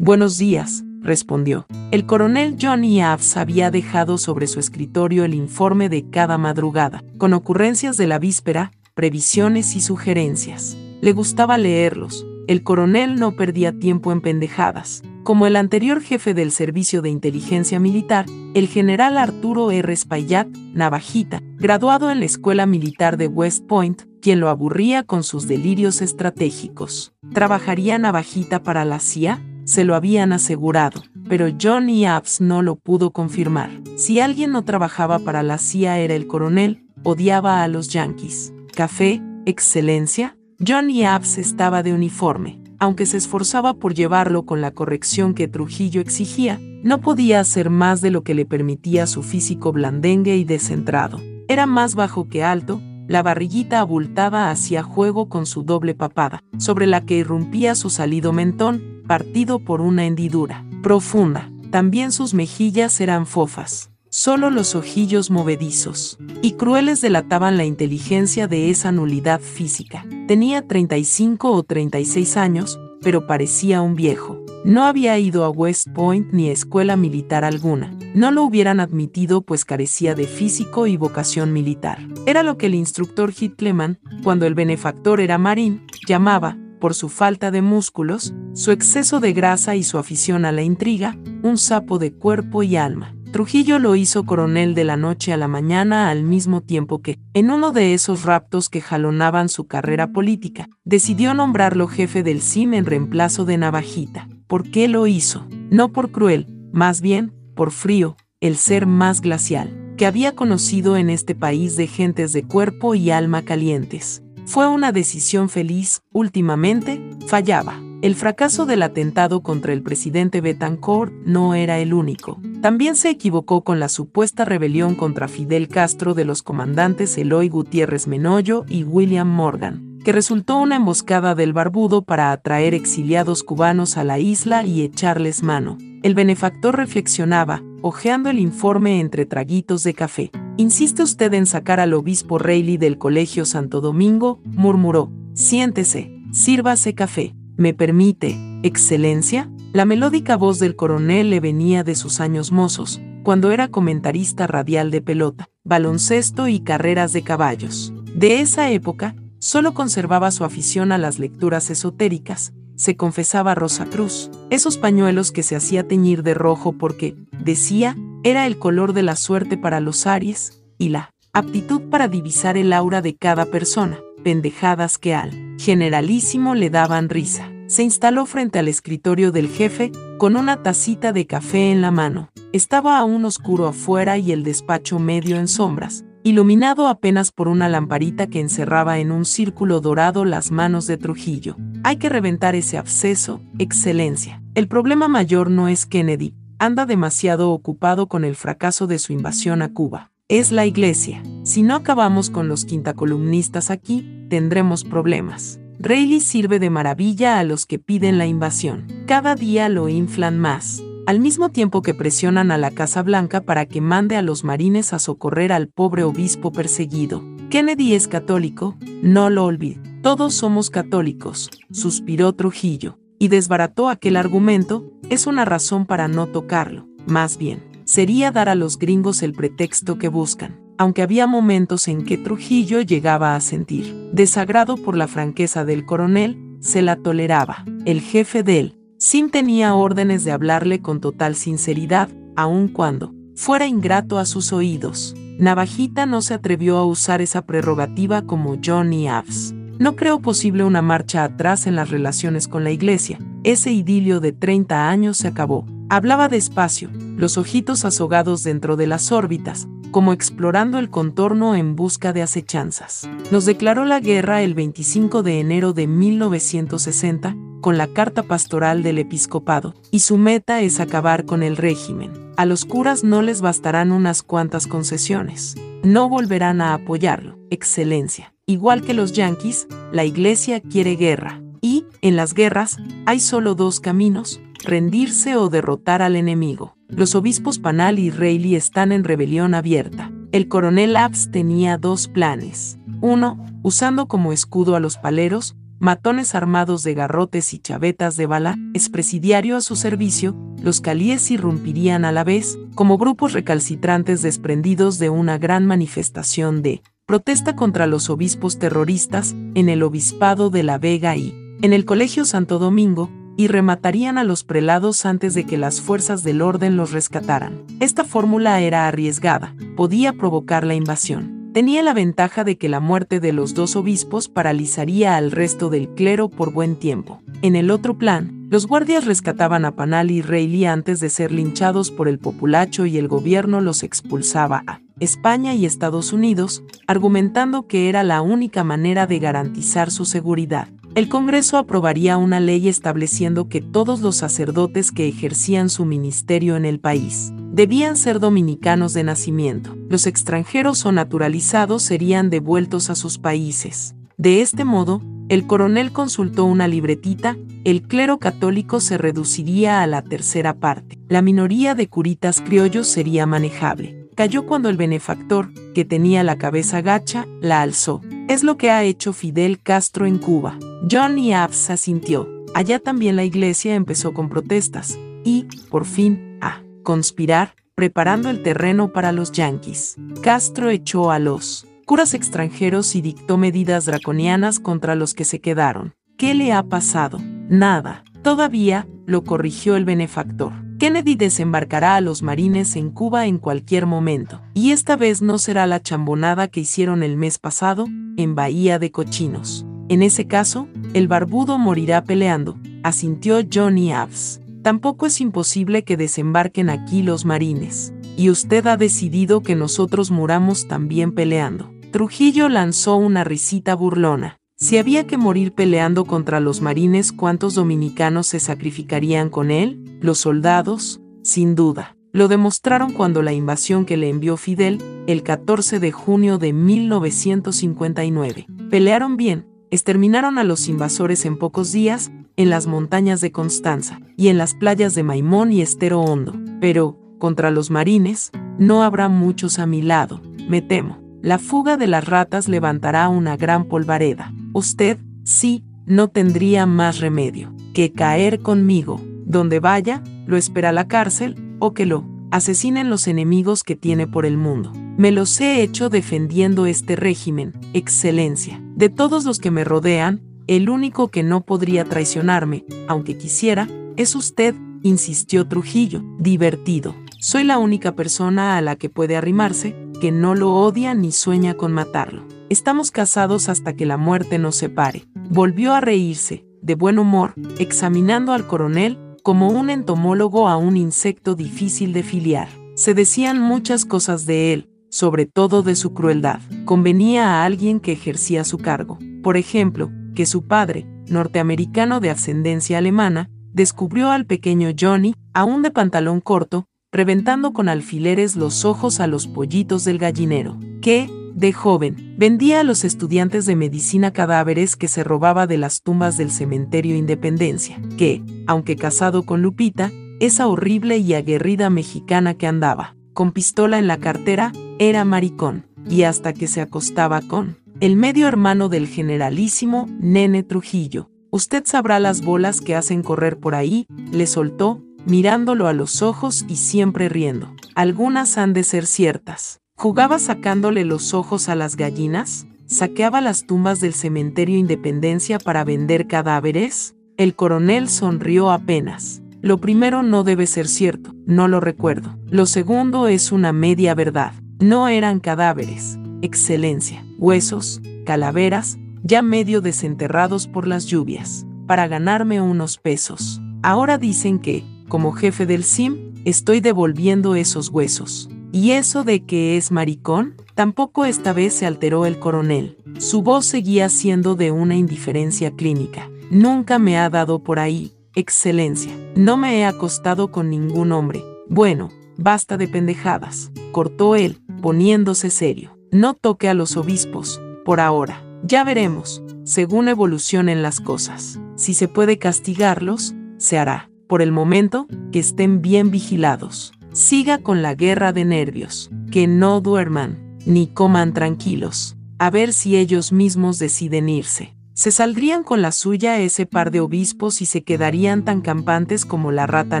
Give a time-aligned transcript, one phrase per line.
[0.00, 1.66] Buenos días, respondió.
[1.90, 7.34] El coronel Johnny Abs había dejado sobre su escritorio el informe de cada madrugada, con
[7.34, 10.78] ocurrencias de la víspera, previsiones y sugerencias.
[11.00, 12.24] Le gustaba leerlos.
[12.46, 15.02] El coronel no perdía tiempo en pendejadas.
[15.24, 19.96] Como el anterior jefe del Servicio de Inteligencia Militar, el general Arturo R.
[19.96, 25.48] Spayat, Navajita, graduado en la Escuela Militar de West Point, quien lo aburría con sus
[25.48, 27.14] delirios estratégicos.
[27.34, 29.42] ¿Trabajaría Navajita para la CIA?
[29.68, 33.68] Se lo habían asegurado, pero Johnny Abs no lo pudo confirmar.
[33.96, 38.54] Si alguien no trabajaba para la CIA era el coronel, odiaba a los yankees.
[38.74, 40.38] Café, excelencia.
[40.66, 46.00] Johnny Abs estaba de uniforme, aunque se esforzaba por llevarlo con la corrección que Trujillo
[46.00, 51.20] exigía, no podía hacer más de lo que le permitía su físico blandengue y descentrado.
[51.46, 56.86] Era más bajo que alto, la barriguita abultada hacía juego con su doble papada, sobre
[56.86, 61.50] la que irrumpía su salido mentón, partido por una hendidura profunda.
[61.72, 63.90] También sus mejillas eran fofas.
[64.10, 70.06] Solo los ojillos movedizos y crueles delataban la inteligencia de esa nulidad física.
[70.26, 74.38] Tenía 35 o 36 años, pero parecía un viejo.
[74.64, 77.94] No había ido a West Point ni a escuela militar alguna.
[78.14, 81.98] No lo hubieran admitido pues carecía de físico y vocación militar.
[82.26, 87.50] Era lo que el instructor Hitleman, cuando el benefactor era marín, llamaba, por su falta
[87.50, 92.12] de músculos, su exceso de grasa y su afición a la intriga, un sapo de
[92.12, 93.14] cuerpo y alma.
[93.32, 97.50] Trujillo lo hizo coronel de la noche a la mañana al mismo tiempo que, en
[97.50, 102.86] uno de esos raptos que jalonaban su carrera política, decidió nombrarlo jefe del CIM en
[102.86, 104.28] reemplazo de Navajita.
[104.46, 105.46] ¿Por qué lo hizo?
[105.70, 111.10] No por cruel, más bien, por frío, el ser más glacial, que había conocido en
[111.10, 114.22] este país de gentes de cuerpo y alma calientes.
[114.48, 117.82] Fue una decisión feliz, últimamente, fallaba.
[118.00, 122.40] El fracaso del atentado contra el presidente Betancourt no era el único.
[122.62, 128.06] También se equivocó con la supuesta rebelión contra Fidel Castro de los comandantes Eloy Gutiérrez
[128.06, 134.04] Menoyo y William Morgan, que resultó una emboscada del barbudo para atraer exiliados cubanos a
[134.04, 135.78] la isla y echarles mano.
[136.02, 140.30] El benefactor reflexionaba, hojeando el informe entre traguitos de café.
[140.56, 144.40] ¿Insiste usted en sacar al obispo Reilly del Colegio Santo Domingo?
[144.44, 145.10] murmuró.
[145.34, 147.34] Siéntese, sírvase café.
[147.56, 149.50] ¿Me permite, Excelencia?
[149.72, 154.90] La melódica voz del coronel le venía de sus años mozos, cuando era comentarista radial
[154.90, 157.92] de pelota, baloncesto y carreras de caballos.
[158.14, 164.30] De esa época, solo conservaba su afición a las lecturas esotéricas, se confesaba Rosa Cruz,
[164.50, 169.16] esos pañuelos que se hacía teñir de rojo porque, decía, era el color de la
[169.16, 174.98] suerte para los Aries, y la aptitud para divisar el aura de cada persona pendejadas
[174.98, 177.50] que al generalísimo le daban risa.
[177.66, 182.30] Se instaló frente al escritorio del jefe con una tacita de café en la mano.
[182.52, 188.26] Estaba aún oscuro afuera y el despacho medio en sombras, iluminado apenas por una lamparita
[188.26, 191.56] que encerraba en un círculo dorado las manos de Trujillo.
[191.84, 194.42] Hay que reventar ese absceso, excelencia.
[194.54, 199.62] El problema mayor no es Kennedy, anda demasiado ocupado con el fracaso de su invasión
[199.62, 201.22] a Cuba es la iglesia.
[201.42, 205.58] Si no acabamos con los quintacolumnistas aquí, tendremos problemas.
[205.78, 208.86] Rayleigh sirve de maravilla a los que piden la invasión.
[209.06, 213.64] Cada día lo inflan más, al mismo tiempo que presionan a la Casa Blanca para
[213.64, 217.24] que mande a los marines a socorrer al pobre obispo perseguido.
[217.48, 219.80] Kennedy es católico, no lo olvide.
[220.02, 226.86] Todos somos católicos, suspiró Trujillo, y desbarató aquel argumento, es una razón para no tocarlo,
[227.06, 232.04] más bien sería dar a los gringos el pretexto que buscan, aunque había momentos en
[232.04, 237.64] que Trujillo llegaba a sentir desagrado por la franqueza del coronel, se la toleraba.
[237.86, 243.68] El jefe de él, Sim tenía órdenes de hablarle con total sinceridad, aun cuando fuera
[243.68, 245.14] ingrato a sus oídos.
[245.38, 249.54] Navajita no se atrevió a usar esa prerrogativa como Johnny Abs.
[249.78, 253.20] No creo posible una marcha atrás en las relaciones con la iglesia.
[253.44, 255.64] Ese idilio de 30 años se acabó.
[255.88, 262.12] Hablaba despacio, los ojitos azogados dentro de las órbitas, como explorando el contorno en busca
[262.12, 263.08] de acechanzas.
[263.30, 268.98] Nos declaró la guerra el 25 de enero de 1960 con la carta pastoral del
[268.98, 272.12] episcopado, y su meta es acabar con el régimen.
[272.36, 275.56] A los curas no les bastarán unas cuantas concesiones.
[275.82, 278.34] No volverán a apoyarlo, excelencia.
[278.46, 281.42] Igual que los yanquis, la iglesia quiere guerra.
[281.60, 282.76] Y, en las guerras,
[283.06, 286.76] hay solo dos caminos, rendirse o derrotar al enemigo.
[286.88, 290.10] Los obispos Panal y Reilly están en rebelión abierta.
[290.32, 292.78] El coronel Abs tenía dos planes.
[293.00, 298.56] Uno, usando como escudo a los paleros, matones armados de garrotes y chavetas de bala,
[298.74, 305.10] expresidiario a su servicio, los calíes irrumpirían a la vez, como grupos recalcitrantes desprendidos de
[305.10, 311.16] una gran manifestación de protesta contra los obispos terroristas en el obispado de La Vega
[311.16, 315.80] y en el Colegio Santo Domingo, y rematarían a los prelados antes de que las
[315.80, 317.62] fuerzas del orden los rescataran.
[317.78, 321.37] Esta fórmula era arriesgada, podía provocar la invasión.
[321.58, 325.88] Tenía la ventaja de que la muerte de los dos obispos paralizaría al resto del
[325.88, 327.20] clero por buen tiempo.
[327.42, 331.90] En el otro plan, los guardias rescataban a Panal y Reilly antes de ser linchados
[331.90, 337.88] por el populacho y el gobierno los expulsaba a España y Estados Unidos, argumentando que
[337.88, 343.60] era la única manera de garantizar su seguridad el Congreso aprobaría una ley estableciendo que
[343.60, 349.76] todos los sacerdotes que ejercían su ministerio en el país debían ser dominicanos de nacimiento.
[349.88, 353.94] Los extranjeros o naturalizados serían devueltos a sus países.
[354.16, 360.02] De este modo, el coronel consultó una libretita, el clero católico se reduciría a la
[360.02, 360.98] tercera parte.
[361.08, 364.08] La minoría de curitas criollos sería manejable.
[364.14, 368.00] Cayó cuando el benefactor, que tenía la cabeza gacha, la alzó.
[368.28, 370.58] Es lo que ha hecho Fidel Castro en Cuba.
[370.90, 372.28] John y Abs asintió.
[372.54, 378.92] Allá también la iglesia empezó con protestas y, por fin, a conspirar, preparando el terreno
[378.92, 379.96] para los yanquis.
[380.22, 385.94] Castro echó a los curas extranjeros y dictó medidas draconianas contra los que se quedaron.
[386.18, 387.18] ¿Qué le ha pasado?
[387.48, 388.04] Nada.
[388.22, 390.52] Todavía, lo corrigió el benefactor.
[390.78, 395.66] Kennedy desembarcará a los marines en Cuba en cualquier momento, y esta vez no será
[395.66, 397.86] la chambonada que hicieron el mes pasado
[398.16, 399.66] en Bahía de Cochinos.
[399.88, 404.40] En ese caso, el barbudo morirá peleando, asintió Johnny Abs.
[404.62, 407.92] Tampoco es imposible que desembarquen aquí los marines.
[408.16, 411.72] Y usted ha decidido que nosotros muramos también peleando.
[411.90, 414.38] Trujillo lanzó una risita burlona.
[414.60, 419.84] Si había que morir peleando contra los marines, ¿cuántos dominicanos se sacrificarían con él?
[420.00, 421.96] Los soldados, sin duda.
[422.12, 428.46] Lo demostraron cuando la invasión que le envió Fidel, el 14 de junio de 1959.
[428.68, 434.26] Pelearon bien, exterminaron a los invasores en pocos días, en las montañas de Constanza, y
[434.26, 436.34] en las playas de Maimón y Estero Hondo.
[436.60, 441.07] Pero, contra los marines, no habrá muchos a mi lado, me temo.
[441.20, 444.32] La fuga de las ratas levantará una gran polvareda.
[444.52, 449.00] Usted, sí, no tendría más remedio que caer conmigo.
[449.24, 454.26] Donde vaya, lo espera la cárcel, o que lo asesinen los enemigos que tiene por
[454.26, 454.72] el mundo.
[454.96, 458.60] Me los he hecho defendiendo este régimen, excelencia.
[458.74, 464.14] De todos los que me rodean, el único que no podría traicionarme, aunque quisiera, es
[464.14, 466.94] usted, insistió Trujillo, divertido.
[467.20, 471.54] Soy la única persona a la que puede arrimarse, que no lo odia ni sueña
[471.54, 472.24] con matarlo.
[472.48, 475.02] Estamos casados hasta que la muerte nos separe.
[475.28, 481.34] Volvió a reírse, de buen humor, examinando al coronel como un entomólogo a un insecto
[481.34, 482.48] difícil de filiar.
[482.76, 487.90] Se decían muchas cosas de él, sobre todo de su crueldad, convenía a alguien que
[487.90, 488.96] ejercía su cargo.
[489.24, 495.72] Por ejemplo, que su padre, norteamericano de ascendencia alemana, descubrió al pequeño Johnny, aún de
[495.72, 502.14] pantalón corto, reventando con alfileres los ojos a los pollitos del gallinero, que, de joven,
[502.16, 506.96] vendía a los estudiantes de medicina cadáveres que se robaba de las tumbas del cementerio
[506.96, 513.78] Independencia, que, aunque casado con Lupita, esa horrible y aguerrida mexicana que andaba, con pistola
[513.78, 518.88] en la cartera, era maricón, y hasta que se acostaba con el medio hermano del
[518.88, 521.10] generalísimo Nene Trujillo.
[521.30, 526.44] Usted sabrá las bolas que hacen correr por ahí, le soltó, mirándolo a los ojos
[526.48, 527.52] y siempre riendo.
[527.74, 529.60] Algunas han de ser ciertas.
[529.76, 532.46] ¿Jugaba sacándole los ojos a las gallinas?
[532.66, 536.94] ¿Saqueaba las tumbas del cementerio Independencia para vender cadáveres?
[537.16, 539.22] El coronel sonrió apenas.
[539.40, 542.18] Lo primero no debe ser cierto, no lo recuerdo.
[542.26, 544.32] Lo segundo es una media verdad.
[544.58, 552.78] No eran cadáveres, excelencia, huesos, calaveras, ya medio desenterrados por las lluvias, para ganarme unos
[552.78, 553.40] pesos.
[553.62, 558.28] Ahora dicen que, como jefe del SIM, estoy devolviendo esos huesos.
[558.50, 560.34] ¿Y eso de que es maricón?
[560.54, 562.78] Tampoco esta vez se alteró el coronel.
[562.98, 566.10] Su voz seguía siendo de una indiferencia clínica.
[566.30, 568.92] Nunca me ha dado por ahí, excelencia.
[569.14, 571.22] No me he acostado con ningún hombre.
[571.48, 575.78] Bueno, basta de pendejadas, cortó él, poniéndose serio.
[575.92, 578.24] No toque a los obispos, por ahora.
[578.42, 581.40] Ya veremos, según evolucionen las cosas.
[581.56, 583.90] Si se puede castigarlos, se hará.
[584.08, 586.72] Por el momento, que estén bien vigilados.
[586.92, 588.90] Siga con la guerra de nervios.
[589.10, 591.94] Que no duerman, ni coman tranquilos.
[592.18, 594.56] A ver si ellos mismos deciden irse.
[594.72, 599.30] ¿Se saldrían con la suya ese par de obispos y se quedarían tan campantes como
[599.30, 599.80] la rata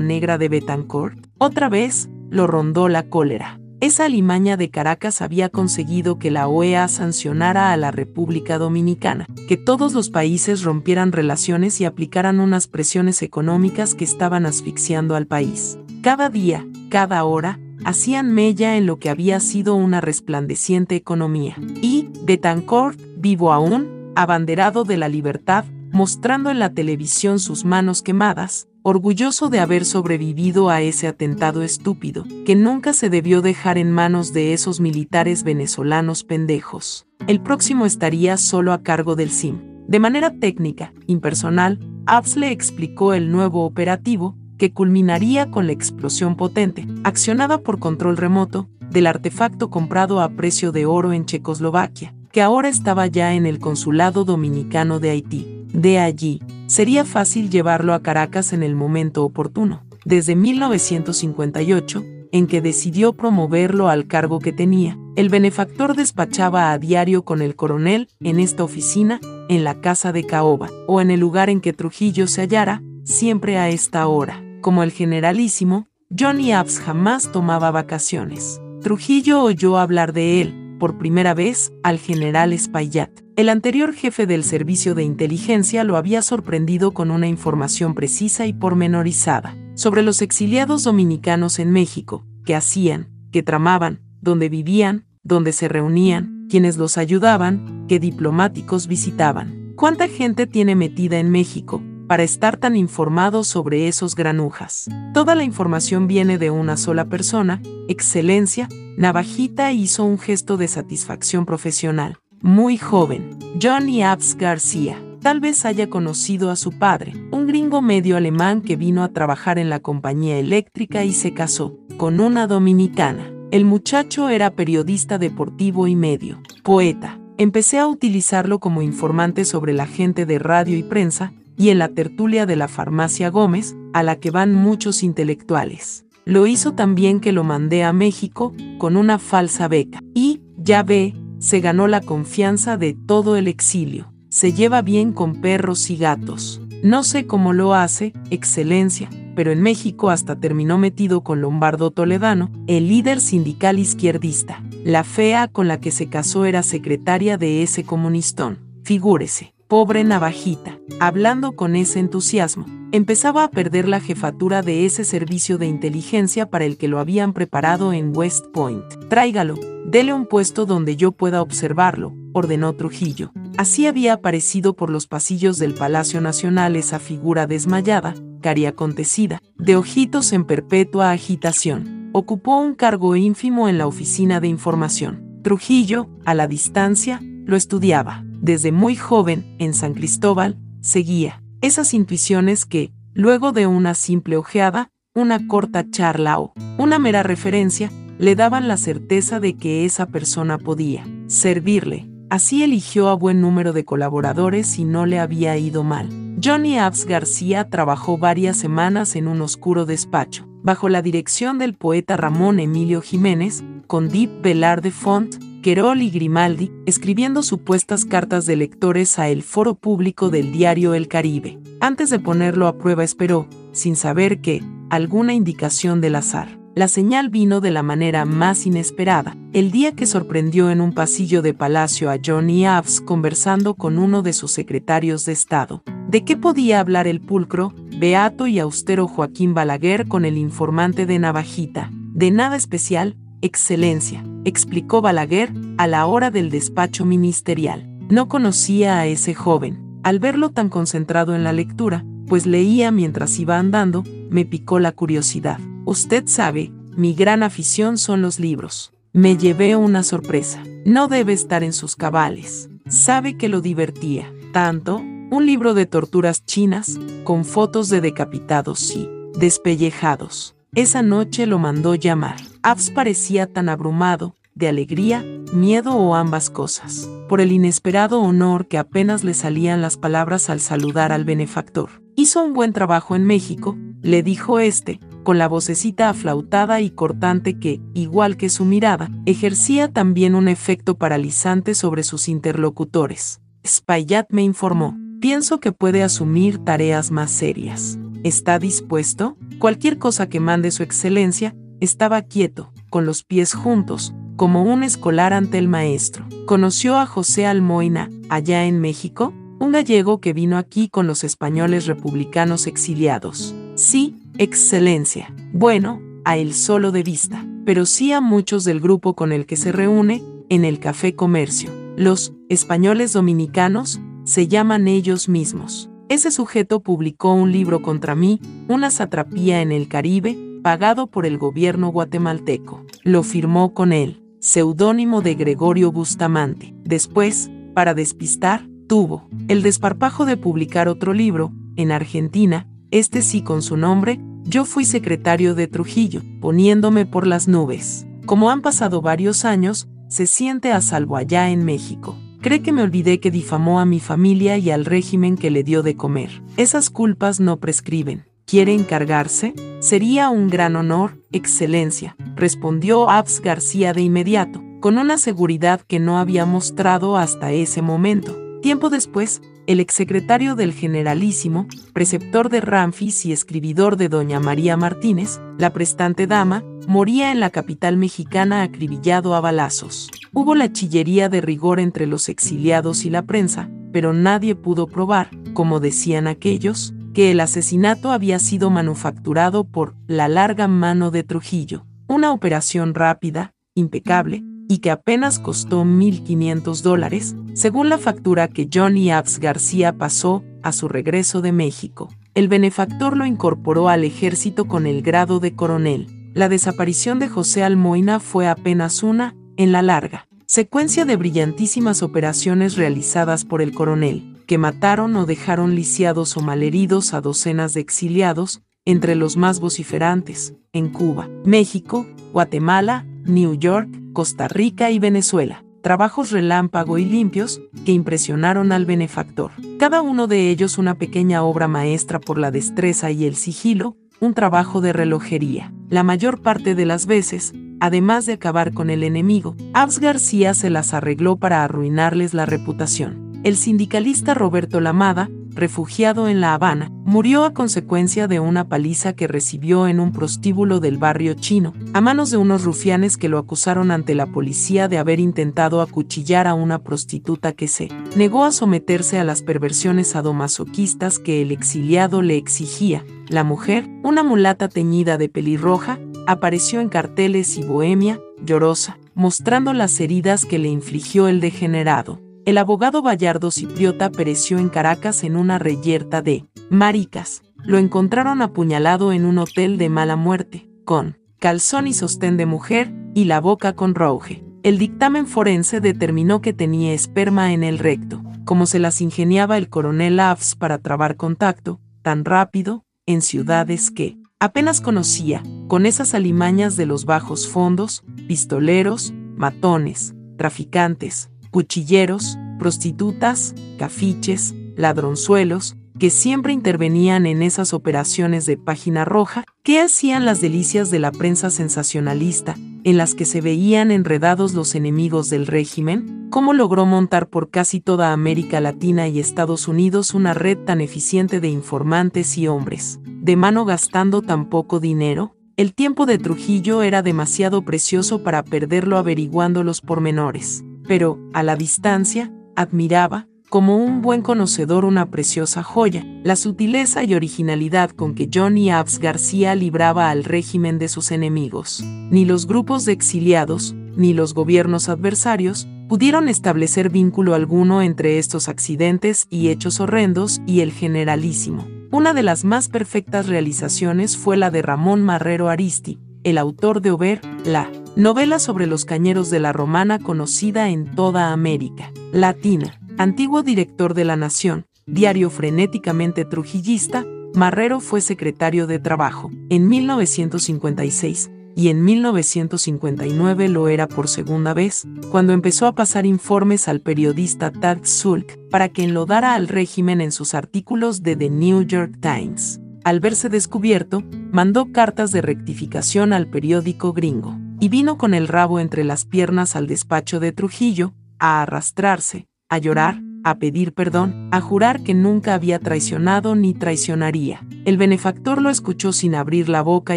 [0.00, 1.26] negra de Betancourt?
[1.38, 3.58] Otra vez, lo rondó la cólera.
[3.80, 9.56] Esa alimaña de Caracas había conseguido que la OEA sancionara a la República Dominicana, que
[9.56, 15.78] todos los países rompieran relaciones y aplicaran unas presiones económicas que estaban asfixiando al país.
[16.02, 21.54] Cada día, cada hora, hacían mella en lo que había sido una resplandeciente economía.
[21.80, 28.66] Y, Betancourt, vivo aún, abanderado de la libertad, mostrando en la televisión sus manos quemadas,
[28.88, 34.32] orgulloso de haber sobrevivido a ese atentado estúpido, que nunca se debió dejar en manos
[34.32, 37.06] de esos militares venezolanos pendejos.
[37.26, 39.60] El próximo estaría solo a cargo del SIM.
[39.86, 46.36] De manera técnica, impersonal, Abs le explicó el nuevo operativo, que culminaría con la explosión
[46.36, 52.42] potente, accionada por control remoto, del artefacto comprado a precio de oro en Checoslovaquia, que
[52.42, 55.66] ahora estaba ya en el consulado dominicano de Haití.
[55.72, 59.82] De allí, sería fácil llevarlo a Caracas en el momento oportuno.
[60.04, 67.24] Desde 1958, en que decidió promoverlo al cargo que tenía, el benefactor despachaba a diario
[67.24, 71.50] con el coronel en esta oficina, en la casa de Caoba, o en el lugar
[71.50, 74.44] en que Trujillo se hallara, siempre a esta hora.
[74.60, 78.60] Como el generalísimo, Johnny Abs jamás tomaba vacaciones.
[78.82, 83.10] Trujillo oyó hablar de él, por primera vez, al general Espaillat.
[83.36, 88.52] El anterior jefe del servicio de inteligencia lo había sorprendido con una información precisa y
[88.52, 95.68] pormenorizada sobre los exiliados dominicanos en México, qué hacían, qué tramaban, dónde vivían, dónde se
[95.68, 99.72] reunían, quienes los ayudaban, qué diplomáticos visitaban.
[99.76, 104.88] ¿Cuánta gente tiene metida en México para estar tan informado sobre esos granujas?
[105.14, 111.46] Toda la información viene de una sola persona, Excelencia, Navajita hizo un gesto de satisfacción
[111.46, 115.02] profesional muy joven, Johnny Abs García.
[115.20, 119.58] Tal vez haya conocido a su padre, un gringo medio alemán que vino a trabajar
[119.58, 123.32] en la compañía eléctrica y se casó con una dominicana.
[123.50, 127.18] El muchacho era periodista deportivo y medio, poeta.
[127.38, 131.88] Empecé a utilizarlo como informante sobre la gente de radio y prensa y en la
[131.88, 136.06] tertulia de la farmacia Gómez, a la que van muchos intelectuales.
[136.24, 140.00] Lo hizo también que lo mandé a México con una falsa beca.
[140.14, 144.12] Y, ya ve, se ganó la confianza de todo el exilio.
[144.28, 146.60] Se lleva bien con perros y gatos.
[146.82, 152.50] No sé cómo lo hace, excelencia, pero en México hasta terminó metido con Lombardo Toledano,
[152.66, 154.62] el líder sindical izquierdista.
[154.84, 158.58] La fea con la que se casó era secretaria de ese comunistón.
[158.84, 165.58] Figúrese, pobre navajita, hablando con ese entusiasmo, empezaba a perder la jefatura de ese servicio
[165.58, 168.82] de inteligencia para el que lo habían preparado en West Point.
[169.10, 173.30] Tráigalo, dele un puesto donde yo pueda observarlo, ordenó Trujillo.
[173.58, 180.32] Así había aparecido por los pasillos del Palacio Nacional esa figura desmayada, cariacontecida, de ojitos
[180.32, 182.08] en perpetua agitación.
[182.14, 185.40] Ocupó un cargo ínfimo en la oficina de información.
[185.42, 188.24] Trujillo, a la distancia, lo estudiaba.
[188.40, 194.90] Desde muy joven, en San Cristóbal, seguía esas intuiciones que, luego de una simple ojeada,
[195.14, 200.58] una corta charla o una mera referencia, le daban la certeza de que esa persona
[200.58, 202.08] podía servirle.
[202.30, 206.08] Así eligió a buen número de colaboradores y no le había ido mal.
[206.42, 212.16] Johnny Abs García trabajó varias semanas en un oscuro despacho, bajo la dirección del poeta
[212.16, 219.18] Ramón Emilio Jiménez, con Deep Velar Font, Querol y Grimaldi, escribiendo supuestas cartas de lectores
[219.18, 221.58] a el foro público del diario El Caribe.
[221.80, 226.58] Antes de ponerlo a prueba esperó, sin saber que, alguna indicación del azar.
[226.74, 231.42] La señal vino de la manera más inesperada, el día que sorprendió en un pasillo
[231.42, 235.82] de palacio a Johnny Abs conversando con uno de sus secretarios de Estado.
[236.08, 241.18] ¿De qué podía hablar el pulcro, beato y austero Joaquín Balaguer con el informante de
[241.18, 241.90] Navajita?
[241.92, 247.88] De nada especial, Excelencia, explicó Balaguer a la hora del despacho ministerial.
[248.08, 250.00] No conocía a ese joven.
[250.02, 254.92] Al verlo tan concentrado en la lectura, pues leía mientras iba andando, me picó la
[254.92, 255.58] curiosidad.
[255.84, 258.92] Usted sabe, mi gran afición son los libros.
[259.12, 260.62] Me llevé una sorpresa.
[260.84, 262.68] No debe estar en sus cabales.
[262.88, 264.32] Sabe que lo divertía.
[264.52, 270.57] Tanto, un libro de torturas chinas, con fotos de decapitados y despellejados.
[270.78, 272.36] Esa noche lo mandó llamar.
[272.62, 278.78] Abs parecía tan abrumado, de alegría, miedo o ambas cosas, por el inesperado honor que
[278.78, 282.00] apenas le salían las palabras al saludar al benefactor.
[282.14, 287.58] Hizo un buen trabajo en México, le dijo este, con la vocecita aflautada y cortante
[287.58, 293.40] que, igual que su mirada, ejercía también un efecto paralizante sobre sus interlocutores.
[293.66, 294.96] Spayat me informó.
[295.20, 297.98] Pienso que puede asumir tareas más serias.
[298.24, 299.36] ¿Está dispuesto?
[299.58, 305.32] Cualquier cosa que mande su excelencia, estaba quieto, con los pies juntos, como un escolar
[305.32, 306.26] ante el maestro.
[306.46, 309.32] ¿Conoció a José Almoina, allá en México?
[309.60, 313.54] Un gallego que vino aquí con los españoles republicanos exiliados.
[313.76, 315.32] Sí, excelencia.
[315.52, 319.56] Bueno, a él solo de vista, pero sí a muchos del grupo con el que
[319.56, 321.70] se reúne en el Café Comercio.
[321.96, 325.87] Los españoles dominicanos se llaman ellos mismos.
[326.08, 331.36] Ese sujeto publicó un libro contra mí, una satrapía en el Caribe, pagado por el
[331.36, 332.82] gobierno guatemalteco.
[333.02, 336.74] Lo firmó con él, seudónimo de Gregorio Bustamante.
[336.82, 343.60] Después, para despistar, tuvo el desparpajo de publicar otro libro, en Argentina, este sí con
[343.60, 348.06] su nombre, yo fui secretario de Trujillo, poniéndome por las nubes.
[348.24, 352.16] Como han pasado varios años, se siente a salvo allá en México.
[352.40, 355.82] Cree que me olvidé que difamó a mi familia y al régimen que le dio
[355.82, 356.42] de comer.
[356.56, 358.24] Esas culpas no prescriben.
[358.46, 359.54] ¿Quiere encargarse?
[359.80, 366.18] Sería un gran honor, Excelencia, respondió Abs García de inmediato, con una seguridad que no
[366.18, 368.36] había mostrado hasta ese momento.
[368.62, 375.42] Tiempo después, el exsecretario del Generalísimo, preceptor de Ramfis y escribidor de Doña María Martínez,
[375.58, 380.08] la prestante dama, moría en la capital mexicana acribillado a balazos.
[380.32, 385.28] Hubo la chillería de rigor entre los exiliados y la prensa, pero nadie pudo probar,
[385.52, 391.84] como decían aquellos, que el asesinato había sido manufacturado por la larga mano de Trujillo,
[392.06, 399.10] una operación rápida, impecable, y que apenas costó 1.500 dólares, según la factura que Johnny
[399.10, 402.10] Abs García pasó a su regreso de México.
[402.34, 406.06] El benefactor lo incorporó al ejército con el grado de coronel.
[406.34, 412.76] La desaparición de José Almoina fue apenas una, en la larga, secuencia de brillantísimas operaciones
[412.76, 418.62] realizadas por el coronel, que mataron o dejaron lisiados o malheridos a docenas de exiliados,
[418.84, 425.62] entre los más vociferantes, en Cuba, México, Guatemala, New York, Costa Rica y Venezuela.
[425.80, 429.52] Trabajos relámpago y limpios que impresionaron al benefactor.
[429.78, 434.34] Cada uno de ellos una pequeña obra maestra por la destreza y el sigilo, un
[434.34, 435.72] trabajo de relojería.
[435.88, 440.68] La mayor parte de las veces, además de acabar con el enemigo, Abs García se
[440.68, 443.40] las arregló para arruinarles la reputación.
[443.44, 449.26] El sindicalista Roberto Lamada, refugiado en La Habana, murió a consecuencia de una paliza que
[449.26, 453.90] recibió en un prostíbulo del barrio chino, a manos de unos rufianes que lo acusaron
[453.90, 459.18] ante la policía de haber intentado acuchillar a una prostituta que se negó a someterse
[459.18, 463.04] a las perversiones sadomasoquistas que el exiliado le exigía.
[463.28, 469.98] La mujer, una mulata teñida de pelirroja, apareció en carteles y bohemia, llorosa, mostrando las
[470.00, 475.58] heridas que le infligió el degenerado el abogado Bayardo Cipriota pereció en Caracas en una
[475.58, 477.42] reyerta de maricas.
[477.62, 482.90] Lo encontraron apuñalado en un hotel de mala muerte, con calzón y sostén de mujer
[483.14, 484.42] y la boca con rouge.
[484.62, 489.68] El dictamen forense determinó que tenía esperma en el recto, como se las ingeniaba el
[489.68, 496.76] coronel Afs para trabar contacto, tan rápido, en ciudades que apenas conocía, con esas alimañas
[496.76, 507.42] de los bajos fondos, pistoleros, matones, traficantes, cuchilleros, prostitutas, cafiches, ladronzuelos, que siempre intervenían en
[507.42, 513.14] esas operaciones de página roja, que hacían las delicias de la prensa sensacionalista, en las
[513.14, 518.60] que se veían enredados los enemigos del régimen, cómo logró montar por casi toda América
[518.60, 524.22] Latina y Estados Unidos una red tan eficiente de informantes y hombres, de mano gastando
[524.22, 530.62] tan poco dinero, el tiempo de Trujillo era demasiado precioso para perderlo averiguando los pormenores
[530.88, 537.14] pero, a la distancia, admiraba, como un buen conocedor una preciosa joya, la sutileza y
[537.14, 541.82] originalidad con que Johnny Abs García libraba al régimen de sus enemigos.
[542.10, 548.48] Ni los grupos de exiliados, ni los gobiernos adversarios, pudieron establecer vínculo alguno entre estos
[548.48, 551.66] accidentes y hechos horrendos y el generalísimo.
[551.90, 556.90] Una de las más perfectas realizaciones fue la de Ramón Marrero Aristi, el autor de
[556.90, 562.80] Ober, la novela sobre los cañeros de la Romana conocida en toda América Latina.
[562.96, 571.30] Antiguo director de La Nación, diario frenéticamente trujillista, Marrero fue secretario de Trabajo en 1956
[571.54, 577.50] y en 1959 lo era por segunda vez, cuando empezó a pasar informes al periodista
[577.50, 582.60] Tad Sulk para que enlodara al régimen en sus artículos de The New York Times
[582.88, 588.60] al verse descubierto, mandó cartas de rectificación al periódico gringo, y vino con el rabo
[588.60, 594.40] entre las piernas al despacho de Trujillo, a arrastrarse, a llorar, a pedir perdón, a
[594.40, 597.44] jurar que nunca había traicionado ni traicionaría.
[597.64, 599.96] El benefactor lo escuchó sin abrir la boca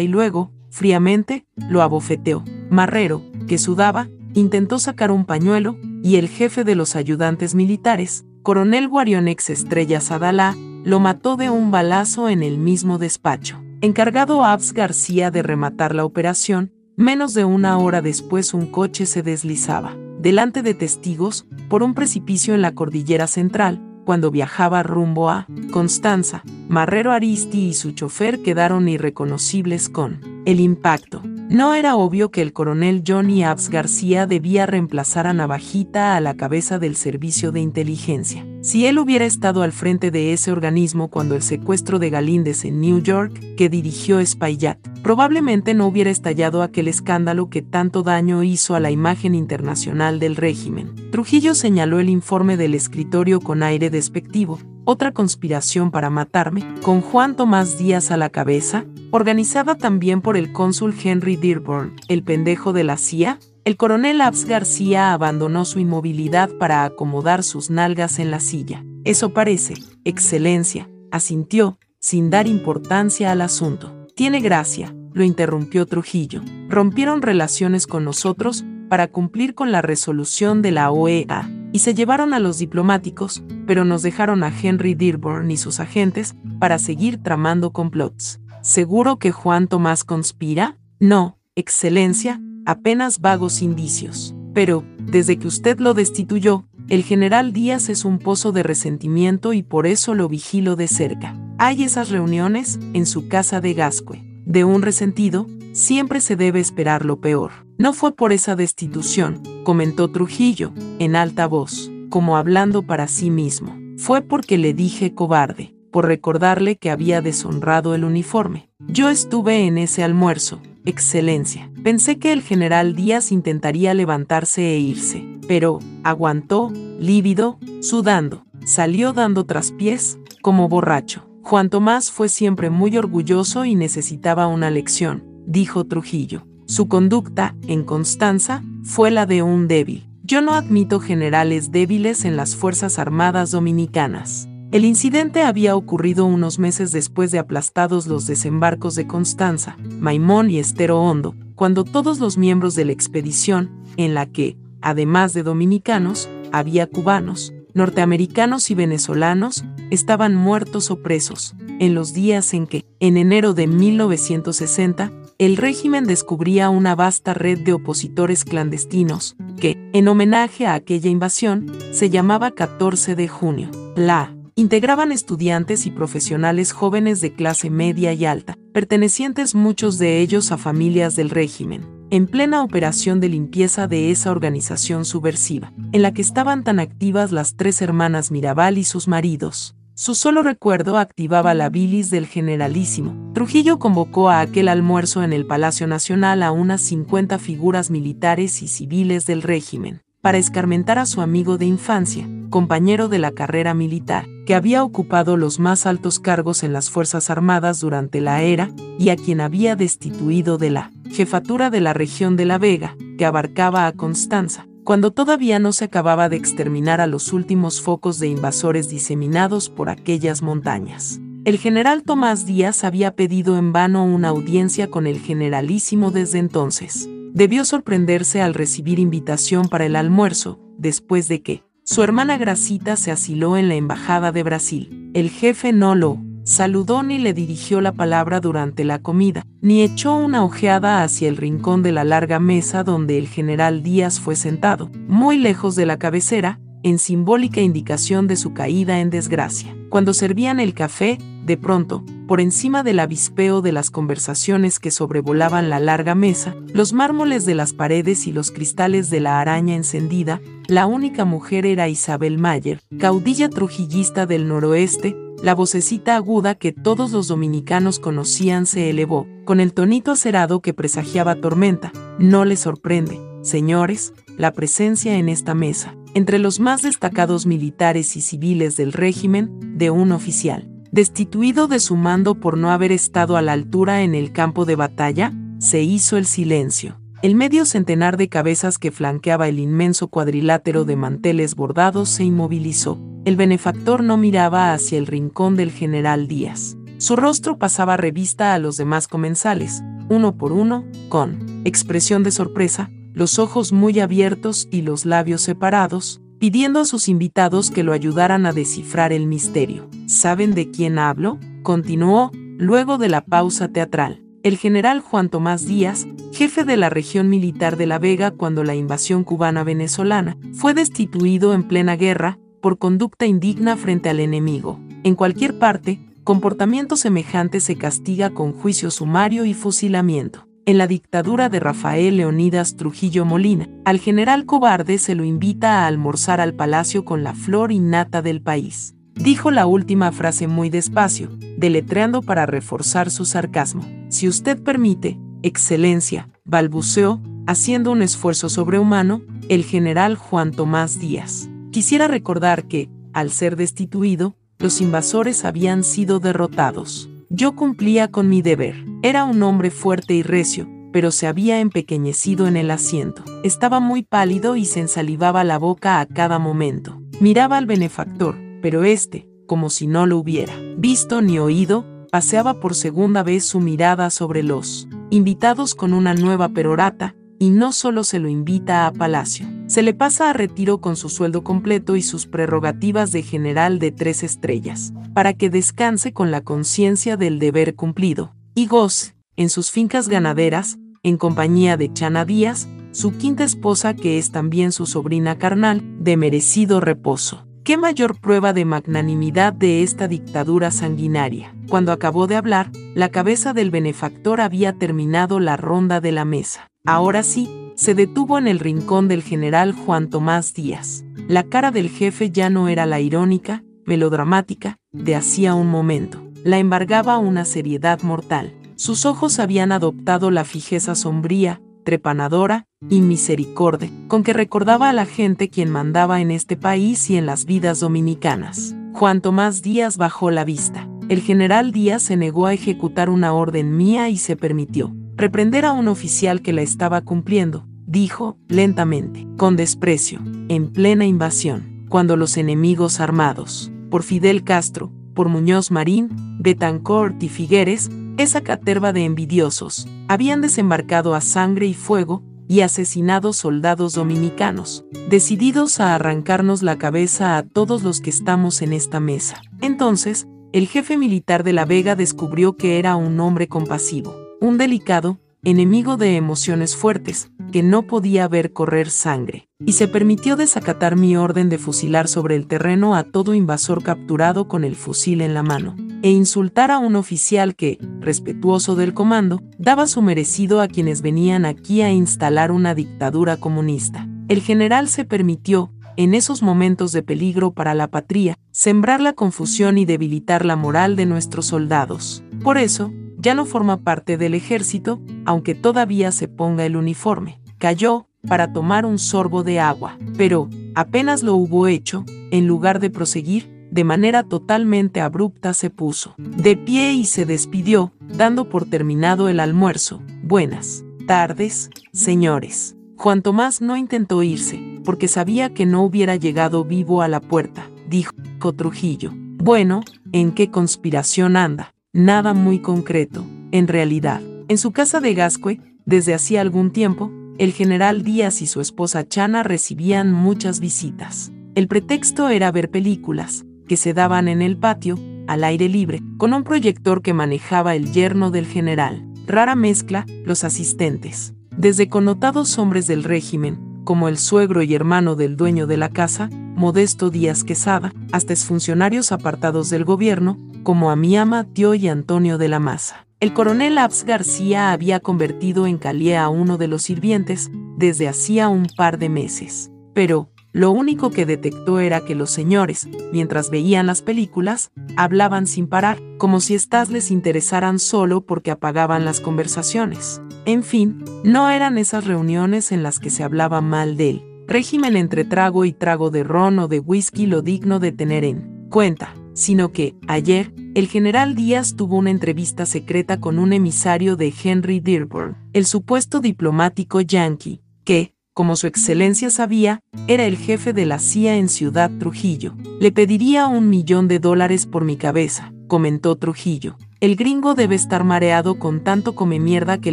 [0.00, 2.44] y luego, fríamente, lo abofeteó.
[2.70, 8.88] Marrero, que sudaba, intentó sacar un pañuelo, y el jefe de los ayudantes militares, coronel
[8.88, 13.62] Guarionex Estrella Sadalá, lo mató de un balazo en el mismo despacho.
[13.80, 19.22] Encargado Abs García de rematar la operación, menos de una hora después un coche se
[19.22, 25.46] deslizaba, delante de testigos, por un precipicio en la cordillera central, cuando viajaba rumbo a
[25.72, 26.42] Constanza.
[26.68, 31.22] Marrero Aristi y su chofer quedaron irreconocibles con el impacto.
[31.52, 36.32] No era obvio que el coronel Johnny Abs García debía reemplazar a Navajita a la
[36.32, 38.46] cabeza del servicio de inteligencia.
[38.62, 42.80] Si él hubiera estado al frente de ese organismo cuando el secuestro de Galíndez en
[42.80, 48.74] New York, que dirigió Spayat, probablemente no hubiera estallado aquel escándalo que tanto daño hizo
[48.74, 50.94] a la imagen internacional del régimen.
[51.10, 57.36] Trujillo señaló el informe del escritorio con aire despectivo, otra conspiración para matarme, con Juan
[57.36, 62.82] Tomás Díaz a la cabeza, organizada también por el cónsul Henry Dearborn, el pendejo de
[62.82, 68.40] la CIA, el coronel Abs García abandonó su inmovilidad para acomodar sus nalgas en la
[68.40, 68.84] silla.
[69.04, 74.08] Eso parece, excelencia, asintió, sin dar importancia al asunto.
[74.16, 76.42] Tiene gracia, lo interrumpió Trujillo.
[76.68, 82.34] Rompieron relaciones con nosotros para cumplir con la resolución de la OEA y se llevaron
[82.34, 87.72] a los diplomáticos, pero nos dejaron a Henry Dearborn y sus agentes para seguir tramando
[87.72, 88.41] complots.
[88.62, 90.78] ¿Seguro que Juan Tomás conspira?
[91.00, 94.36] No, Excelencia, apenas vagos indicios.
[94.54, 99.64] Pero, desde que usted lo destituyó, el general Díaz es un pozo de resentimiento y
[99.64, 101.36] por eso lo vigilo de cerca.
[101.58, 104.22] Hay esas reuniones en su casa de Gascue.
[104.46, 107.50] De un resentido, siempre se debe esperar lo peor.
[107.78, 113.76] No fue por esa destitución, comentó Trujillo, en alta voz, como hablando para sí mismo.
[113.98, 118.70] Fue porque le dije cobarde, por recordarle que había deshonrado el uniforme.
[118.88, 121.70] Yo estuve en ese almuerzo, Excelencia.
[121.84, 128.44] Pensé que el general Díaz intentaría levantarse e irse, pero aguantó, lívido, sudando.
[128.64, 131.28] Salió dando traspiés, como borracho.
[131.42, 136.46] Juan Tomás fue siempre muy orgulloso y necesitaba una lección, dijo Trujillo.
[136.66, 140.08] Su conducta, en Constanza, fue la de un débil.
[140.24, 144.48] Yo no admito generales débiles en las Fuerzas Armadas Dominicanas.
[144.72, 150.58] El incidente había ocurrido unos meses después de aplastados los desembarcos de Constanza, Maimón y
[150.58, 156.30] Estero Hondo, cuando todos los miembros de la expedición, en la que, además de dominicanos,
[156.52, 163.18] había cubanos, norteamericanos y venezolanos, estaban muertos o presos, en los días en que, en
[163.18, 170.66] enero de 1960, el régimen descubría una vasta red de opositores clandestinos, que, en homenaje
[170.66, 173.70] a aquella invasión, se llamaba 14 de junio.
[173.96, 180.52] La integraban estudiantes y profesionales jóvenes de clase media y alta, pertenecientes muchos de ellos
[180.52, 186.12] a familias del régimen, en plena operación de limpieza de esa organización subversiva, en la
[186.12, 189.74] que estaban tan activas las tres hermanas Mirabal y sus maridos.
[189.94, 193.32] Su solo recuerdo activaba la bilis del generalísimo.
[193.34, 198.68] Trujillo convocó a aquel almuerzo en el Palacio Nacional a unas 50 figuras militares y
[198.68, 204.26] civiles del régimen, para escarmentar a su amigo de infancia, compañero de la carrera militar,
[204.46, 209.08] que había ocupado los más altos cargos en las Fuerzas Armadas durante la era y
[209.08, 213.88] a quien había destituido de la jefatura de la región de La Vega, que abarcaba
[213.88, 218.88] a Constanza, cuando todavía no se acababa de exterminar a los últimos focos de invasores
[218.88, 221.20] diseminados por aquellas montañas.
[221.44, 227.08] El general Tomás Díaz había pedido en vano una audiencia con el generalísimo desde entonces.
[227.34, 233.10] Debió sorprenderse al recibir invitación para el almuerzo, después de que su hermana Gracita se
[233.10, 235.10] asiló en la embajada de Brasil.
[235.14, 240.14] El jefe no lo saludó ni le dirigió la palabra durante la comida, ni echó
[240.14, 244.90] una ojeada hacia el rincón de la larga mesa donde el general Díaz fue sentado,
[245.08, 249.74] muy lejos de la cabecera, en simbólica indicación de su caída en desgracia.
[249.92, 255.68] Cuando servían el café, de pronto, por encima del avispeo de las conversaciones que sobrevolaban
[255.68, 260.40] la larga mesa, los mármoles de las paredes y los cristales de la araña encendida,
[260.66, 267.12] la única mujer era Isabel Mayer, caudilla trujillista del noroeste, la vocecita aguda que todos
[267.12, 271.92] los dominicanos conocían se elevó, con el tonito acerado que presagiaba tormenta.
[272.18, 278.20] No les sorprende, señores, la presencia en esta mesa, entre los más destacados militares y
[278.20, 283.42] civiles del régimen, de un oficial, destituido de su mando por no haber estado a
[283.42, 286.98] la altura en el campo de batalla, se hizo el silencio.
[287.22, 292.98] El medio centenar de cabezas que flanqueaba el inmenso cuadrilátero de manteles bordados se inmovilizó.
[293.24, 296.76] el benefactor no miraba hacia el rincón del general Díaz.
[296.98, 302.90] Su rostro pasaba revista a los demás comensales, uno por uno, con expresión de sorpresa,
[303.12, 308.46] los ojos muy abiertos y los labios separados, pidiendo a sus invitados que lo ayudaran
[308.46, 309.88] a descifrar el misterio.
[310.06, 311.38] ¿Saben de quién hablo?
[311.62, 317.28] Continuó, luego de la pausa teatral el general Juan Tomás Díaz, jefe de la región
[317.28, 322.78] militar de La Vega cuando la invasión cubana venezolana, fue destituido en plena guerra por
[322.78, 324.80] conducta indigna frente al enemigo.
[325.04, 330.46] En cualquier parte, comportamiento semejante se castiga con juicio sumario y fusilamiento.
[330.64, 335.86] En la dictadura de Rafael Leonidas Trujillo Molina, al general cobarde se lo invita a
[335.88, 338.94] almorzar al palacio con la flor innata del país.
[339.14, 343.84] Dijo la última frase muy despacio, deletreando para reforzar su sarcasmo.
[344.08, 351.48] Si usted permite, Excelencia, balbuceó, haciendo un esfuerzo sobrehumano, el general Juan Tomás Díaz.
[351.72, 357.11] Quisiera recordar que, al ser destituido, los invasores habían sido derrotados.
[357.34, 358.84] Yo cumplía con mi deber.
[359.02, 363.24] Era un hombre fuerte y recio, pero se había empequeñecido en el asiento.
[363.42, 367.00] Estaba muy pálido y se ensalivaba la boca a cada momento.
[367.20, 372.74] Miraba al benefactor, pero este, como si no lo hubiera visto ni oído, paseaba por
[372.74, 378.20] segunda vez su mirada sobre los invitados con una nueva perorata, y no solo se
[378.20, 382.28] lo invita a palacio, se le pasa a retiro con su sueldo completo y sus
[382.28, 388.32] prerrogativas de general de tres estrellas, para que descanse con la conciencia del deber cumplido,
[388.54, 394.18] y goce, en sus fincas ganaderas, en compañía de Chana Díaz, su quinta esposa que
[394.18, 397.44] es también su sobrina carnal, de merecido reposo.
[397.64, 401.52] ¿Qué mayor prueba de magnanimidad de esta dictadura sanguinaria?
[401.68, 406.68] Cuando acabó de hablar, la cabeza del benefactor había terminado la ronda de la mesa.
[406.84, 411.04] Ahora sí, se detuvo en el rincón del general Juan Tomás Díaz.
[411.28, 416.20] La cara del jefe ya no era la irónica, melodramática, de hacía un momento.
[416.42, 418.52] La embargaba una seriedad mortal.
[418.74, 425.06] Sus ojos habían adoptado la fijeza sombría, trepanadora y misericordia, con que recordaba a la
[425.06, 428.74] gente quien mandaba en este país y en las vidas dominicanas.
[428.92, 430.88] Juan Tomás Díaz bajó la vista.
[431.08, 435.72] El general Díaz se negó a ejecutar una orden mía y se permitió reprender a
[435.72, 442.36] un oficial que la estaba cumpliendo, dijo, lentamente, con desprecio, en plena invasión, cuando los
[442.36, 449.86] enemigos armados, por Fidel Castro, por Muñoz Marín, Betancourt y Figueres, esa caterva de envidiosos,
[450.08, 457.36] habían desembarcado a sangre y fuego y asesinado soldados dominicanos, decididos a arrancarnos la cabeza
[457.36, 459.40] a todos los que estamos en esta mesa.
[459.60, 465.20] Entonces, el jefe militar de la Vega descubrió que era un hombre compasivo, un delicado,
[465.44, 471.16] enemigo de emociones fuertes, que no podía ver correr sangre, y se permitió desacatar mi
[471.16, 475.44] orden de fusilar sobre el terreno a todo invasor capturado con el fusil en la
[475.44, 481.02] mano, e insultar a un oficial que, respetuoso del comando, daba su merecido a quienes
[481.02, 484.08] venían aquí a instalar una dictadura comunista.
[484.26, 489.78] El general se permitió, en esos momentos de peligro para la patria, sembrar la confusión
[489.78, 492.24] y debilitar la moral de nuestros soldados.
[492.42, 497.40] Por eso, ya no forma parte del ejército, aunque todavía se ponga el uniforme.
[497.58, 502.90] Cayó para tomar un sorbo de agua, pero, apenas lo hubo hecho, en lugar de
[502.90, 509.28] proseguir, de manera totalmente abrupta se puso de pie y se despidió, dando por terminado
[509.28, 510.02] el almuerzo.
[510.22, 512.76] Buenas tardes, señores.
[512.96, 517.70] Juan Tomás no intentó irse, porque sabía que no hubiera llegado vivo a la puerta,
[517.88, 518.12] dijo
[518.56, 519.12] Trujillo.
[519.14, 519.82] Bueno,
[520.12, 521.72] ¿en qué conspiración anda?
[521.92, 524.22] Nada muy concreto, en realidad.
[524.48, 529.06] En su casa de Gascue, desde hacía algún tiempo, el general Díaz y su esposa
[529.06, 531.32] Chana recibían muchas visitas.
[531.54, 536.32] El pretexto era ver películas, que se daban en el patio, al aire libre, con
[536.32, 539.06] un proyector que manejaba el yerno del general.
[539.26, 541.34] Rara mezcla, los asistentes.
[541.56, 546.28] Desde connotados hombres del régimen, como el suegro y hermano del dueño de la casa,
[546.32, 552.38] Modesto Díaz Quesada, hasta exfuncionarios apartados del gobierno, como a mi ama Tío y Antonio
[552.38, 553.06] de la Maza.
[553.20, 558.48] El coronel Abs García había convertido en Calié a uno de los sirvientes desde hacía
[558.48, 559.70] un par de meses.
[559.94, 565.66] Pero, lo único que detectó era que los señores, mientras veían las películas, hablaban sin
[565.66, 570.20] parar, como si éstas les interesaran solo porque apagaban las conversaciones.
[570.44, 574.24] En fin, no eran esas reuniones en las que se hablaba mal de él.
[574.46, 578.68] Régimen entre trago y trago de ron o de whisky lo digno de tener en
[578.68, 584.32] cuenta sino que, ayer, el general Díaz tuvo una entrevista secreta con un emisario de
[584.42, 590.86] Henry Dearborn, el supuesto diplomático yankee, que, como su excelencia sabía, era el jefe de
[590.86, 592.54] la CIA en Ciudad Trujillo.
[592.80, 596.76] Le pediría un millón de dólares por mi cabeza, comentó Trujillo.
[597.00, 599.92] El gringo debe estar mareado con tanto come mierda que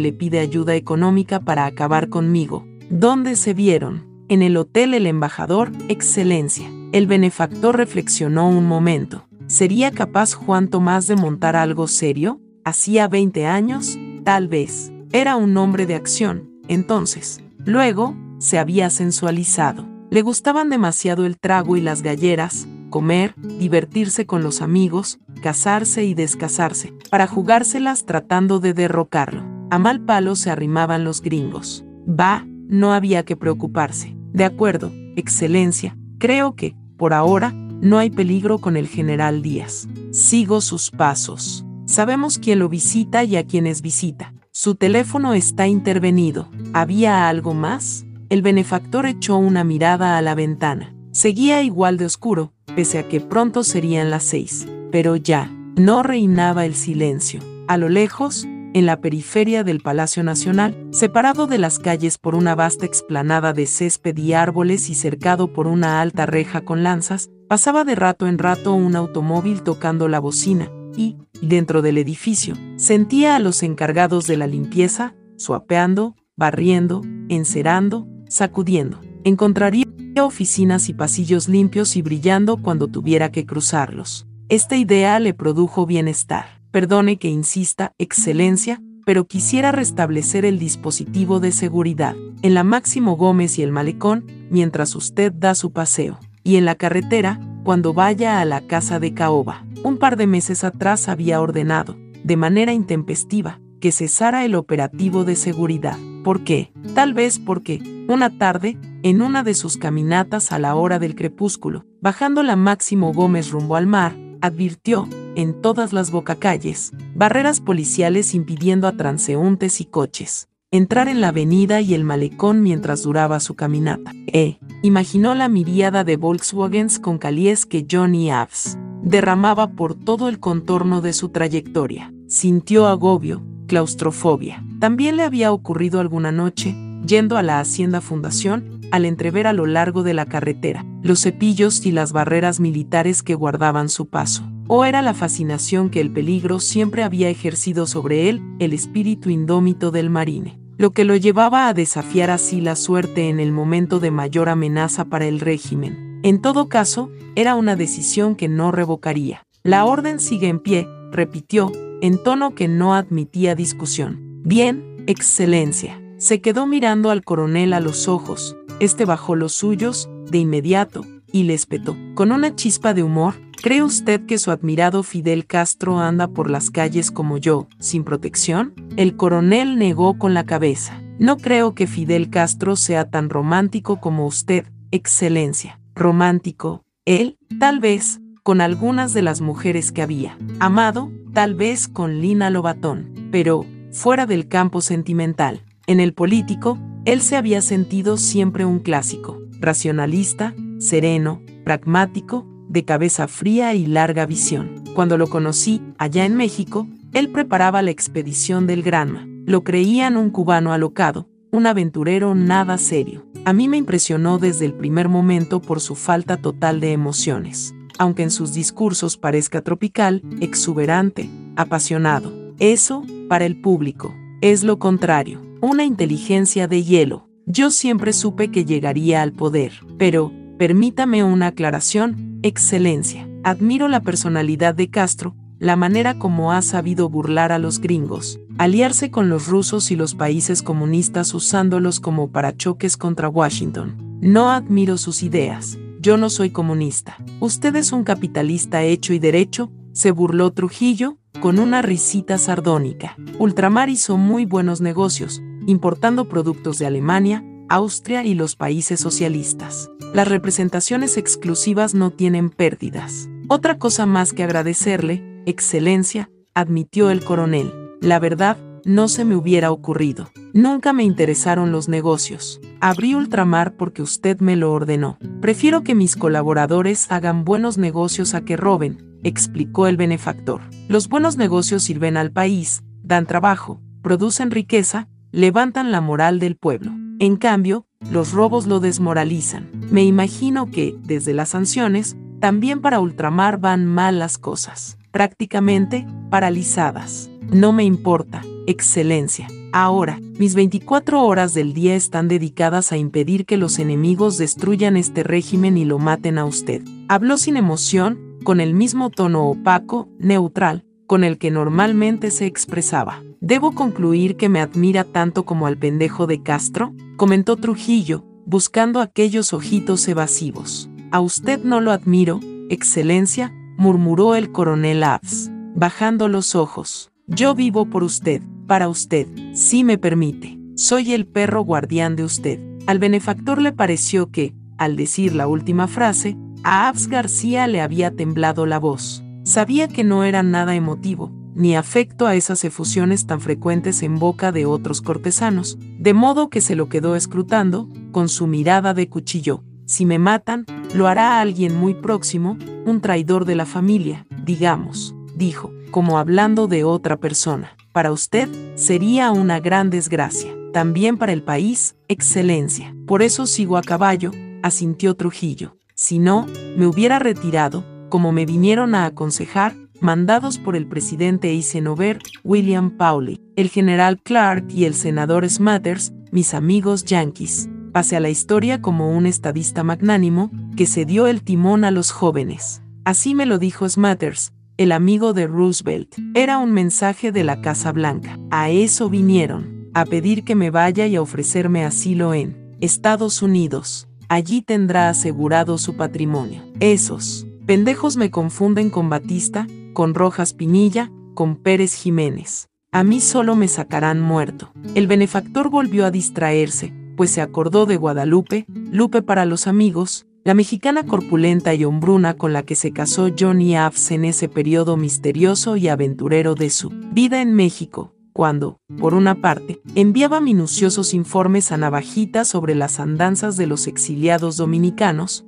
[0.00, 2.64] le pide ayuda económica para acabar conmigo.
[2.88, 4.06] ¿Dónde se vieron?
[4.28, 6.70] En el hotel El Embajador, Excelencia.
[6.92, 9.26] El benefactor reflexionó un momento.
[9.48, 12.40] ¿Sería capaz Juan Tomás de montar algo serio?
[12.64, 14.92] Hacía 20 años, tal vez.
[15.12, 17.42] Era un hombre de acción, entonces.
[17.64, 19.86] Luego, se había sensualizado.
[20.10, 26.14] Le gustaban demasiado el trago y las galleras, comer, divertirse con los amigos, casarse y
[26.14, 29.44] descasarse, para jugárselas tratando de derrocarlo.
[29.70, 31.84] A mal palo se arrimaban los gringos.
[32.08, 34.16] Va, no había que preocuparse.
[34.32, 39.86] De acuerdo, Excelencia, creo que, por ahora, no hay peligro con el general Díaz.
[40.10, 41.64] Sigo sus pasos.
[41.86, 44.34] Sabemos quién lo visita y a quiénes visita.
[44.50, 46.48] Su teléfono está intervenido.
[46.72, 48.04] ¿Había algo más?
[48.30, 50.94] El benefactor echó una mirada a la ventana.
[51.10, 54.68] Seguía igual de oscuro, pese a que pronto serían las seis.
[54.92, 57.40] Pero ya, no reinaba el silencio.
[57.66, 62.54] A lo lejos, en la periferia del Palacio Nacional, separado de las calles por una
[62.54, 67.82] vasta explanada de césped y árboles y cercado por una alta reja con lanzas, pasaba
[67.82, 73.40] de rato en rato un automóvil tocando la bocina, y, dentro del edificio, sentía a
[73.40, 78.98] los encargados de la limpieza, suapeando, barriendo, encerando, sacudiendo.
[79.24, 79.84] Encontraría
[80.22, 84.26] oficinas y pasillos limpios y brillando cuando tuviera que cruzarlos.
[84.48, 86.60] Esta idea le produjo bienestar.
[86.70, 93.58] Perdone que insista, excelencia, pero quisiera restablecer el dispositivo de seguridad en la Máximo Gómez
[93.58, 98.44] y el malecón mientras usted da su paseo, y en la carretera cuando vaya a
[98.44, 99.64] la casa de Caoba.
[99.82, 105.36] Un par de meses atrás había ordenado, de manera intempestiva, que cesara el operativo de
[105.36, 105.98] seguridad.
[106.24, 106.72] ¿Por qué?
[106.94, 111.84] Tal vez porque, una tarde, en una de sus caminatas a la hora del crepúsculo,
[112.00, 118.88] bajando la Máximo Gómez rumbo al mar, advirtió, en todas las bocacalles, barreras policiales impidiendo
[118.88, 124.12] a transeúntes y coches entrar en la avenida y el malecón mientras duraba su caminata.
[124.26, 130.38] E imaginó la miríada de Volkswagens con calies que Johnny Aves derramaba por todo el
[130.38, 132.12] contorno de su trayectoria.
[132.28, 134.64] Sintió agobio, claustrofobia.
[134.80, 136.74] También le había ocurrido alguna noche,
[137.06, 141.86] yendo a la Hacienda Fundación, al entrever a lo largo de la carretera los cepillos
[141.86, 144.42] y las barreras militares que guardaban su paso.
[144.66, 149.92] O era la fascinación que el peligro siempre había ejercido sobre él, el espíritu indómito
[149.92, 154.10] del marine, lo que lo llevaba a desafiar así la suerte en el momento de
[154.10, 156.18] mayor amenaza para el régimen.
[156.24, 159.46] En todo caso, era una decisión que no revocaría.
[159.62, 164.18] La orden sigue en pie, repitió, en tono que no admitía discusión.
[164.42, 166.00] Bien, Excelencia.
[166.18, 168.56] Se quedó mirando al coronel a los ojos.
[168.78, 171.96] Este bajó los suyos, de inmediato, y le espetó.
[172.14, 176.70] Con una chispa de humor, ¿cree usted que su admirado Fidel Castro anda por las
[176.70, 178.74] calles como yo, sin protección?
[178.96, 181.00] El coronel negó con la cabeza.
[181.18, 185.80] No creo que Fidel Castro sea tan romántico como usted, Excelencia.
[185.94, 190.36] Romántico, él, tal vez, con algunas de las mujeres que había.
[190.58, 197.20] Amado, tal vez con Lina Lobatón, pero, fuera del campo sentimental, en el político, él
[197.20, 204.82] se había sentido siempre un clásico, racionalista, sereno, pragmático, de cabeza fría y larga visión.
[204.96, 209.28] Cuando lo conocí, allá en México, él preparaba la expedición del Granma.
[209.46, 213.24] Lo creían un cubano alocado, un aventurero nada serio.
[213.44, 218.22] A mí me impresionó desde el primer momento por su falta total de emociones aunque
[218.22, 222.32] en sus discursos parezca tropical, exuberante, apasionado.
[222.58, 227.28] Eso, para el público, es lo contrario, una inteligencia de hielo.
[227.44, 233.28] Yo siempre supe que llegaría al poder, pero, permítame una aclaración, excelencia.
[233.44, 239.10] Admiro la personalidad de Castro, la manera como ha sabido burlar a los gringos, aliarse
[239.10, 244.18] con los rusos y los países comunistas usándolos como parachoques contra Washington.
[244.22, 247.18] No admiro sus ideas, yo no soy comunista.
[247.40, 253.16] Usted es un capitalista hecho y derecho, se burló Trujillo, con una risita sardónica.
[253.38, 259.90] Ultramar hizo muy buenos negocios, importando productos de Alemania, Austria y los países socialistas.
[260.14, 263.28] Las representaciones exclusivas no tienen pérdidas.
[263.48, 267.72] Otra cosa más que agradecerle, Excelencia, admitió el coronel.
[268.00, 270.30] La verdad, no se me hubiera ocurrido.
[270.52, 272.60] Nunca me interesaron los negocios.
[272.80, 275.18] Abrí ultramar porque usted me lo ordenó.
[275.40, 280.60] Prefiero que mis colaboradores hagan buenos negocios a que roben, explicó el benefactor.
[280.88, 286.92] Los buenos negocios sirven al país, dan trabajo, producen riqueza, levantan la moral del pueblo.
[287.18, 289.68] En cambio, los robos lo desmoralizan.
[289.90, 294.96] Me imagino que, desde las sanciones, también para ultramar van mal las cosas.
[295.10, 297.30] Prácticamente, paralizadas.
[297.52, 299.48] No me importa, excelencia.
[299.72, 305.22] Ahora, mis 24 horas del día están dedicadas a impedir que los enemigos destruyan este
[305.22, 306.82] régimen y lo maten a usted.
[307.08, 313.22] Habló sin emoción, con el mismo tono opaco, neutral, con el que normalmente se expresaba.
[313.40, 316.94] ¿Debo concluir que me admira tanto como al pendejo de Castro?
[317.16, 320.88] comentó Trujillo, buscando aquellos ojitos evasivos.
[321.10, 327.10] A usted no lo admiro, excelencia, murmuró el coronel Abs, bajando los ojos.
[327.26, 330.56] Yo vivo por usted, para usted, si me permite.
[330.76, 332.60] Soy el perro guardián de usted.
[332.86, 338.14] Al benefactor le pareció que, al decir la última frase, a Abs García le había
[338.14, 339.24] temblado la voz.
[339.42, 344.52] Sabía que no era nada emotivo, ni afecto a esas efusiones tan frecuentes en boca
[344.52, 349.64] de otros cortesanos, de modo que se lo quedó escrutando, con su mirada de cuchillo.
[349.86, 350.64] Si me matan,
[350.94, 352.56] lo hará alguien muy próximo,
[352.86, 357.76] un traidor de la familia, digamos, dijo, como hablando de otra persona.
[357.92, 360.54] Para usted, sería una gran desgracia.
[360.72, 362.94] También para el país, excelencia.
[363.06, 364.30] Por eso sigo a caballo,
[364.62, 365.76] asintió Trujillo.
[365.94, 372.20] Si no, me hubiera retirado, como me vinieron a aconsejar, mandados por el presidente Eisenhower,
[372.44, 377.68] William Pauli, el general Clark y el senador Smathers, mis amigos yankees.
[377.92, 382.12] Pase a la historia como un estadista magnánimo que se dio el timón a los
[382.12, 382.82] jóvenes.
[383.04, 386.16] Así me lo dijo Smathers, el amigo de Roosevelt.
[386.32, 388.38] Era un mensaje de la Casa Blanca.
[388.50, 394.08] A eso vinieron, a pedir que me vaya y a ofrecerme asilo en Estados Unidos.
[394.30, 396.62] Allí tendrá asegurado su patrimonio.
[396.80, 402.70] Esos Pendejos me confunden con Batista, con Rojas Pinilla, con Pérez Jiménez.
[402.90, 404.72] A mí solo me sacarán muerto.
[404.94, 410.54] El benefactor volvió a distraerse, pues se acordó de Guadalupe, Lupe para los amigos, la
[410.54, 415.76] mexicana corpulenta y hombruna con la que se casó Johnny Abs en ese periodo misterioso
[415.76, 421.76] y aventurero de su vida en México, cuando, por una parte, enviaba minuciosos informes a
[421.76, 425.44] Navajita sobre las andanzas de los exiliados dominicanos,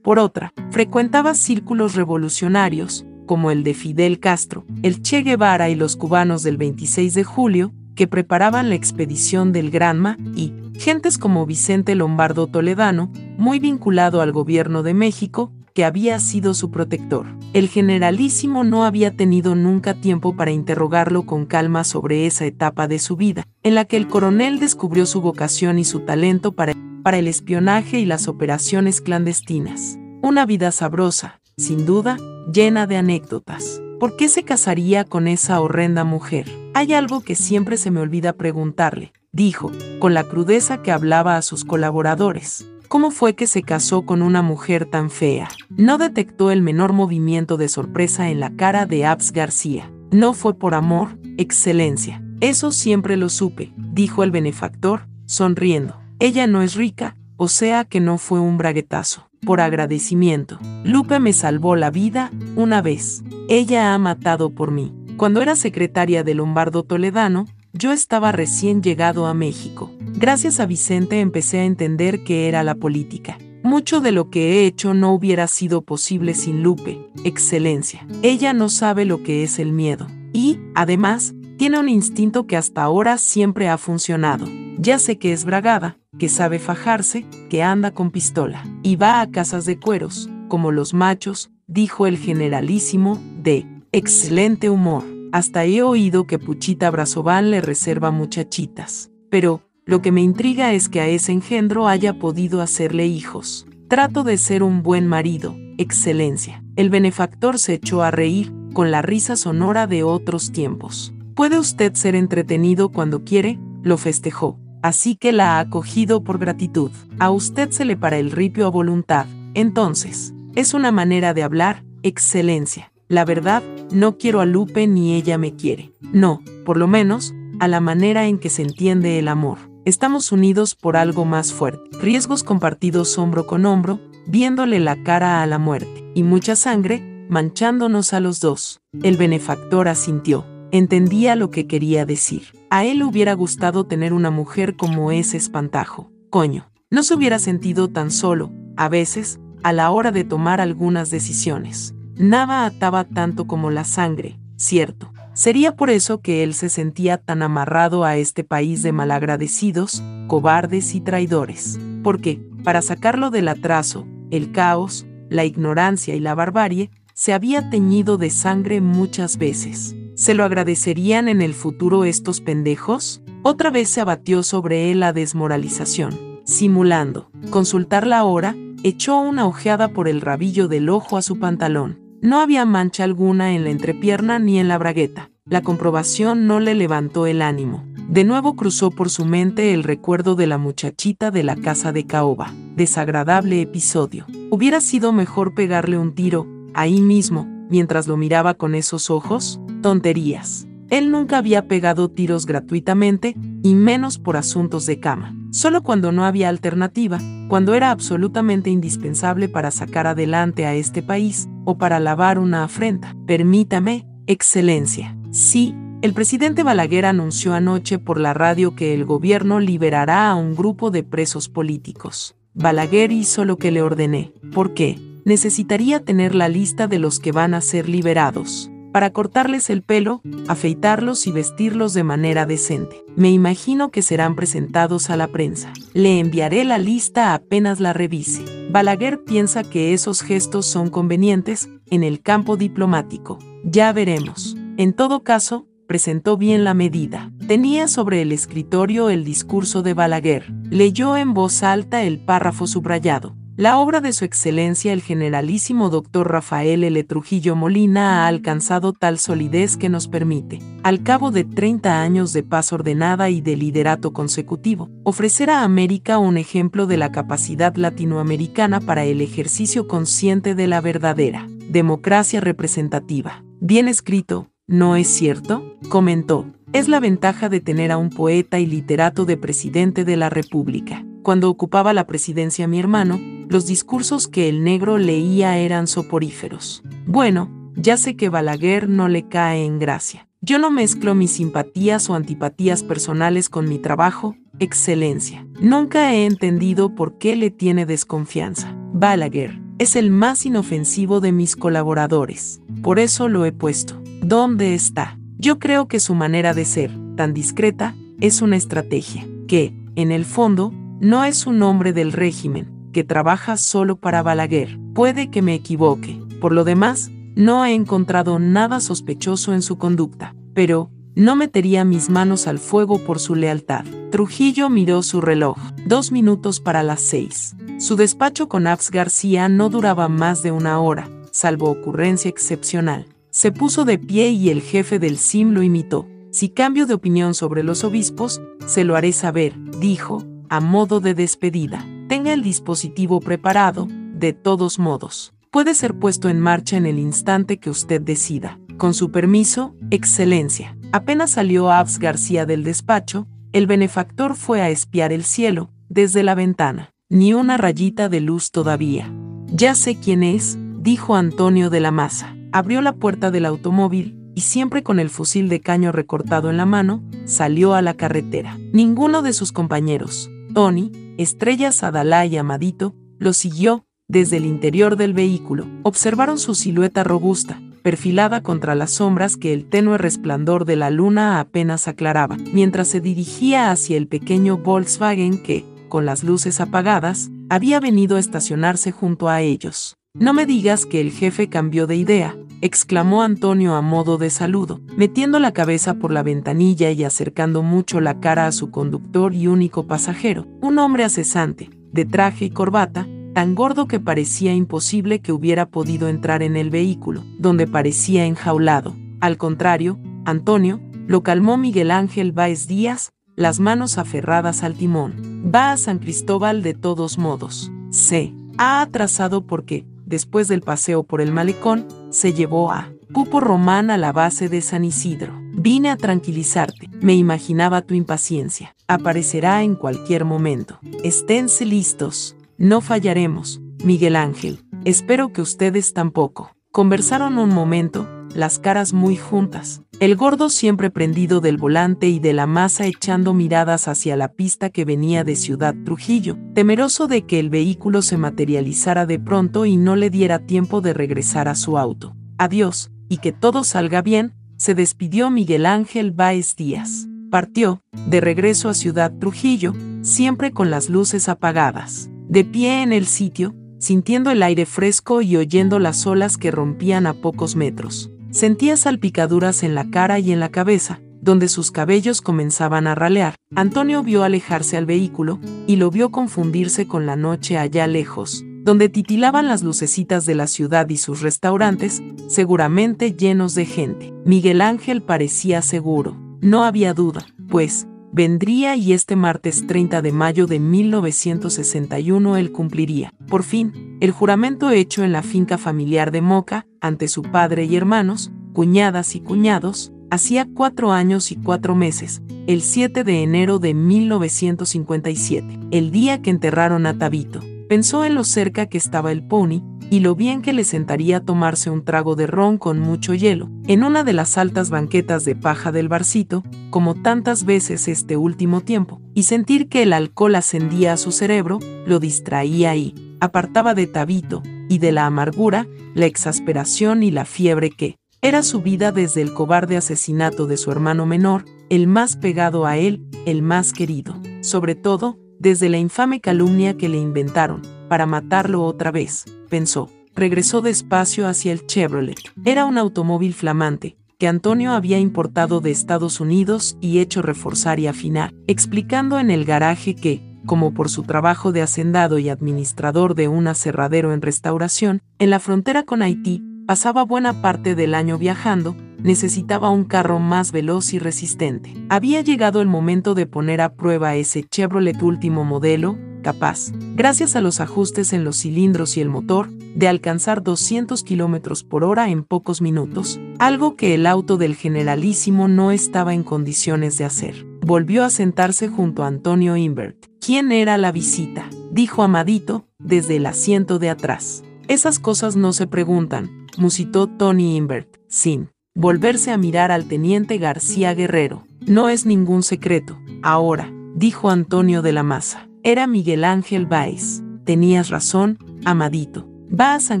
[0.02, 5.96] por otra, frecuentaba círculos revolucionarios, como el de Fidel Castro, el Che Guevara y los
[5.96, 11.94] cubanos del 26 de julio, que preparaban la expedición del Granma, y gentes como Vicente
[11.94, 17.26] Lombardo Toledano, muy vinculado al gobierno de México, que había sido su protector.
[17.54, 22.98] El generalísimo no había tenido nunca tiempo para interrogarlo con calma sobre esa etapa de
[22.98, 27.18] su vida, en la que el coronel descubrió su vocación y su talento para para
[27.18, 29.98] el espionaje y las operaciones clandestinas.
[30.22, 32.16] Una vida sabrosa, sin duda,
[32.52, 33.82] llena de anécdotas.
[33.98, 36.46] ¿Por qué se casaría con esa horrenda mujer?
[36.74, 41.42] Hay algo que siempre se me olvida preguntarle, dijo, con la crudeza que hablaba a
[41.42, 42.66] sus colaboradores.
[42.88, 45.48] ¿Cómo fue que se casó con una mujer tan fea?
[45.70, 49.90] No detectó el menor movimiento de sorpresa en la cara de Abs García.
[50.10, 52.22] No fue por amor, excelencia.
[52.40, 55.98] Eso siempre lo supe, dijo el benefactor, sonriendo.
[56.18, 59.30] Ella no es rica, o sea que no fue un braguetazo.
[59.40, 63.24] Por agradecimiento, Lupe me salvó la vida una vez.
[63.48, 64.92] Ella ha matado por mí.
[65.16, 69.90] Cuando era secretaria de Lombardo Toledano, yo estaba recién llegado a México.
[70.00, 73.38] Gracias a Vicente empecé a entender qué era la política.
[73.62, 78.06] Mucho de lo que he hecho no hubiera sido posible sin Lupe, excelencia.
[78.22, 80.06] Ella no sabe lo que es el miedo.
[80.32, 84.46] Y, además, tiene un instinto que hasta ahora siempre ha funcionado.
[84.78, 89.30] Ya sé que es bragada, que sabe fajarse, que anda con pistola, y va a
[89.30, 95.04] casas de cueros, como los machos, dijo el generalísimo, de excelente humor.
[95.32, 99.10] Hasta he oído que Puchita Brazován le reserva muchachitas.
[99.30, 103.66] Pero, lo que me intriga es que a ese engendro haya podido hacerle hijos.
[103.88, 106.62] Trato de ser un buen marido, excelencia.
[106.76, 111.12] El benefactor se echó a reír, con la risa sonora de otros tiempos.
[111.34, 116.90] Puede usted ser entretenido cuando quiere, lo festejó así que la ha acogido por gratitud.
[117.18, 119.26] A usted se le para el ripio a voluntad.
[119.54, 122.91] Entonces, es una manera de hablar, excelencia.
[123.12, 125.92] La verdad, no quiero a Lupe ni ella me quiere.
[126.14, 129.58] No, por lo menos, a la manera en que se entiende el amor.
[129.84, 131.90] Estamos unidos por algo más fuerte.
[132.00, 136.10] Riesgos compartidos hombro con hombro, viéndole la cara a la muerte.
[136.14, 138.80] Y mucha sangre, manchándonos a los dos.
[139.02, 140.46] El benefactor asintió.
[140.70, 142.44] Entendía lo que quería decir.
[142.70, 146.10] A él hubiera gustado tener una mujer como ese espantajo.
[146.30, 151.10] Coño, no se hubiera sentido tan solo, a veces, a la hora de tomar algunas
[151.10, 151.94] decisiones.
[152.16, 155.12] Nada ataba tanto como la sangre, cierto.
[155.34, 160.94] Sería por eso que él se sentía tan amarrado a este país de malagradecidos, cobardes
[160.94, 161.80] y traidores.
[162.02, 168.18] Porque, para sacarlo del atraso, el caos, la ignorancia y la barbarie, se había teñido
[168.18, 169.96] de sangre muchas veces.
[170.14, 173.22] ¿Se lo agradecerían en el futuro estos pendejos?
[173.42, 176.40] Otra vez se abatió sobre él la desmoralización.
[176.44, 182.01] Simulando, consultar la hora, echó una ojeada por el rabillo del ojo a su pantalón.
[182.22, 185.30] No había mancha alguna en la entrepierna ni en la bragueta.
[185.44, 187.84] La comprobación no le levantó el ánimo.
[188.08, 192.06] De nuevo cruzó por su mente el recuerdo de la muchachita de la casa de
[192.06, 192.54] Caoba.
[192.76, 194.24] Desagradable episodio.
[194.50, 199.60] Hubiera sido mejor pegarle un tiro, ahí mismo, mientras lo miraba con esos ojos.
[199.82, 200.68] Tonterías.
[200.92, 205.34] Él nunca había pegado tiros gratuitamente, y menos por asuntos de cama.
[205.50, 207.18] Solo cuando no había alternativa,
[207.48, 213.16] cuando era absolutamente indispensable para sacar adelante a este país, o para lavar una afrenta.
[213.26, 215.16] Permítame, Excelencia.
[215.30, 220.54] Sí, el presidente Balaguer anunció anoche por la radio que el gobierno liberará a un
[220.54, 222.36] grupo de presos políticos.
[222.52, 224.34] Balaguer hizo lo que le ordené.
[224.52, 224.98] ¿Por qué?
[225.24, 230.20] Necesitaría tener la lista de los que van a ser liberados para cortarles el pelo,
[230.48, 233.04] afeitarlos y vestirlos de manera decente.
[233.16, 235.72] Me imagino que serán presentados a la prensa.
[235.94, 238.44] Le enviaré la lista apenas la revise.
[238.70, 243.38] Balaguer piensa que esos gestos son convenientes en el campo diplomático.
[243.64, 244.56] Ya veremos.
[244.76, 247.30] En todo caso, presentó bien la medida.
[247.46, 250.50] Tenía sobre el escritorio el discurso de Balaguer.
[250.70, 253.36] Leyó en voz alta el párrafo subrayado.
[253.62, 257.04] La obra de su excelencia el generalísimo doctor Rafael L.
[257.04, 262.42] Trujillo Molina ha alcanzado tal solidez que nos permite, al cabo de 30 años de
[262.42, 268.80] paz ordenada y de liderato consecutivo, ofrecer a América un ejemplo de la capacidad latinoamericana
[268.80, 273.44] para el ejercicio consciente de la verdadera democracia representativa.
[273.60, 275.76] Bien escrito, ¿no es cierto?
[275.88, 276.46] comentó.
[276.72, 281.04] Es la ventaja de tener a un poeta y literato de presidente de la República.
[281.22, 286.82] Cuando ocupaba la presidencia mi hermano, los discursos que el negro leía eran soporíferos.
[287.06, 290.28] Bueno, ya sé que Balaguer no le cae en gracia.
[290.40, 295.46] Yo no mezclo mis simpatías o antipatías personales con mi trabajo, excelencia.
[295.60, 298.74] Nunca he entendido por qué le tiene desconfianza.
[298.92, 302.60] Balaguer es el más inofensivo de mis colaboradores.
[302.82, 304.02] Por eso lo he puesto.
[304.22, 305.18] ¿Dónde está?
[305.38, 310.24] Yo creo que su manera de ser, tan discreta, es una estrategia, que, en el
[310.24, 314.78] fondo, no es un hombre del régimen, que trabaja solo para Balaguer.
[314.94, 316.22] Puede que me equivoque.
[316.40, 322.08] Por lo demás, no he encontrado nada sospechoso en su conducta, pero no metería mis
[322.08, 323.84] manos al fuego por su lealtad.
[324.12, 325.58] Trujillo miró su reloj.
[325.86, 327.56] Dos minutos para las seis.
[327.78, 333.06] Su despacho con Abs García no duraba más de una hora, salvo ocurrencia excepcional.
[333.30, 336.06] Se puso de pie y el jefe del SIM lo imitó.
[336.30, 341.14] Si cambio de opinión sobre los obispos, se lo haré saber, dijo, a modo de
[341.14, 341.82] despedida.
[342.10, 345.32] Tenga el dispositivo preparado, de todos modos.
[345.50, 348.60] Puede ser puesto en marcha en el instante que usted decida.
[348.76, 350.76] Con su permiso, Excelencia.
[350.92, 356.34] Apenas salió Abs García del despacho, el benefactor fue a espiar el cielo, desde la
[356.34, 356.90] ventana.
[357.08, 359.10] Ni una rayita de luz todavía.
[359.46, 362.36] Ya sé quién es, dijo Antonio de la Maza.
[362.52, 366.66] Abrió la puerta del automóvil, y siempre con el fusil de caño recortado en la
[366.66, 368.58] mano, salió a la carretera.
[368.72, 375.14] Ninguno de sus compañeros, Tony, Estrella Sadalá y Amadito, lo siguió desde el interior del
[375.14, 375.66] vehículo.
[375.82, 381.40] Observaron su silueta robusta, perfilada contra las sombras que el tenue resplandor de la luna
[381.40, 387.80] apenas aclaraba, mientras se dirigía hacia el pequeño Volkswagen que, con las luces apagadas, había
[387.80, 389.96] venido a estacionarse junto a ellos.
[390.14, 394.82] No me digas que el jefe cambió de idea, exclamó Antonio a modo de saludo,
[394.94, 399.46] metiendo la cabeza por la ventanilla y acercando mucho la cara a su conductor y
[399.46, 405.32] único pasajero, un hombre acesante, de traje y corbata, tan gordo que parecía imposible que
[405.32, 408.94] hubiera podido entrar en el vehículo, donde parecía enjaulado.
[409.20, 415.50] Al contrario, Antonio, lo calmó Miguel Ángel Báez Díaz, las manos aferradas al timón.
[415.52, 417.72] Va a San Cristóbal de todos modos.
[417.90, 423.90] Se ha atrasado porque, después del paseo por el malecón, se llevó a Pupo Román
[423.90, 425.32] a la base de San Isidro.
[425.54, 426.90] Vine a tranquilizarte.
[427.00, 428.76] Me imaginaba tu impaciencia.
[428.88, 430.78] Aparecerá en cualquier momento.
[431.02, 432.36] Esténse listos.
[432.58, 434.62] No fallaremos, Miguel Ángel.
[434.84, 436.54] Espero que ustedes tampoco.
[436.72, 442.32] Conversaron un momento, las caras muy juntas, el gordo siempre prendido del volante y de
[442.32, 447.38] la masa echando miradas hacia la pista que venía de Ciudad Trujillo, temeroso de que
[447.40, 451.76] el vehículo se materializara de pronto y no le diera tiempo de regresar a su
[451.76, 452.16] auto.
[452.38, 457.06] Adiós, y que todo salga bien, se despidió Miguel Ángel Báez Díaz.
[457.30, 462.08] Partió, de regreso a Ciudad Trujillo, siempre con las luces apagadas.
[462.30, 467.04] De pie en el sitio, sintiendo el aire fresco y oyendo las olas que rompían
[467.08, 468.12] a pocos metros.
[468.30, 473.34] Sentía salpicaduras en la cara y en la cabeza, donde sus cabellos comenzaban a ralear.
[473.56, 478.88] Antonio vio alejarse al vehículo y lo vio confundirse con la noche allá lejos, donde
[478.88, 484.14] titilaban las lucecitas de la ciudad y sus restaurantes, seguramente llenos de gente.
[484.24, 486.16] Miguel Ángel parecía seguro.
[486.40, 493.14] No había duda, pues, vendría y este martes 30 de mayo de 1961 él cumpliría,
[493.26, 497.74] por fin, el juramento hecho en la finca familiar de Moca, ante su padre y
[497.76, 503.72] hermanos, cuñadas y cuñados, hacía cuatro años y cuatro meses, el 7 de enero de
[503.72, 507.40] 1957, el día que enterraron a Tabito.
[507.68, 509.62] Pensó en lo cerca que estaba el pony
[509.92, 513.84] y lo bien que le sentaría tomarse un trago de ron con mucho hielo, en
[513.84, 519.02] una de las altas banquetas de paja del barcito, como tantas veces este último tiempo,
[519.12, 524.42] y sentir que el alcohol ascendía a su cerebro, lo distraía y apartaba de Tabito
[524.70, 529.34] y de la amargura, la exasperación y la fiebre que, era su vida desde el
[529.34, 534.18] cobarde asesinato de su hermano menor, el más pegado a él, el más querido.
[534.40, 539.90] Sobre todo, desde la infame calumnia que le inventaron, para matarlo otra vez, pensó.
[540.14, 542.16] Regresó despacio hacia el Chevrolet.
[542.42, 547.86] Era un automóvil flamante, que Antonio había importado de Estados Unidos y hecho reforzar y
[547.86, 553.28] afinar, explicando en el garaje que, como por su trabajo de hacendado y administrador de
[553.28, 558.74] un aserradero en restauración, en la frontera con Haití, pasaba buena parte del año viajando,
[559.02, 561.74] necesitaba un carro más veloz y resistente.
[561.88, 567.40] Había llegado el momento de poner a prueba ese Chevrolet último modelo, capaz, gracias a
[567.40, 572.24] los ajustes en los cilindros y el motor, de alcanzar 200 km por hora en
[572.24, 577.46] pocos minutos, algo que el auto del generalísimo no estaba en condiciones de hacer.
[577.64, 580.06] Volvió a sentarse junto a Antonio Invert.
[580.20, 581.48] ¿Quién era la visita?
[581.70, 584.44] dijo Amadito, desde el asiento de atrás.
[584.68, 590.94] Esas cosas no se preguntan, musitó Tony Invert, sin volverse a mirar al teniente García
[590.94, 591.44] Guerrero.
[591.66, 592.98] No es ningún secreto.
[593.22, 595.48] Ahora, dijo Antonio de la Maza.
[595.62, 597.22] Era Miguel Ángel Báez.
[597.44, 599.28] Tenías razón, amadito.
[599.48, 600.00] Va a San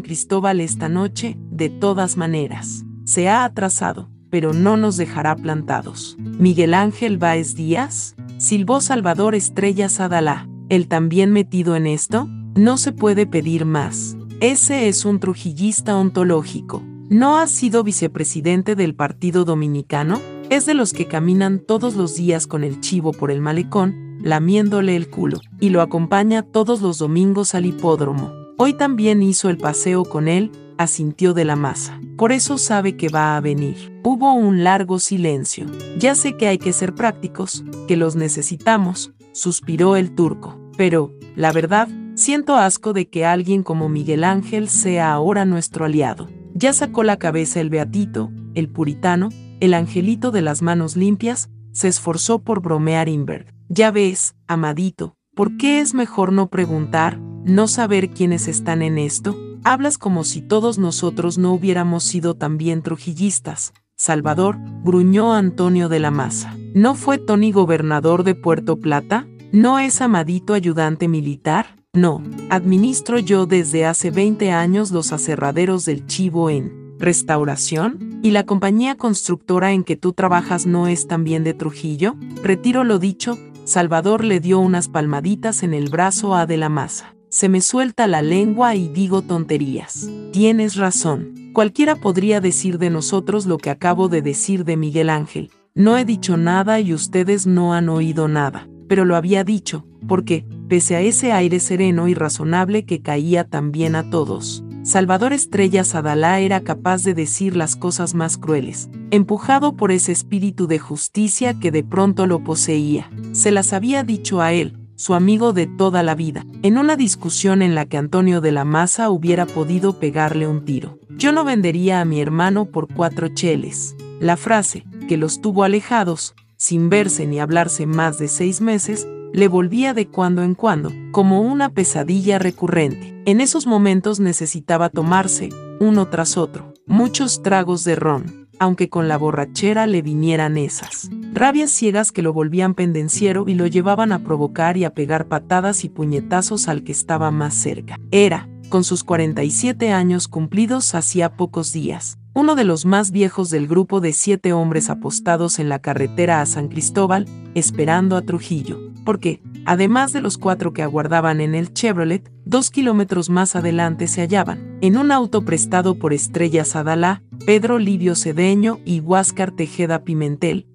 [0.00, 2.84] Cristóbal esta noche, de todas maneras.
[3.04, 6.16] Se ha atrasado, pero no nos dejará plantados.
[6.18, 10.48] Miguel Ángel Báez Díaz, silbó Salvador Estrellas Adalá.
[10.68, 12.26] ¿El también metido en esto?
[12.54, 14.16] No se puede pedir más.
[14.40, 16.82] Ese es un trujillista ontológico.
[17.12, 20.18] ¿No ha sido vicepresidente del Partido Dominicano?
[20.48, 24.96] Es de los que caminan todos los días con el chivo por el malecón, lamiéndole
[24.96, 28.32] el culo, y lo acompaña todos los domingos al hipódromo.
[28.56, 32.00] Hoy también hizo el paseo con él, asintió de la masa.
[32.16, 33.92] Por eso sabe que va a venir.
[34.02, 35.66] Hubo un largo silencio.
[35.98, 40.58] Ya sé que hay que ser prácticos, que los necesitamos, suspiró el turco.
[40.78, 46.28] Pero, la verdad, Siento asco de que alguien como Miguel Ángel sea ahora nuestro aliado.
[46.54, 49.30] Ya sacó la cabeza el beatito, el puritano,
[49.60, 53.48] el angelito de las manos limpias, se esforzó por bromear Invert.
[53.68, 59.36] Ya ves, amadito, ¿por qué es mejor no preguntar, no saber quiénes están en esto?
[59.64, 63.72] Hablas como si todos nosotros no hubiéramos sido también trujillistas.
[63.96, 66.56] Salvador, gruñó Antonio de la Maza.
[66.74, 69.26] ¿No fue Tony gobernador de Puerto Plata?
[69.52, 71.76] ¿No es Amadito ayudante militar?
[71.94, 78.46] No, administro yo desde hace 20 años los aserraderos del chivo en restauración, y la
[78.46, 82.16] compañía constructora en que tú trabajas no es también de Trujillo.
[82.42, 87.14] Retiro lo dicho, Salvador le dio unas palmaditas en el brazo a De la Maza.
[87.28, 90.08] Se me suelta la lengua y digo tonterías.
[90.32, 91.50] Tienes razón.
[91.52, 95.50] Cualquiera podría decir de nosotros lo que acabo de decir de Miguel Ángel.
[95.74, 100.44] No he dicho nada y ustedes no han oído nada pero lo había dicho, porque,
[100.68, 106.40] pese a ese aire sereno y razonable que caía también a todos, Salvador Estrellas Adalá
[106.40, 111.70] era capaz de decir las cosas más crueles, empujado por ese espíritu de justicia que
[111.70, 113.10] de pronto lo poseía.
[113.32, 117.62] Se las había dicho a él, su amigo de toda la vida, en una discusión
[117.62, 120.98] en la que Antonio de la Maza hubiera podido pegarle un tiro.
[121.16, 123.96] Yo no vendería a mi hermano por cuatro cheles.
[124.20, 129.48] La frase, que los tuvo alejados, sin verse ni hablarse más de seis meses, le
[129.48, 133.20] volvía de cuando en cuando, como una pesadilla recurrente.
[133.26, 135.48] En esos momentos necesitaba tomarse,
[135.80, 141.10] uno tras otro, muchos tragos de ron, aunque con la borrachera le vinieran esas.
[141.32, 145.82] Rabias ciegas que lo volvían pendenciero y lo llevaban a provocar y a pegar patadas
[145.82, 147.98] y puñetazos al que estaba más cerca.
[148.12, 153.66] Era, con sus 47 años cumplidos hacía pocos días, uno de los más viejos del
[153.66, 159.42] grupo de siete hombres apostados en la carretera a San Cristóbal, esperando a Trujillo, porque,
[159.66, 164.78] además de los cuatro que aguardaban en el Chevrolet, dos kilómetros más adelante se hallaban,
[164.80, 170.66] en un auto prestado por Estrella Sadalá, Pedro Livio Cedeño y Huáscar Tejeda Pimentel,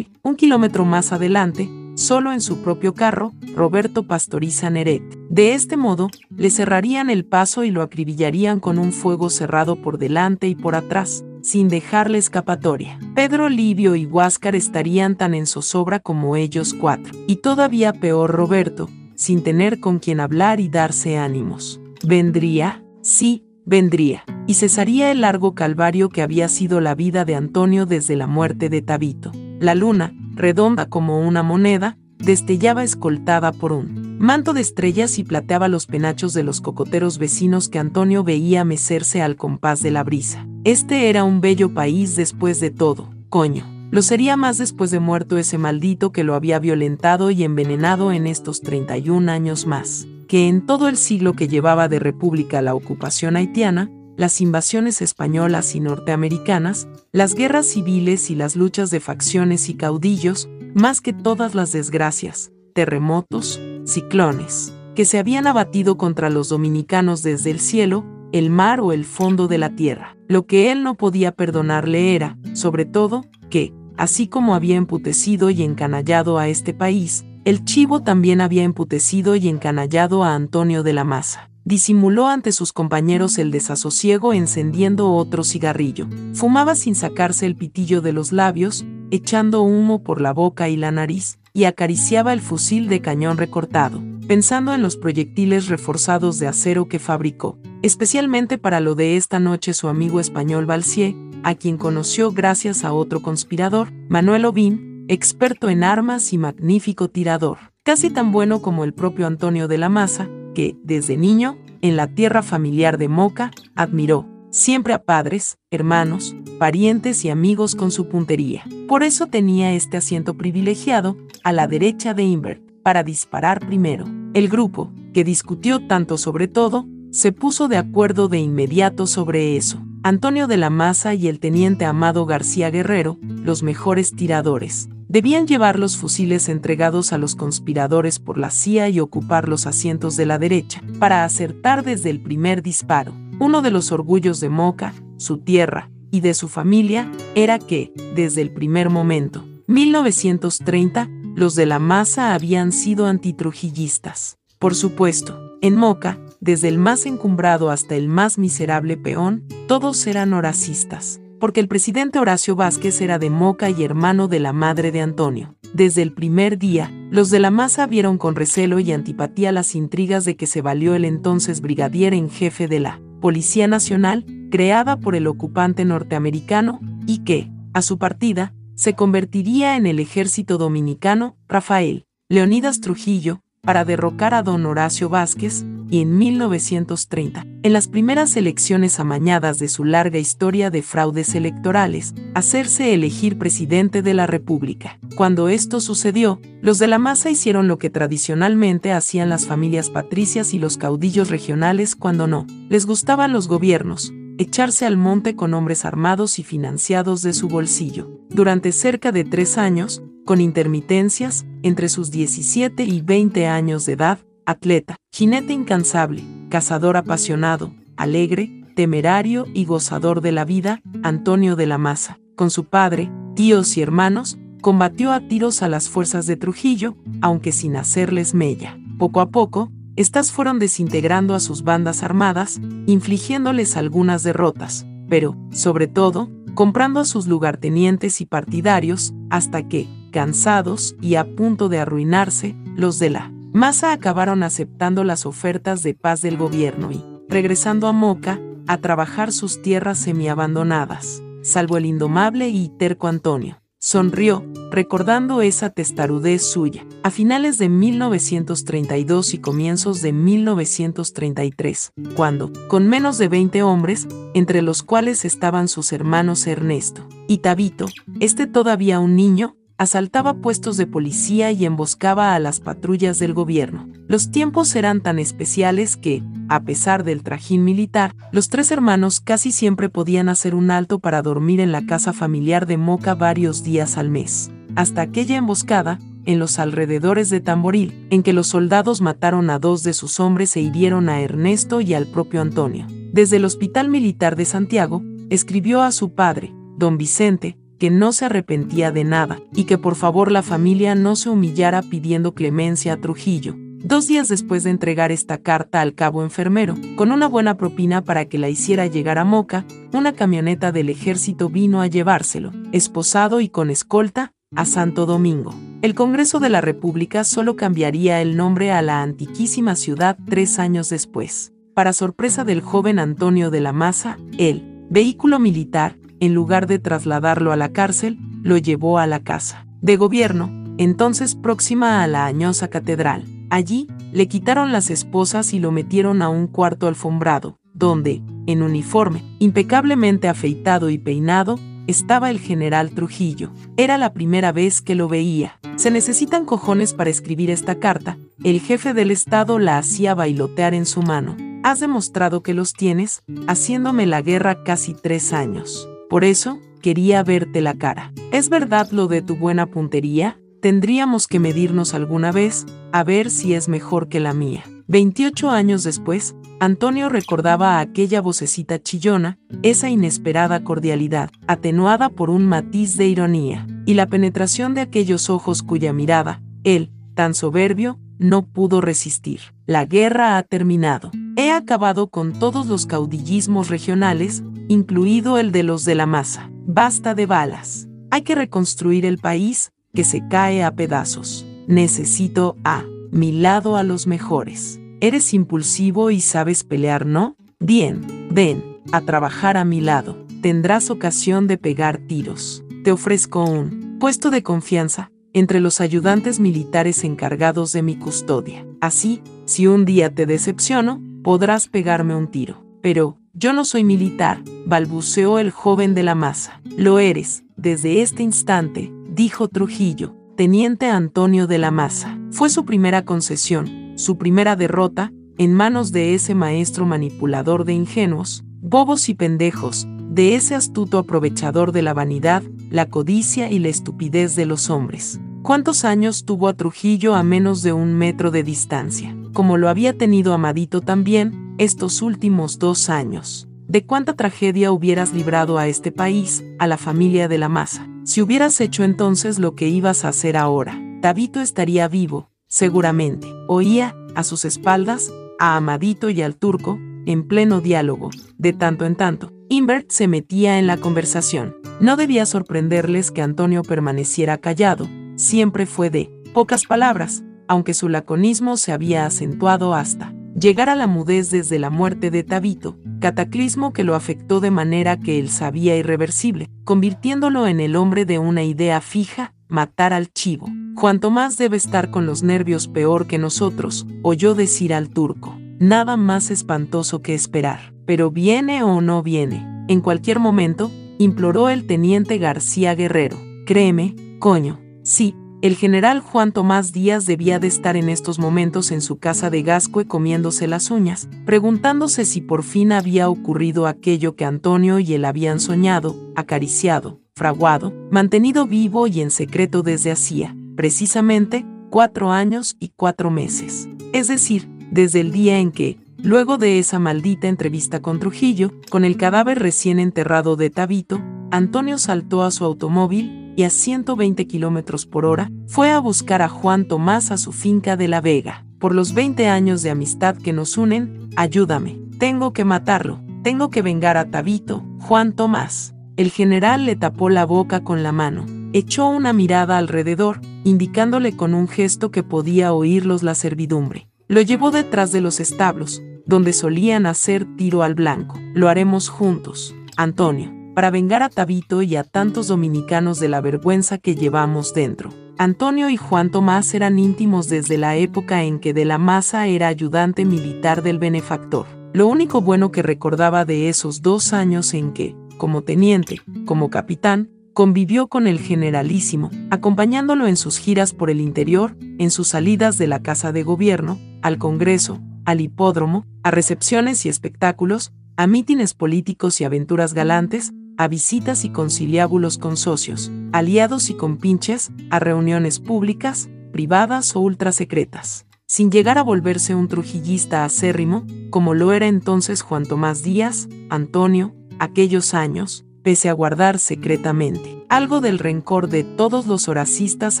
[0.22, 5.02] un kilómetro más adelante, solo en su propio carro, Roberto Pastoriza Neret.
[5.30, 9.98] De este modo, le cerrarían el paso y lo acribillarían con un fuego cerrado por
[9.98, 12.98] delante y por atrás, sin dejarle escapatoria.
[13.14, 18.90] Pedro Livio y Huáscar estarían tan en zozobra como ellos cuatro, y todavía peor Roberto,
[19.14, 21.80] sin tener con quien hablar y darse ánimos.
[22.04, 22.84] ¿Vendría?
[23.00, 28.16] Sí, vendría, y cesaría el largo calvario que había sido la vida de Antonio desde
[28.16, 29.32] la muerte de Tabito.
[29.58, 35.68] La luna, redonda como una moneda, destellaba escoltada por un manto de estrellas y plateaba
[35.68, 40.46] los penachos de los cocoteros vecinos que Antonio veía mecerse al compás de la brisa.
[40.64, 43.64] Este era un bello país después de todo, coño.
[43.90, 48.26] Lo sería más después de muerto ese maldito que lo había violentado y envenenado en
[48.26, 53.36] estos 31 años más, que en todo el siglo que llevaba de república la ocupación
[53.36, 59.74] haitiana, las invasiones españolas y norteamericanas, las guerras civiles y las luchas de facciones y
[59.74, 67.22] caudillos, más que todas las desgracias, terremotos, ciclones, que se habían abatido contra los dominicanos
[67.22, 70.16] desde el cielo, el mar o el fondo de la tierra.
[70.28, 75.62] Lo que él no podía perdonarle era, sobre todo, que, así como había emputecido y
[75.62, 81.04] encanallado a este país, el chivo también había emputecido y encanallado a Antonio de la
[81.04, 86.06] Maza disimuló ante sus compañeros el desasosiego encendiendo otro cigarrillo.
[86.32, 90.92] Fumaba sin sacarse el pitillo de los labios, echando humo por la boca y la
[90.92, 96.86] nariz, y acariciaba el fusil de cañón recortado, pensando en los proyectiles reforzados de acero
[96.86, 102.30] que fabricó, especialmente para lo de esta noche su amigo español Balsier, a quien conoció
[102.30, 108.62] gracias a otro conspirador, Manuel Ovín, experto en armas y magnífico tirador, casi tan bueno
[108.62, 113.08] como el propio Antonio de la Maza, que, desde niño, en la tierra familiar de
[113.08, 118.64] Moca, admiró siempre a padres, hermanos, parientes y amigos con su puntería.
[118.88, 124.06] Por eso tenía este asiento privilegiado, a la derecha de Invert, para disparar primero.
[124.32, 129.84] El grupo, que discutió tanto sobre todo, se puso de acuerdo de inmediato sobre eso.
[130.02, 135.78] Antonio de la Maza y el teniente Amado García Guerrero, los mejores tiradores, Debían llevar
[135.78, 140.38] los fusiles entregados a los conspiradores por la CIA y ocupar los asientos de la
[140.38, 143.12] derecha, para acertar desde el primer disparo.
[143.38, 148.42] Uno de los orgullos de Moca, su tierra y de su familia era que, desde
[148.42, 154.38] el primer momento, 1930, los de la masa habían sido antitrujillistas.
[154.58, 160.32] Por supuesto, en Moca, desde el más encumbrado hasta el más miserable peón, todos eran
[160.32, 165.00] horacistas porque el presidente Horacio Vázquez era de Moca y hermano de la madre de
[165.00, 165.56] Antonio.
[165.72, 170.24] Desde el primer día, los de la masa vieron con recelo y antipatía las intrigas
[170.24, 175.14] de que se valió el entonces brigadier en jefe de la Policía Nacional, creada por
[175.16, 182.06] el ocupante norteamericano, y que, a su partida, se convertiría en el ejército dominicano, Rafael
[182.28, 188.98] Leonidas Trujillo, para derrocar a don Horacio Vázquez, y en 1930, en las primeras elecciones
[188.98, 194.98] amañadas de su larga historia de fraudes electorales, hacerse elegir presidente de la República.
[195.14, 200.54] Cuando esto sucedió, los de la masa hicieron lo que tradicionalmente hacían las familias patricias
[200.54, 205.84] y los caudillos regionales cuando no les gustaban los gobiernos, echarse al monte con hombres
[205.84, 208.10] armados y financiados de su bolsillo.
[208.28, 214.18] Durante cerca de tres años, con intermitencias, entre sus 17 y 20 años de edad,
[214.44, 221.78] atleta, jinete incansable, cazador apasionado, alegre, temerario y gozador de la vida, Antonio de la
[221.78, 226.96] Maza, con su padre, tíos y hermanos, combatió a tiros a las fuerzas de Trujillo,
[227.22, 228.78] aunque sin hacerles mella.
[228.98, 235.86] Poco a poco, estas fueron desintegrando a sus bandas armadas, infligiéndoles algunas derrotas, pero, sobre
[235.86, 242.54] todo, comprando a sus lugartenientes y partidarios, hasta que, cansados y a punto de arruinarse,
[242.76, 247.92] los de la masa acabaron aceptando las ofertas de paz del gobierno y, regresando a
[247.92, 253.58] Moca, a trabajar sus tierras semiabandonadas, salvo el indomable y terco Antonio.
[253.78, 256.86] Sonrió, recordando esa testarudez suya.
[257.02, 264.62] A finales de 1932 y comienzos de 1933, cuando, con menos de 20 hombres, entre
[264.62, 267.86] los cuales estaban sus hermanos Ernesto y Tabito,
[268.18, 273.88] este todavía un niño, asaltaba puestos de policía y emboscaba a las patrullas del gobierno.
[274.08, 279.52] Los tiempos eran tan especiales que, a pesar del trajín militar, los tres hermanos casi
[279.52, 283.98] siempre podían hacer un alto para dormir en la casa familiar de Moca varios días
[283.98, 284.50] al mes.
[284.76, 289.82] Hasta aquella emboscada, en los alrededores de Tamboril, en que los soldados mataron a dos
[289.82, 292.86] de sus hombres e hirieron a Ernesto y al propio Antonio.
[293.12, 298.24] Desde el Hospital Militar de Santiago, escribió a su padre, don Vicente, que no se
[298.24, 302.96] arrepentía de nada y que por favor la familia no se humillara pidiendo clemencia a
[302.96, 303.54] Trujillo.
[303.78, 308.24] Dos días después de entregar esta carta al cabo enfermero, con una buena propina para
[308.24, 313.48] que la hiciera llegar a Moca, una camioneta del ejército vino a llevárselo, esposado y
[313.48, 315.54] con escolta, a Santo Domingo.
[315.82, 320.88] El Congreso de la República solo cambiaría el nombre a la antiquísima ciudad tres años
[320.88, 321.52] después.
[321.74, 327.52] Para sorpresa del joven Antonio de la Maza, el vehículo militar, en lugar de trasladarlo
[327.52, 332.68] a la cárcel, lo llevó a la casa de gobierno, entonces próxima a la añosa
[332.68, 333.24] catedral.
[333.50, 339.22] Allí, le quitaron las esposas y lo metieron a un cuarto alfombrado, donde, en uniforme,
[339.38, 343.52] impecablemente afeitado y peinado, estaba el general Trujillo.
[343.76, 345.60] Era la primera vez que lo veía.
[345.76, 348.18] Se necesitan cojones para escribir esta carta.
[348.42, 351.36] El jefe del Estado la hacía bailotear en su mano.
[351.62, 355.88] Has demostrado que los tienes, haciéndome la guerra casi tres años.
[356.08, 358.12] Por eso, quería verte la cara.
[358.32, 360.38] ¿Es verdad lo de tu buena puntería?
[360.62, 364.64] Tendríamos que medirnos alguna vez, a ver si es mejor que la mía.
[364.88, 372.46] 28 años después, Antonio recordaba a aquella vocecita chillona, esa inesperada cordialidad, atenuada por un
[372.46, 378.46] matiz de ironía, y la penetración de aquellos ojos cuya mirada, él, tan soberbio, no
[378.46, 379.40] pudo resistir.
[379.66, 381.10] La guerra ha terminado.
[381.36, 386.50] He acabado con todos los caudillismos regionales, incluido el de los de la masa.
[386.66, 387.88] Basta de balas.
[388.10, 391.46] Hay que reconstruir el país, que se cae a pedazos.
[391.66, 394.80] Necesito a mi lado a los mejores.
[395.00, 397.36] Eres impulsivo y sabes pelear, ¿no?
[397.58, 398.00] Bien,
[398.30, 398.62] ven,
[398.92, 400.24] a trabajar a mi lado.
[400.42, 402.64] Tendrás ocasión de pegar tiros.
[402.84, 408.66] Te ofrezco un puesto de confianza entre los ayudantes militares encargados de mi custodia.
[408.80, 412.64] Así, si un día te decepciono, podrás pegarme un tiro.
[412.80, 416.62] Pero, yo no soy militar, balbuceó el joven de la masa.
[416.78, 422.18] Lo eres, desde este instante, dijo Trujillo, teniente Antonio de la Maza.
[422.30, 428.42] Fue su primera concesión, su primera derrota, en manos de ese maestro manipulador de ingenuos,
[428.62, 434.34] bobos y pendejos, de ese astuto aprovechador de la vanidad, la codicia y la estupidez
[434.34, 435.20] de los hombres.
[435.46, 439.16] ¿Cuántos años tuvo a Trujillo a menos de un metro de distancia?
[439.32, 443.46] Como lo había tenido Amadito también, estos últimos dos años.
[443.68, 447.86] ¿De cuánta tragedia hubieras librado a este país, a la familia de la masa?
[448.02, 453.32] Si hubieras hecho entonces lo que ibas a hacer ahora, Tabito estaría vivo, seguramente.
[453.46, 456.76] Oía, a sus espaldas, a Amadito y al turco,
[457.06, 458.10] en pleno diálogo.
[458.36, 461.54] De tanto en tanto, Invert se metía en la conversación.
[461.78, 468.56] No debía sorprenderles que Antonio permaneciera callado, siempre fue de pocas palabras, aunque su laconismo
[468.56, 473.84] se había acentuado hasta llegar a la mudez desde la muerte de Tabito, cataclismo que
[473.84, 478.80] lo afectó de manera que él sabía irreversible, convirtiéndolo en el hombre de una idea
[478.80, 480.48] fija, matar al chivo.
[480.74, 485.38] Juan Tomás debe estar con los nervios peor que nosotros, oyó decir al turco.
[485.58, 487.72] Nada más espantoso que esperar.
[487.86, 489.64] Pero viene o no viene.
[489.68, 493.16] En cualquier momento, imploró el teniente García Guerrero.
[493.46, 494.65] Créeme, coño.
[494.86, 499.30] Sí, el general Juan Tomás Díaz debía de estar en estos momentos en su casa
[499.30, 504.94] de Gascue comiéndose las uñas, preguntándose si por fin había ocurrido aquello que Antonio y
[504.94, 512.56] él habían soñado, acariciado, fraguado, mantenido vivo y en secreto desde hacía, precisamente, cuatro años
[512.60, 513.68] y cuatro meses.
[513.92, 518.84] Es decir, desde el día en que, luego de esa maldita entrevista con Trujillo, con
[518.84, 524.86] el cadáver recién enterrado de Tabito, Antonio saltó a su automóvil y a 120 kilómetros
[524.86, 528.46] por hora, fue a buscar a Juan Tomás a su finca de La Vega.
[528.58, 531.78] Por los 20 años de amistad que nos unen, ayúdame.
[531.98, 533.00] Tengo que matarlo.
[533.22, 535.74] Tengo que vengar a Tabito, Juan Tomás.
[535.96, 538.24] El general le tapó la boca con la mano.
[538.54, 543.88] Echó una mirada alrededor, indicándole con un gesto que podía oírlos la servidumbre.
[544.08, 548.18] Lo llevó detrás de los establos, donde solían hacer tiro al blanco.
[548.34, 549.54] Lo haremos juntos.
[549.76, 554.88] Antonio para vengar a Tabito y a tantos dominicanos de la vergüenza que llevamos dentro.
[555.18, 559.48] Antonio y Juan Tomás eran íntimos desde la época en que de la Maza era
[559.48, 561.44] ayudante militar del benefactor.
[561.74, 567.10] Lo único bueno que recordaba de esos dos años en que, como teniente, como capitán,
[567.34, 572.66] convivió con el generalísimo, acompañándolo en sus giras por el interior, en sus salidas de
[572.66, 579.20] la Casa de Gobierno, al Congreso, al hipódromo, a recepciones y espectáculos, a mítines políticos
[579.20, 586.08] y aventuras galantes, a visitas y conciliábulos con socios, aliados y compinches, a reuniones públicas,
[586.32, 588.06] privadas o ultrasecretas.
[588.26, 594.14] Sin llegar a volverse un trujillista acérrimo, como lo era entonces Juan Tomás Díaz, Antonio,
[594.38, 600.00] aquellos años, pese a guardar secretamente algo del rencor de todos los horacistas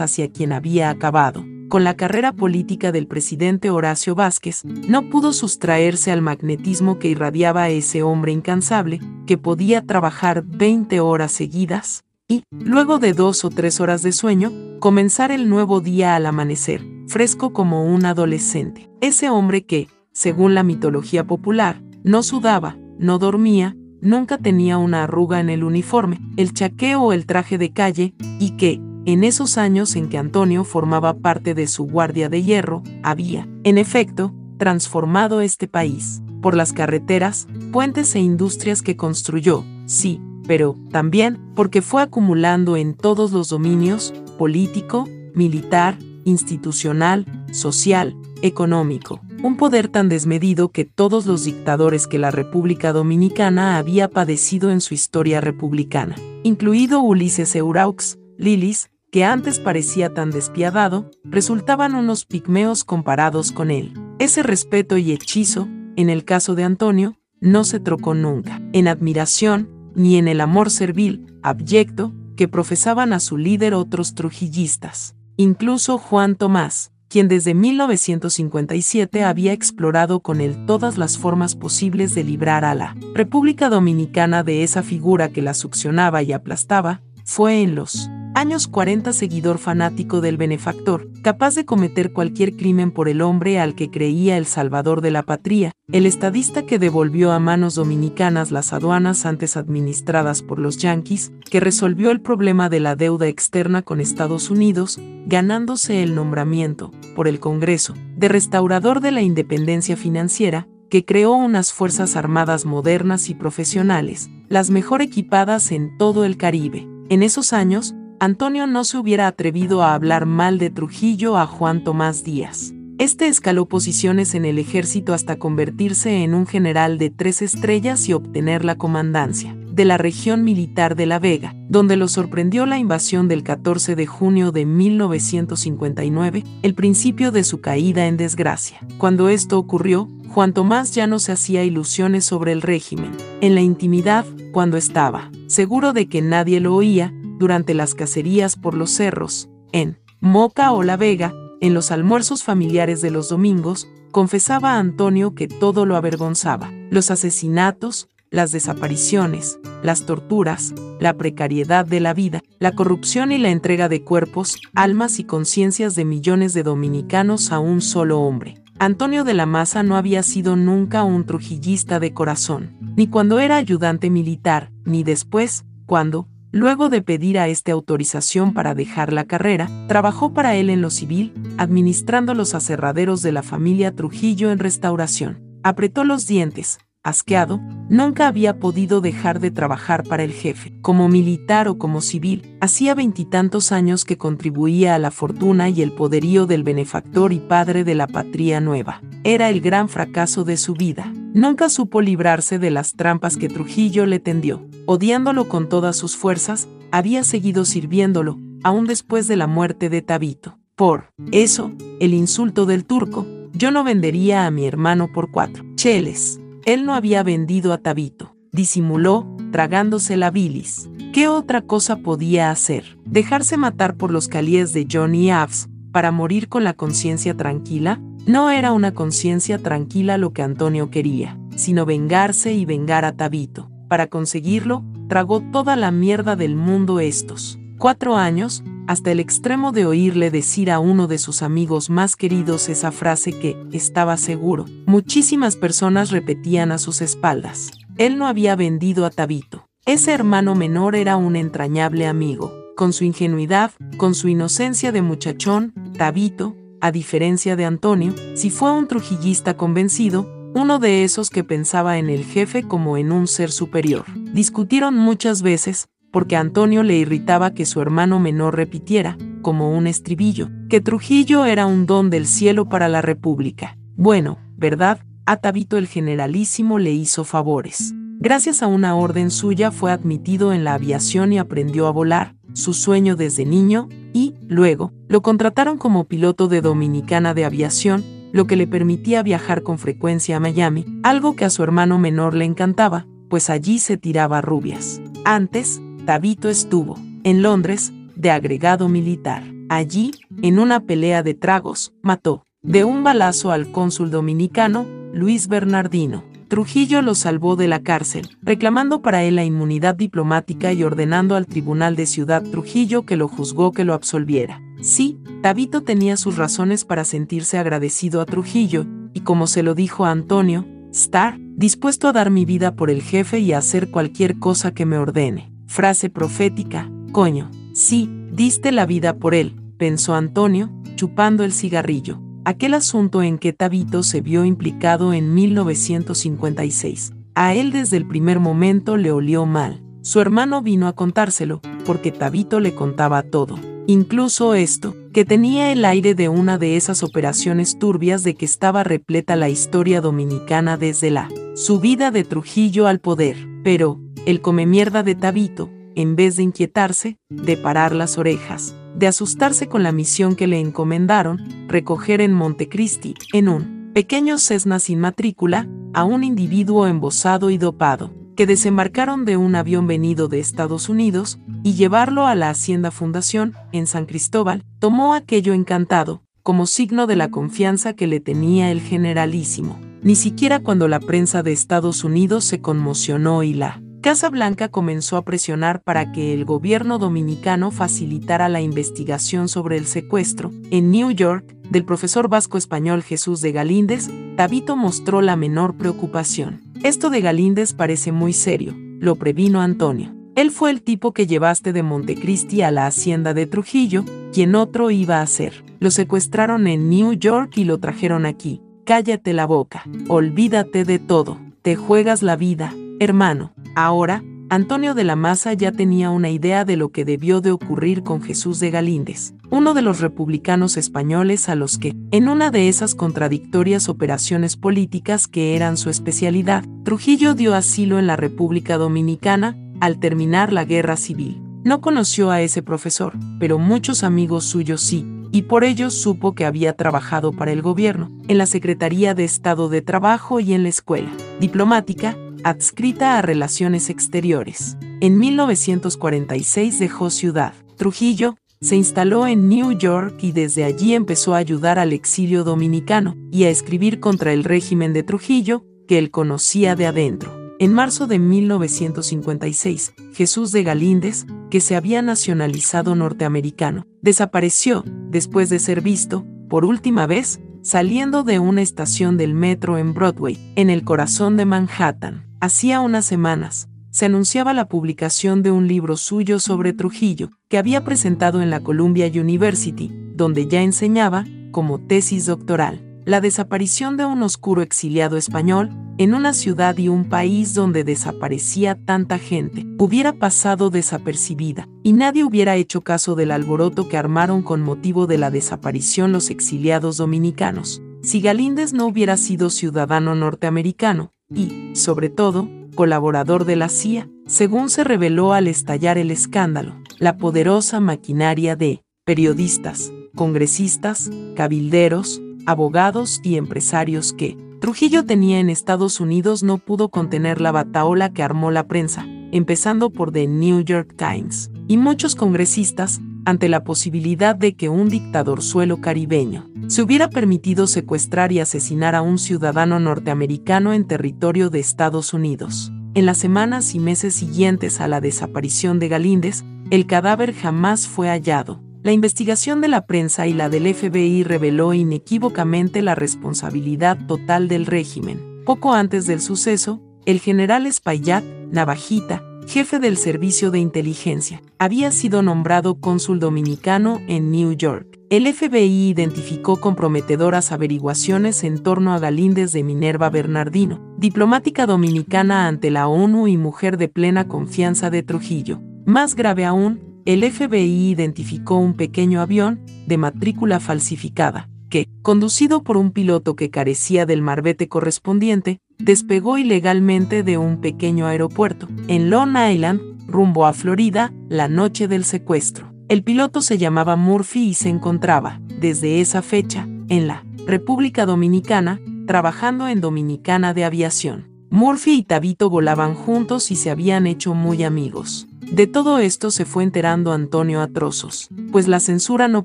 [0.00, 6.12] hacia quien había acabado con la carrera política del presidente Horacio Vázquez, no pudo sustraerse
[6.12, 12.98] al magnetismo que irradiaba ese hombre incansable, que podía trabajar 20 horas seguidas, y, luego
[12.98, 17.84] de dos o tres horas de sueño, comenzar el nuevo día al amanecer, fresco como
[17.84, 18.88] un adolescente.
[19.00, 25.40] Ese hombre que, según la mitología popular, no sudaba, no dormía, nunca tenía una arruga
[25.40, 29.94] en el uniforme, el chaqueo o el traje de calle, y que, en esos años
[29.94, 35.68] en que Antonio formaba parte de su guardia de hierro, había, en efecto, transformado este
[35.68, 42.76] país, por las carreteras, puentes e industrias que construyó, sí, pero también porque fue acumulando
[42.76, 51.26] en todos los dominios, político, militar, institucional, social, económico, un poder tan desmedido que todos
[51.26, 58.18] los dictadores que la República Dominicana había padecido en su historia republicana, incluido Ulises Euraux,
[58.38, 63.94] Lilis, que antes parecía tan despiadado, resultaban unos pigmeos comparados con él.
[64.18, 69.70] Ese respeto y hechizo, en el caso de Antonio, no se trocó nunca, en admiración,
[69.94, 75.16] ni en el amor servil, abyecto, que profesaban a su líder otros trujillistas.
[75.38, 82.22] Incluso Juan Tomás, quien desde 1957 había explorado con él todas las formas posibles de
[82.22, 87.74] librar a la República Dominicana de esa figura que la succionaba y aplastaba, fue en
[87.74, 93.58] los años 40 seguidor fanático del benefactor, capaz de cometer cualquier crimen por el hombre
[93.58, 98.50] al que creía el salvador de la patria, el estadista que devolvió a manos dominicanas
[98.50, 103.80] las aduanas antes administradas por los yanquis, que resolvió el problema de la deuda externa
[103.80, 110.68] con Estados Unidos, ganándose el nombramiento, por el Congreso, de restaurador de la independencia financiera,
[110.90, 116.86] que creó unas Fuerzas Armadas modernas y profesionales, las mejor equipadas en todo el Caribe.
[117.08, 121.84] En esos años, Antonio no se hubiera atrevido a hablar mal de Trujillo a Juan
[121.84, 122.72] Tomás Díaz.
[122.98, 128.14] Este escaló posiciones en el ejército hasta convertirse en un general de tres estrellas y
[128.14, 133.28] obtener la comandancia de la región militar de La Vega, donde lo sorprendió la invasión
[133.28, 138.78] del 14 de junio de 1959, el principio de su caída en desgracia.
[138.96, 143.10] Cuando esto ocurrió, Juan Tomás ya no se hacía ilusiones sobre el régimen.
[143.42, 148.74] En la intimidad, cuando estaba seguro de que nadie lo oía, durante las cacerías por
[148.74, 154.72] los cerros, en Moca o La Vega, en los almuerzos familiares de los domingos, confesaba
[154.72, 162.00] a Antonio que todo lo avergonzaba, los asesinatos, las desapariciones, las torturas, la precariedad de
[162.00, 166.62] la vida, la corrupción y la entrega de cuerpos, almas y conciencias de millones de
[166.62, 168.54] dominicanos a un solo hombre.
[168.78, 173.56] Antonio de la Maza no había sido nunca un trujillista de corazón, ni cuando era
[173.56, 179.68] ayudante militar, ni después, cuando, Luego de pedir a este autorización para dejar la carrera,
[179.88, 185.38] trabajó para él en lo civil, administrando los aserraderos de la familia Trujillo en restauración.
[185.62, 186.78] Apretó los dientes,
[187.08, 190.72] asqueado, nunca había podido dejar de trabajar para el jefe.
[190.82, 195.92] Como militar o como civil, hacía veintitantos años que contribuía a la fortuna y el
[195.92, 199.00] poderío del benefactor y padre de la patria nueva.
[199.24, 201.12] Era el gran fracaso de su vida.
[201.34, 206.68] Nunca supo librarse de las trampas que Trujillo le tendió odiándolo con todas sus fuerzas,
[206.90, 210.58] había seguido sirviéndolo, aún después de la muerte de Tabito.
[210.74, 216.40] Por eso, el insulto del turco, yo no vendería a mi hermano por cuatro cheles.
[216.66, 218.34] Él no había vendido a Tabito.
[218.50, 220.90] Disimuló, tragándose la bilis.
[221.12, 222.98] ¿Qué otra cosa podía hacer?
[223.04, 228.00] ¿Dejarse matar por los calíes de Johnny Aves para morir con la conciencia tranquila?
[228.26, 233.70] No era una conciencia tranquila lo que Antonio quería, sino vengarse y vengar a Tabito.
[233.88, 239.86] Para conseguirlo, tragó toda la mierda del mundo estos cuatro años, hasta el extremo de
[239.86, 245.56] oírle decir a uno de sus amigos más queridos esa frase que, estaba seguro, muchísimas
[245.56, 247.70] personas repetían a sus espaldas.
[247.98, 249.66] Él no había vendido a Tabito.
[249.84, 252.52] Ese hermano menor era un entrañable amigo.
[252.76, 258.72] Con su ingenuidad, con su inocencia de muchachón, Tabito, a diferencia de Antonio, si fue
[258.72, 263.52] un trujillista convencido, uno de esos que pensaba en el jefe como en un ser
[263.52, 264.04] superior.
[264.32, 269.86] Discutieron muchas veces, porque a Antonio le irritaba que su hermano menor repitiera, como un
[269.86, 273.76] estribillo, que Trujillo era un don del cielo para la República.
[273.96, 275.00] Bueno, ¿verdad?
[275.26, 277.92] A Tabito el generalísimo le hizo favores.
[278.18, 282.72] Gracias a una orden suya fue admitido en la aviación y aprendió a volar, su
[282.72, 288.02] sueño desde niño, y, luego, lo contrataron como piloto de Dominicana de Aviación,
[288.32, 292.32] lo que le permitía viajar con frecuencia a Miami, algo que a su hermano menor
[292.32, 295.02] le encantaba, pues allí se tiraba rubias.
[295.26, 299.42] Antes, Tabito estuvo, en Londres, de agregado militar.
[299.68, 306.22] Allí, en una pelea de tragos, mató, de un balazo al cónsul dominicano, Luis Bernardino.
[306.46, 311.48] Trujillo lo salvó de la cárcel, reclamando para él la inmunidad diplomática y ordenando al
[311.48, 314.62] Tribunal de Ciudad Trujillo que lo juzgó que lo absolviera.
[314.80, 320.04] Sí, Tabito tenía sus razones para sentirse agradecido a Trujillo, y como se lo dijo
[320.04, 324.38] a Antonio, estar dispuesto a dar mi vida por el jefe y a hacer cualquier
[324.38, 325.55] cosa que me ordene.
[325.66, 327.50] Frase profética, coño.
[327.74, 333.52] Sí, diste la vida por él, pensó Antonio, chupando el cigarrillo aquel asunto en que
[333.52, 337.12] Tabito se vio implicado en 1956.
[337.34, 339.82] A él desde el primer momento le olió mal.
[340.02, 343.58] Su hermano vino a contárselo, porque Tabito le contaba todo.
[343.88, 348.82] Incluso esto, que tenía el aire de una de esas operaciones turbias de que estaba
[348.82, 353.36] repleta la historia dominicana desde la subida de Trujillo al poder.
[353.62, 359.06] Pero, el come mierda de Tabito, en vez de inquietarse, de parar las orejas, de
[359.06, 364.98] asustarse con la misión que le encomendaron, recoger en Montecristi, en un pequeño Cessna sin
[364.98, 370.88] matrícula, a un individuo embosado y dopado, que desembarcaron de un avión venido de Estados
[370.88, 377.08] Unidos, y llevarlo a la Hacienda Fundación, en San Cristóbal, tomó aquello encantado, como signo
[377.08, 379.80] de la confianza que le tenía el generalísimo.
[380.02, 385.16] Ni siquiera cuando la prensa de Estados Unidos se conmocionó y la Casa Blanca comenzó
[385.16, 391.10] a presionar para que el gobierno dominicano facilitara la investigación sobre el secuestro, en New
[391.10, 396.65] York, del profesor vasco español Jesús de Galíndez, Tabito mostró la menor preocupación.
[396.86, 400.14] Esto de Galíndez parece muy serio, lo previno Antonio.
[400.36, 404.92] Él fue el tipo que llevaste de Montecristi a la hacienda de Trujillo, quien otro
[404.92, 405.64] iba a ser.
[405.80, 408.62] Lo secuestraron en New York y lo trajeron aquí.
[408.84, 413.52] Cállate la boca, olvídate de todo, te juegas la vida, hermano.
[413.74, 418.04] Ahora, Antonio de la Maza ya tenía una idea de lo que debió de ocurrir
[418.04, 422.68] con Jesús de Galíndez, uno de los republicanos españoles a los que, en una de
[422.68, 429.56] esas contradictorias operaciones políticas que eran su especialidad, Trujillo dio asilo en la República Dominicana
[429.80, 431.42] al terminar la guerra civil.
[431.64, 436.46] No conoció a ese profesor, pero muchos amigos suyos sí, y por ello supo que
[436.46, 440.68] había trabajado para el gobierno, en la Secretaría de Estado de Trabajo y en la
[440.68, 442.16] Escuela Diplomática,
[442.46, 444.76] adscrita a Relaciones Exteriores.
[445.00, 451.38] En 1946 dejó Ciudad Trujillo, se instaló en New York y desde allí empezó a
[451.38, 456.76] ayudar al exilio dominicano y a escribir contra el régimen de Trujillo, que él conocía
[456.76, 457.36] de adentro.
[457.58, 465.58] En marzo de 1956, Jesús de Galíndez, que se había nacionalizado norteamericano, desapareció después de
[465.58, 470.84] ser visto, por última vez, saliendo de una estación del metro en Broadway, en el
[470.84, 472.25] corazón de Manhattan.
[472.38, 477.82] Hacía unas semanas, se anunciaba la publicación de un libro suyo sobre Trujillo, que había
[477.82, 484.22] presentado en la Columbia University, donde ya enseñaba, como tesis doctoral, la desaparición de un
[484.22, 490.68] oscuro exiliado español en una ciudad y un país donde desaparecía tanta gente, hubiera pasado
[490.68, 496.12] desapercibida, y nadie hubiera hecho caso del alboroto que armaron con motivo de la desaparición
[496.12, 497.80] los exiliados dominicanos.
[498.02, 504.70] Si Galíndez no hubiera sido ciudadano norteamericano, y, sobre todo, colaborador de la CIA, según
[504.70, 513.36] se reveló al estallar el escándalo, la poderosa maquinaria de periodistas, congresistas, cabilderos, abogados y
[513.36, 518.66] empresarios que Trujillo tenía en Estados Unidos no pudo contener la bataola que armó la
[518.66, 524.68] prensa, empezando por The New York Times, y muchos congresistas, ante la posibilidad de que
[524.68, 530.86] un dictador suelo caribeño se hubiera permitido secuestrar y asesinar a un ciudadano norteamericano en
[530.86, 532.72] territorio de Estados Unidos.
[532.94, 538.08] En las semanas y meses siguientes a la desaparición de Galíndez, el cadáver jamás fue
[538.08, 538.62] hallado.
[538.82, 544.66] La investigación de la prensa y la del FBI reveló inequívocamente la responsabilidad total del
[544.66, 545.42] régimen.
[545.44, 552.22] Poco antes del suceso, el general Espaillat, Navajita, jefe del Servicio de Inteligencia, había sido
[552.22, 554.98] nombrado cónsul dominicano en New York.
[555.10, 562.70] El FBI identificó comprometedoras averiguaciones en torno a Galíndez de Minerva Bernardino, diplomática dominicana ante
[562.70, 565.60] la ONU y mujer de plena confianza de Trujillo.
[565.84, 572.76] Más grave aún, el FBI identificó un pequeño avión, de matrícula falsificada, que, conducido por
[572.76, 579.36] un piloto que carecía del marbete correspondiente, despegó ilegalmente de un pequeño aeropuerto, en Long
[579.36, 582.72] Island, rumbo a Florida, la noche del secuestro.
[582.88, 588.80] El piloto se llamaba Murphy y se encontraba, desde esa fecha, en la República Dominicana,
[589.06, 591.28] trabajando en Dominicana de Aviación.
[591.50, 595.28] Murphy y Tabito volaban juntos y se habían hecho muy amigos.
[595.50, 599.44] De todo esto se fue enterando Antonio a trozos, pues la censura no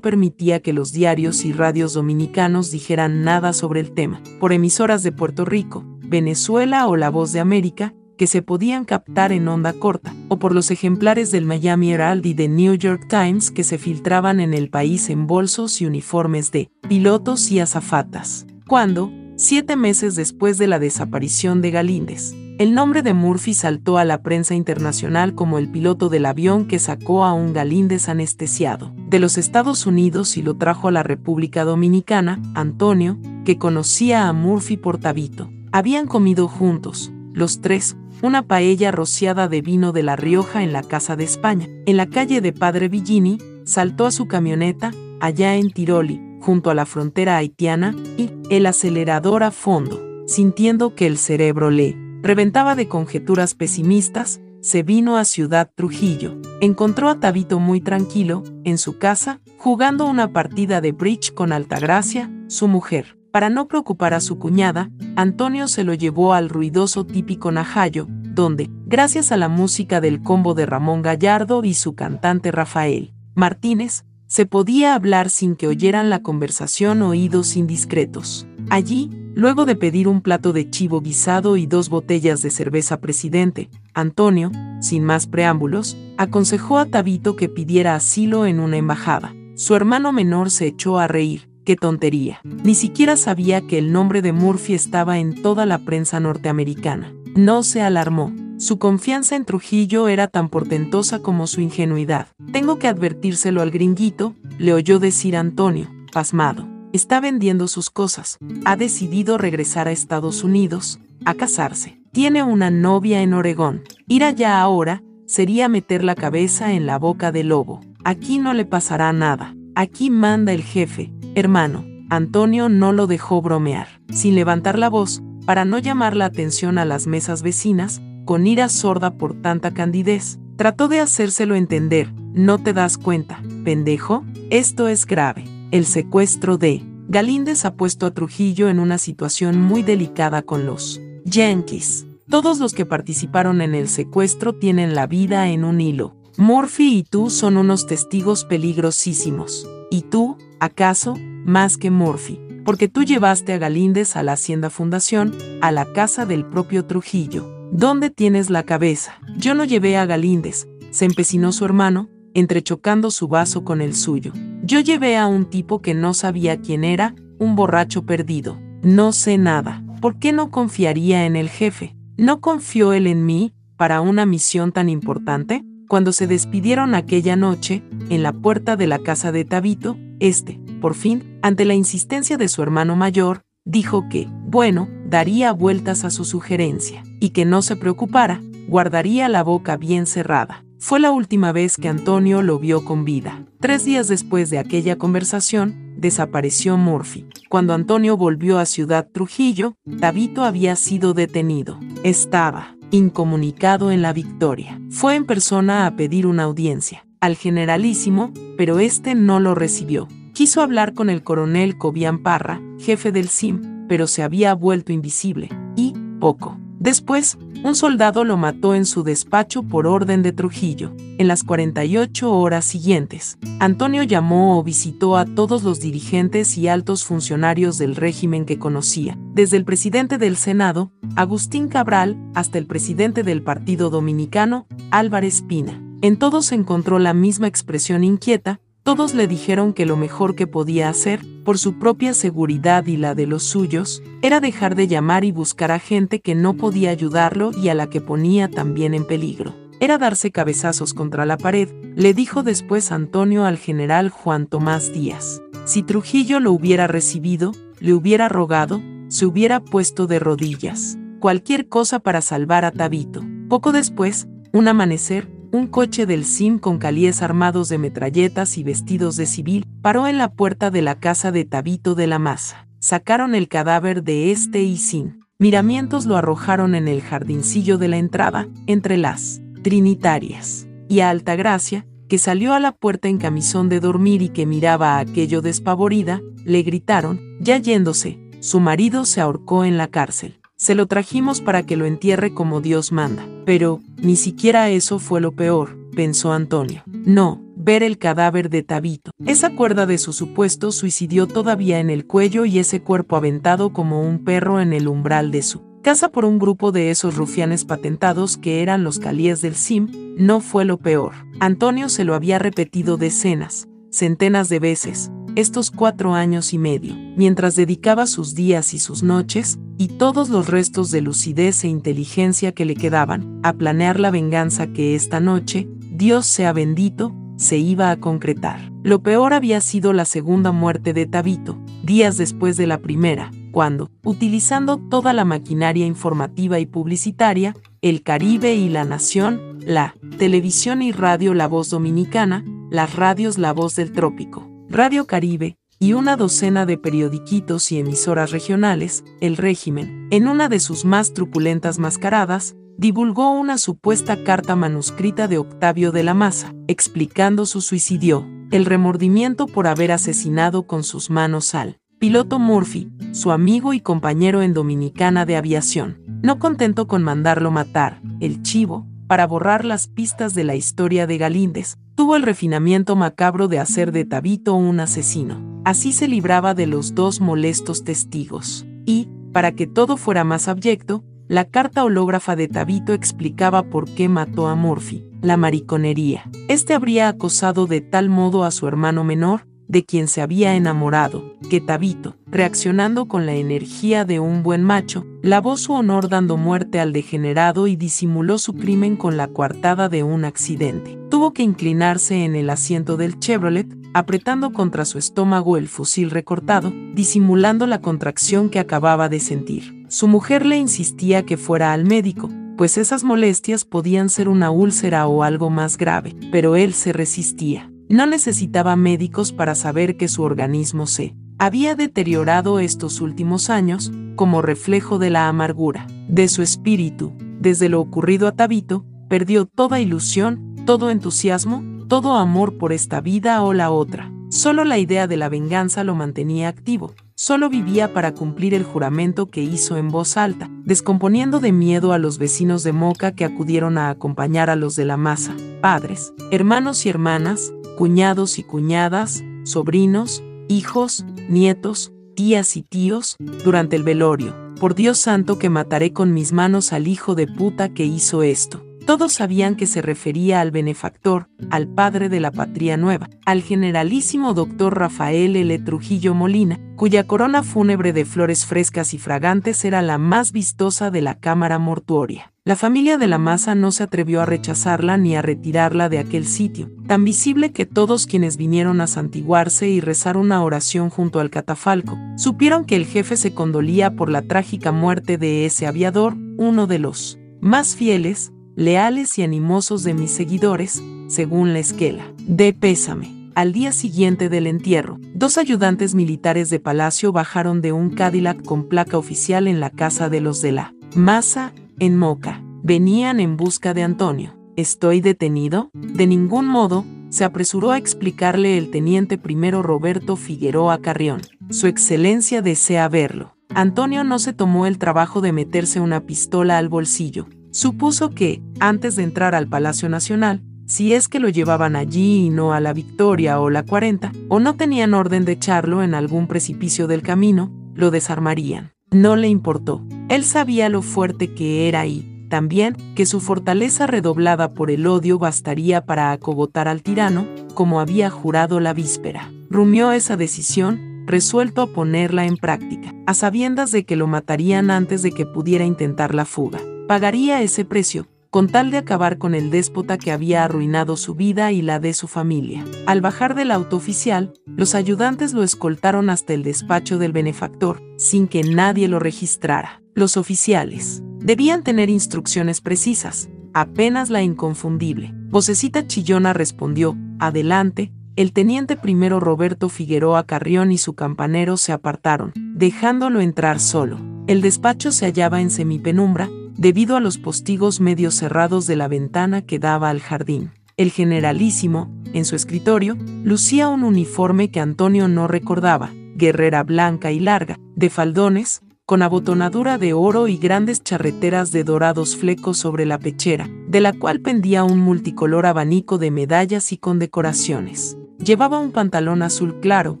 [0.00, 4.20] permitía que los diarios y radios dominicanos dijeran nada sobre el tema.
[4.40, 9.32] Por emisoras de Puerto Rico, Venezuela o La Voz de América, que se podían captar
[9.32, 13.50] en onda corta, o por los ejemplares del Miami Herald y de New York Times
[13.50, 18.46] que se filtraban en el país en bolsos y uniformes de pilotos y azafatas.
[18.68, 24.04] Cuando, siete meses después de la desaparición de Galíndez, el nombre de Murphy saltó a
[24.04, 29.18] la prensa internacional como el piloto del avión que sacó a un Galíndez anestesiado de
[29.18, 34.76] los Estados Unidos y lo trajo a la República Dominicana, Antonio, que conocía a Murphy
[34.76, 35.50] por Tabito.
[35.70, 40.82] Habían comido juntos, los tres, una paella rociada de vino de La Rioja en la
[40.82, 41.68] Casa de España.
[41.86, 46.74] En la calle de Padre Villini, saltó a su camioneta, allá en Tiroli, junto a
[46.74, 52.88] la frontera haitiana, y, el acelerador a fondo, sintiendo que el cerebro le reventaba de
[52.88, 56.40] conjeturas pesimistas, se vino a Ciudad Trujillo.
[56.60, 62.30] Encontró a Tabito muy tranquilo, en su casa, jugando una partida de bridge con Altagracia,
[62.46, 63.18] su mujer.
[63.32, 68.70] Para no preocupar a su cuñada, Antonio se lo llevó al ruidoso típico Najayo, donde,
[68.86, 74.46] gracias a la música del combo de Ramón Gallardo y su cantante Rafael Martínez, se
[74.46, 78.46] podía hablar sin que oyeran la conversación oídos indiscretos.
[78.70, 83.70] Allí, Luego de pedir un plato de chivo guisado y dos botellas de cerveza presidente,
[83.94, 84.52] Antonio,
[84.82, 89.34] sin más preámbulos, aconsejó a Tabito que pidiera asilo en una embajada.
[89.54, 91.48] Su hermano menor se echó a reír.
[91.64, 92.40] ¡Qué tontería!
[92.44, 97.14] Ni siquiera sabía que el nombre de Murphy estaba en toda la prensa norteamericana.
[97.34, 98.34] No se alarmó.
[98.62, 102.28] Su confianza en Trujillo era tan portentosa como su ingenuidad.
[102.52, 108.76] Tengo que advertírselo al gringuito, le oyó decir Antonio, pasmado está vendiendo sus cosas, ha
[108.76, 112.00] decidido regresar a Estados Unidos, a casarse.
[112.12, 113.82] Tiene una novia en Oregón.
[114.06, 117.80] Ir allá ahora sería meter la cabeza en la boca del lobo.
[118.04, 119.56] Aquí no le pasará nada.
[119.74, 121.84] Aquí manda el jefe, hermano.
[122.10, 126.84] Antonio no lo dejó bromear, sin levantar la voz, para no llamar la atención a
[126.84, 130.38] las mesas vecinas, con ira sorda por tanta candidez.
[130.56, 136.84] Trató de hacérselo entender, no te das cuenta, pendejo, esto es grave el secuestro de
[137.08, 142.06] Galíndez ha puesto a Trujillo en una situación muy delicada con los Yankees.
[142.28, 146.14] Todos los que participaron en el secuestro tienen la vida en un hilo.
[146.36, 149.66] Murphy y tú son unos testigos peligrosísimos.
[149.90, 151.16] ¿Y tú, acaso,
[151.46, 152.38] más que Murphy?
[152.66, 157.51] Porque tú llevaste a Galíndez a la Hacienda Fundación, a la casa del propio Trujillo.
[157.74, 159.18] ¿Dónde tienes la cabeza?
[159.38, 164.34] Yo no llevé a Galíndez, se empecinó su hermano, entrechocando su vaso con el suyo.
[164.62, 168.60] Yo llevé a un tipo que no sabía quién era, un borracho perdido.
[168.82, 169.82] No sé nada.
[170.02, 171.96] ¿Por qué no confiaría en el jefe?
[172.18, 175.64] ¿No confió él en mí para una misión tan importante?
[175.88, 180.92] Cuando se despidieron aquella noche, en la puerta de la casa de Tabito, este, por
[180.92, 186.24] fin, ante la insistencia de su hermano mayor, dijo que, bueno, daría vueltas a su
[186.24, 190.64] sugerencia, y que no se preocupara, guardaría la boca bien cerrada.
[190.78, 193.44] Fue la última vez que Antonio lo vio con vida.
[193.60, 197.26] Tres días después de aquella conversación, desapareció Murphy.
[197.50, 201.78] Cuando Antonio volvió a Ciudad Trujillo, Tabito había sido detenido.
[202.02, 204.80] Estaba incomunicado en la victoria.
[204.90, 210.08] Fue en persona a pedir una audiencia al generalísimo, pero este no lo recibió.
[210.32, 215.50] Quiso hablar con el coronel Cobian Parra, jefe del SIM, pero se había vuelto invisible.
[215.76, 220.94] Y, poco Después, un soldado lo mató en su despacho por orden de Trujillo.
[221.18, 227.04] En las 48 horas siguientes, Antonio llamó o visitó a todos los dirigentes y altos
[227.04, 233.24] funcionarios del régimen que conocía, desde el presidente del Senado, Agustín Cabral, hasta el presidente
[233.24, 235.80] del Partido Dominicano, Álvarez Pina.
[236.00, 240.88] En todos encontró la misma expresión inquieta, todos le dijeron que lo mejor que podía
[240.88, 245.30] hacer, por su propia seguridad y la de los suyos, era dejar de llamar y
[245.30, 249.54] buscar a gente que no podía ayudarlo y a la que ponía también en peligro.
[249.78, 255.40] Era darse cabezazos contra la pared, le dijo después Antonio al general Juan Tomás Díaz.
[255.64, 260.98] Si Trujillo lo hubiera recibido, le hubiera rogado, se hubiera puesto de rodillas.
[261.20, 263.22] Cualquier cosa para salvar a Tabito.
[263.48, 269.16] Poco después, un amanecer, un coche del SIM con calíes armados de metralletas y vestidos
[269.16, 272.66] de civil paró en la puerta de la casa de Tabito de la Maza.
[272.80, 277.98] Sacaron el cadáver de este y sin miramientos lo arrojaron en el jardincillo de la
[277.98, 280.66] entrada, entre las trinitarias.
[280.88, 284.96] Y a Altagracia, que salió a la puerta en camisón de dormir y que miraba
[284.96, 290.41] a aquello despavorida, le gritaron, ya yéndose, su marido se ahorcó en la cárcel.
[290.62, 293.26] Se lo trajimos para que lo entierre como Dios manda.
[293.44, 296.84] Pero, ni siquiera eso fue lo peor, pensó Antonio.
[296.86, 299.10] No, ver el cadáver de Tabito.
[299.26, 304.08] Esa cuerda de su supuesto suicidio todavía en el cuello y ese cuerpo aventado como
[304.08, 308.36] un perro en el umbral de su casa por un grupo de esos rufianes patentados
[308.36, 311.12] que eran los calíes del SIM, no fue lo peor.
[311.40, 317.56] Antonio se lo había repetido decenas, centenas de veces, estos cuatro años y medio, mientras
[317.56, 322.64] dedicaba sus días y sus noches, y todos los restos de lucidez e inteligencia que
[322.64, 327.98] le quedaban, a planear la venganza que esta noche, Dios sea bendito, se iba a
[327.98, 328.70] concretar.
[328.82, 333.90] Lo peor había sido la segunda muerte de Tabito, días después de la primera, cuando,
[334.04, 340.92] utilizando toda la maquinaria informativa y publicitaria, el Caribe y la Nación, la televisión y
[340.92, 346.64] radio La Voz Dominicana, las radios La Voz del Trópico, Radio Caribe, y una docena
[346.64, 353.32] de periodiquitos y emisoras regionales, el régimen, en una de sus más truculentas mascaradas, divulgó
[353.32, 359.66] una supuesta carta manuscrita de Octavio de la Maza, explicando su suicidio, el remordimiento por
[359.66, 365.36] haber asesinado con sus manos al piloto Murphy, su amigo y compañero en Dominicana de
[365.36, 366.00] Aviación.
[366.22, 371.18] No contento con mandarlo matar, el chivo, para borrar las pistas de la historia de
[371.18, 375.60] Galíndez, tuvo el refinamiento macabro de hacer de Tabito un asesino.
[375.66, 378.64] Así se libraba de los dos molestos testigos.
[378.86, 384.08] Y, para que todo fuera más abyecto, la carta hológrafa de Tabito explicaba por qué
[384.08, 386.24] mató a Murphy, la mariconería.
[386.48, 391.36] Este habría acosado de tal modo a su hermano menor, de quien se había enamorado,
[391.48, 396.80] que Tabito, reaccionando con la energía de un buen macho, lavó su honor dando muerte
[396.80, 400.98] al degenerado y disimuló su crimen con la coartada de un accidente.
[401.10, 406.72] Tuvo que inclinarse en el asiento del Chevrolet, apretando contra su estómago el fusil recortado,
[406.94, 409.84] disimulando la contracción que acababa de sentir.
[409.88, 415.06] Su mujer le insistía que fuera al médico, pues esas molestias podían ser una úlcera
[415.06, 417.71] o algo más grave, pero él se resistía.
[417.92, 424.40] No necesitaba médicos para saber que su organismo se había deteriorado estos últimos años como
[424.40, 427.12] reflejo de la amargura de su espíritu.
[427.38, 433.42] Desde lo ocurrido a Tabito, perdió toda ilusión, todo entusiasmo, todo amor por esta vida
[433.42, 434.10] o la otra.
[434.30, 436.94] Solo la idea de la venganza lo mantenía activo.
[437.14, 441.98] Solo vivía para cumplir el juramento que hizo en voz alta, descomponiendo de miedo a
[441.98, 446.86] los vecinos de Moca que acudieron a acompañar a los de la masa, padres, hermanos
[446.86, 447.52] y hermanas,
[447.82, 454.36] cuñados y cuñadas, sobrinos, hijos, nietos, tías y tíos, durante el velorio.
[454.60, 458.64] Por Dios santo que mataré con mis manos al hijo de puta que hizo esto.
[458.86, 464.32] Todos sabían que se refería al benefactor, al padre de la patria nueva, al generalísimo
[464.32, 465.58] doctor Rafael L.
[465.58, 471.02] Trujillo Molina, cuya corona fúnebre de flores frescas y fragantes era la más vistosa de
[471.02, 472.31] la cámara mortuoria.
[472.44, 476.26] La familia de la masa no se atrevió a rechazarla ni a retirarla de aquel
[476.26, 481.30] sitio, tan visible que todos quienes vinieron a santiguarse y rezar una oración junto al
[481.30, 486.66] catafalco, supieron que el jefe se condolía por la trágica muerte de ese aviador, uno
[486.66, 492.12] de los más fieles, leales y animosos de mis seguidores, según la esquela.
[492.26, 493.30] De pésame.
[493.36, 498.68] Al día siguiente del entierro, dos ayudantes militares de palacio bajaron de un Cadillac con
[498.68, 502.42] placa oficial en la casa de los de la Masa, en Moca.
[502.62, 504.36] Venían en busca de Antonio.
[504.56, 505.70] ¿Estoy detenido?
[505.72, 511.20] De ningún modo, se apresuró a explicarle el teniente primero Roberto Figueroa Carrión.
[511.50, 513.36] Su excelencia desea verlo.
[513.54, 518.96] Antonio no se tomó el trabajo de meterse una pistola al bolsillo, Supuso que, antes
[518.96, 522.72] de entrar al Palacio Nacional, si es que lo llevaban allí y no a la
[522.72, 527.52] Victoria o la 40, o no tenían orden de echarlo en algún precipicio del camino,
[527.74, 528.72] lo desarmarían.
[528.90, 529.84] No le importó.
[530.12, 535.18] Él sabía lo fuerte que era y, también, que su fortaleza redoblada por el odio
[535.18, 539.32] bastaría para acogotar al tirano, como había jurado la víspera.
[539.50, 545.02] Rumió esa decisión, resuelto a ponerla en práctica, a sabiendas de que lo matarían antes
[545.02, 546.60] de que pudiera intentar la fuga
[546.92, 551.52] pagaría ese precio, con tal de acabar con el déspota que había arruinado su vida
[551.52, 552.66] y la de su familia.
[552.84, 558.28] Al bajar del auto oficial, los ayudantes lo escoltaron hasta el despacho del benefactor, sin
[558.28, 559.81] que nadie lo registrara.
[559.94, 565.12] Los oficiales debían tener instrucciones precisas, apenas la inconfundible.
[565.28, 572.32] Vocecita chillona respondió, adelante, el teniente primero Roberto Figueroa Carrión y su campanero se apartaron,
[572.34, 573.98] dejándolo entrar solo.
[574.26, 579.42] El despacho se hallaba en semipenumbra, debido a los postigos medio cerrados de la ventana
[579.42, 580.52] que daba al jardín.
[580.78, 587.20] El generalísimo, en su escritorio, lucía un uniforme que Antonio no recordaba, guerrera blanca y
[587.20, 592.98] larga, de faldones, con abotonadura de oro y grandes charreteras de dorados flecos sobre la
[592.98, 597.96] pechera, de la cual pendía un multicolor abanico de medallas y condecoraciones.
[598.18, 600.00] Llevaba un pantalón azul claro,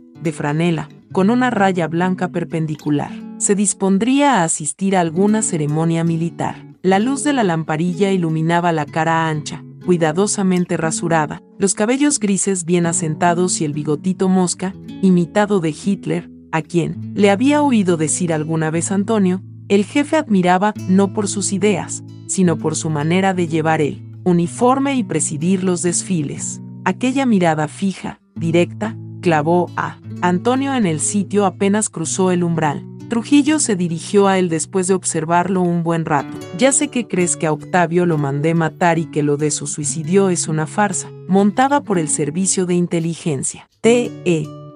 [0.20, 3.12] de franela, con una raya blanca perpendicular.
[3.38, 6.64] Se dispondría a asistir a alguna ceremonia militar.
[6.82, 12.86] La luz de la lamparilla iluminaba la cara ancha, cuidadosamente rasurada, los cabellos grises bien
[12.86, 18.70] asentados y el bigotito mosca, imitado de Hitler, a quien le había oído decir alguna
[18.70, 23.80] vez Antonio, el jefe admiraba no por sus ideas, sino por su manera de llevar
[23.80, 26.60] el uniforme y presidir los desfiles.
[26.84, 32.86] Aquella mirada fija, directa, clavó a Antonio en el sitio apenas cruzó el umbral.
[33.08, 36.34] Trujillo se dirigió a él después de observarlo un buen rato.
[36.56, 39.66] Ya sé que crees que a Octavio lo mandé matar y que lo de su
[39.66, 43.68] suicidio es una farsa, montada por el servicio de inteligencia.
[43.80, 44.10] Te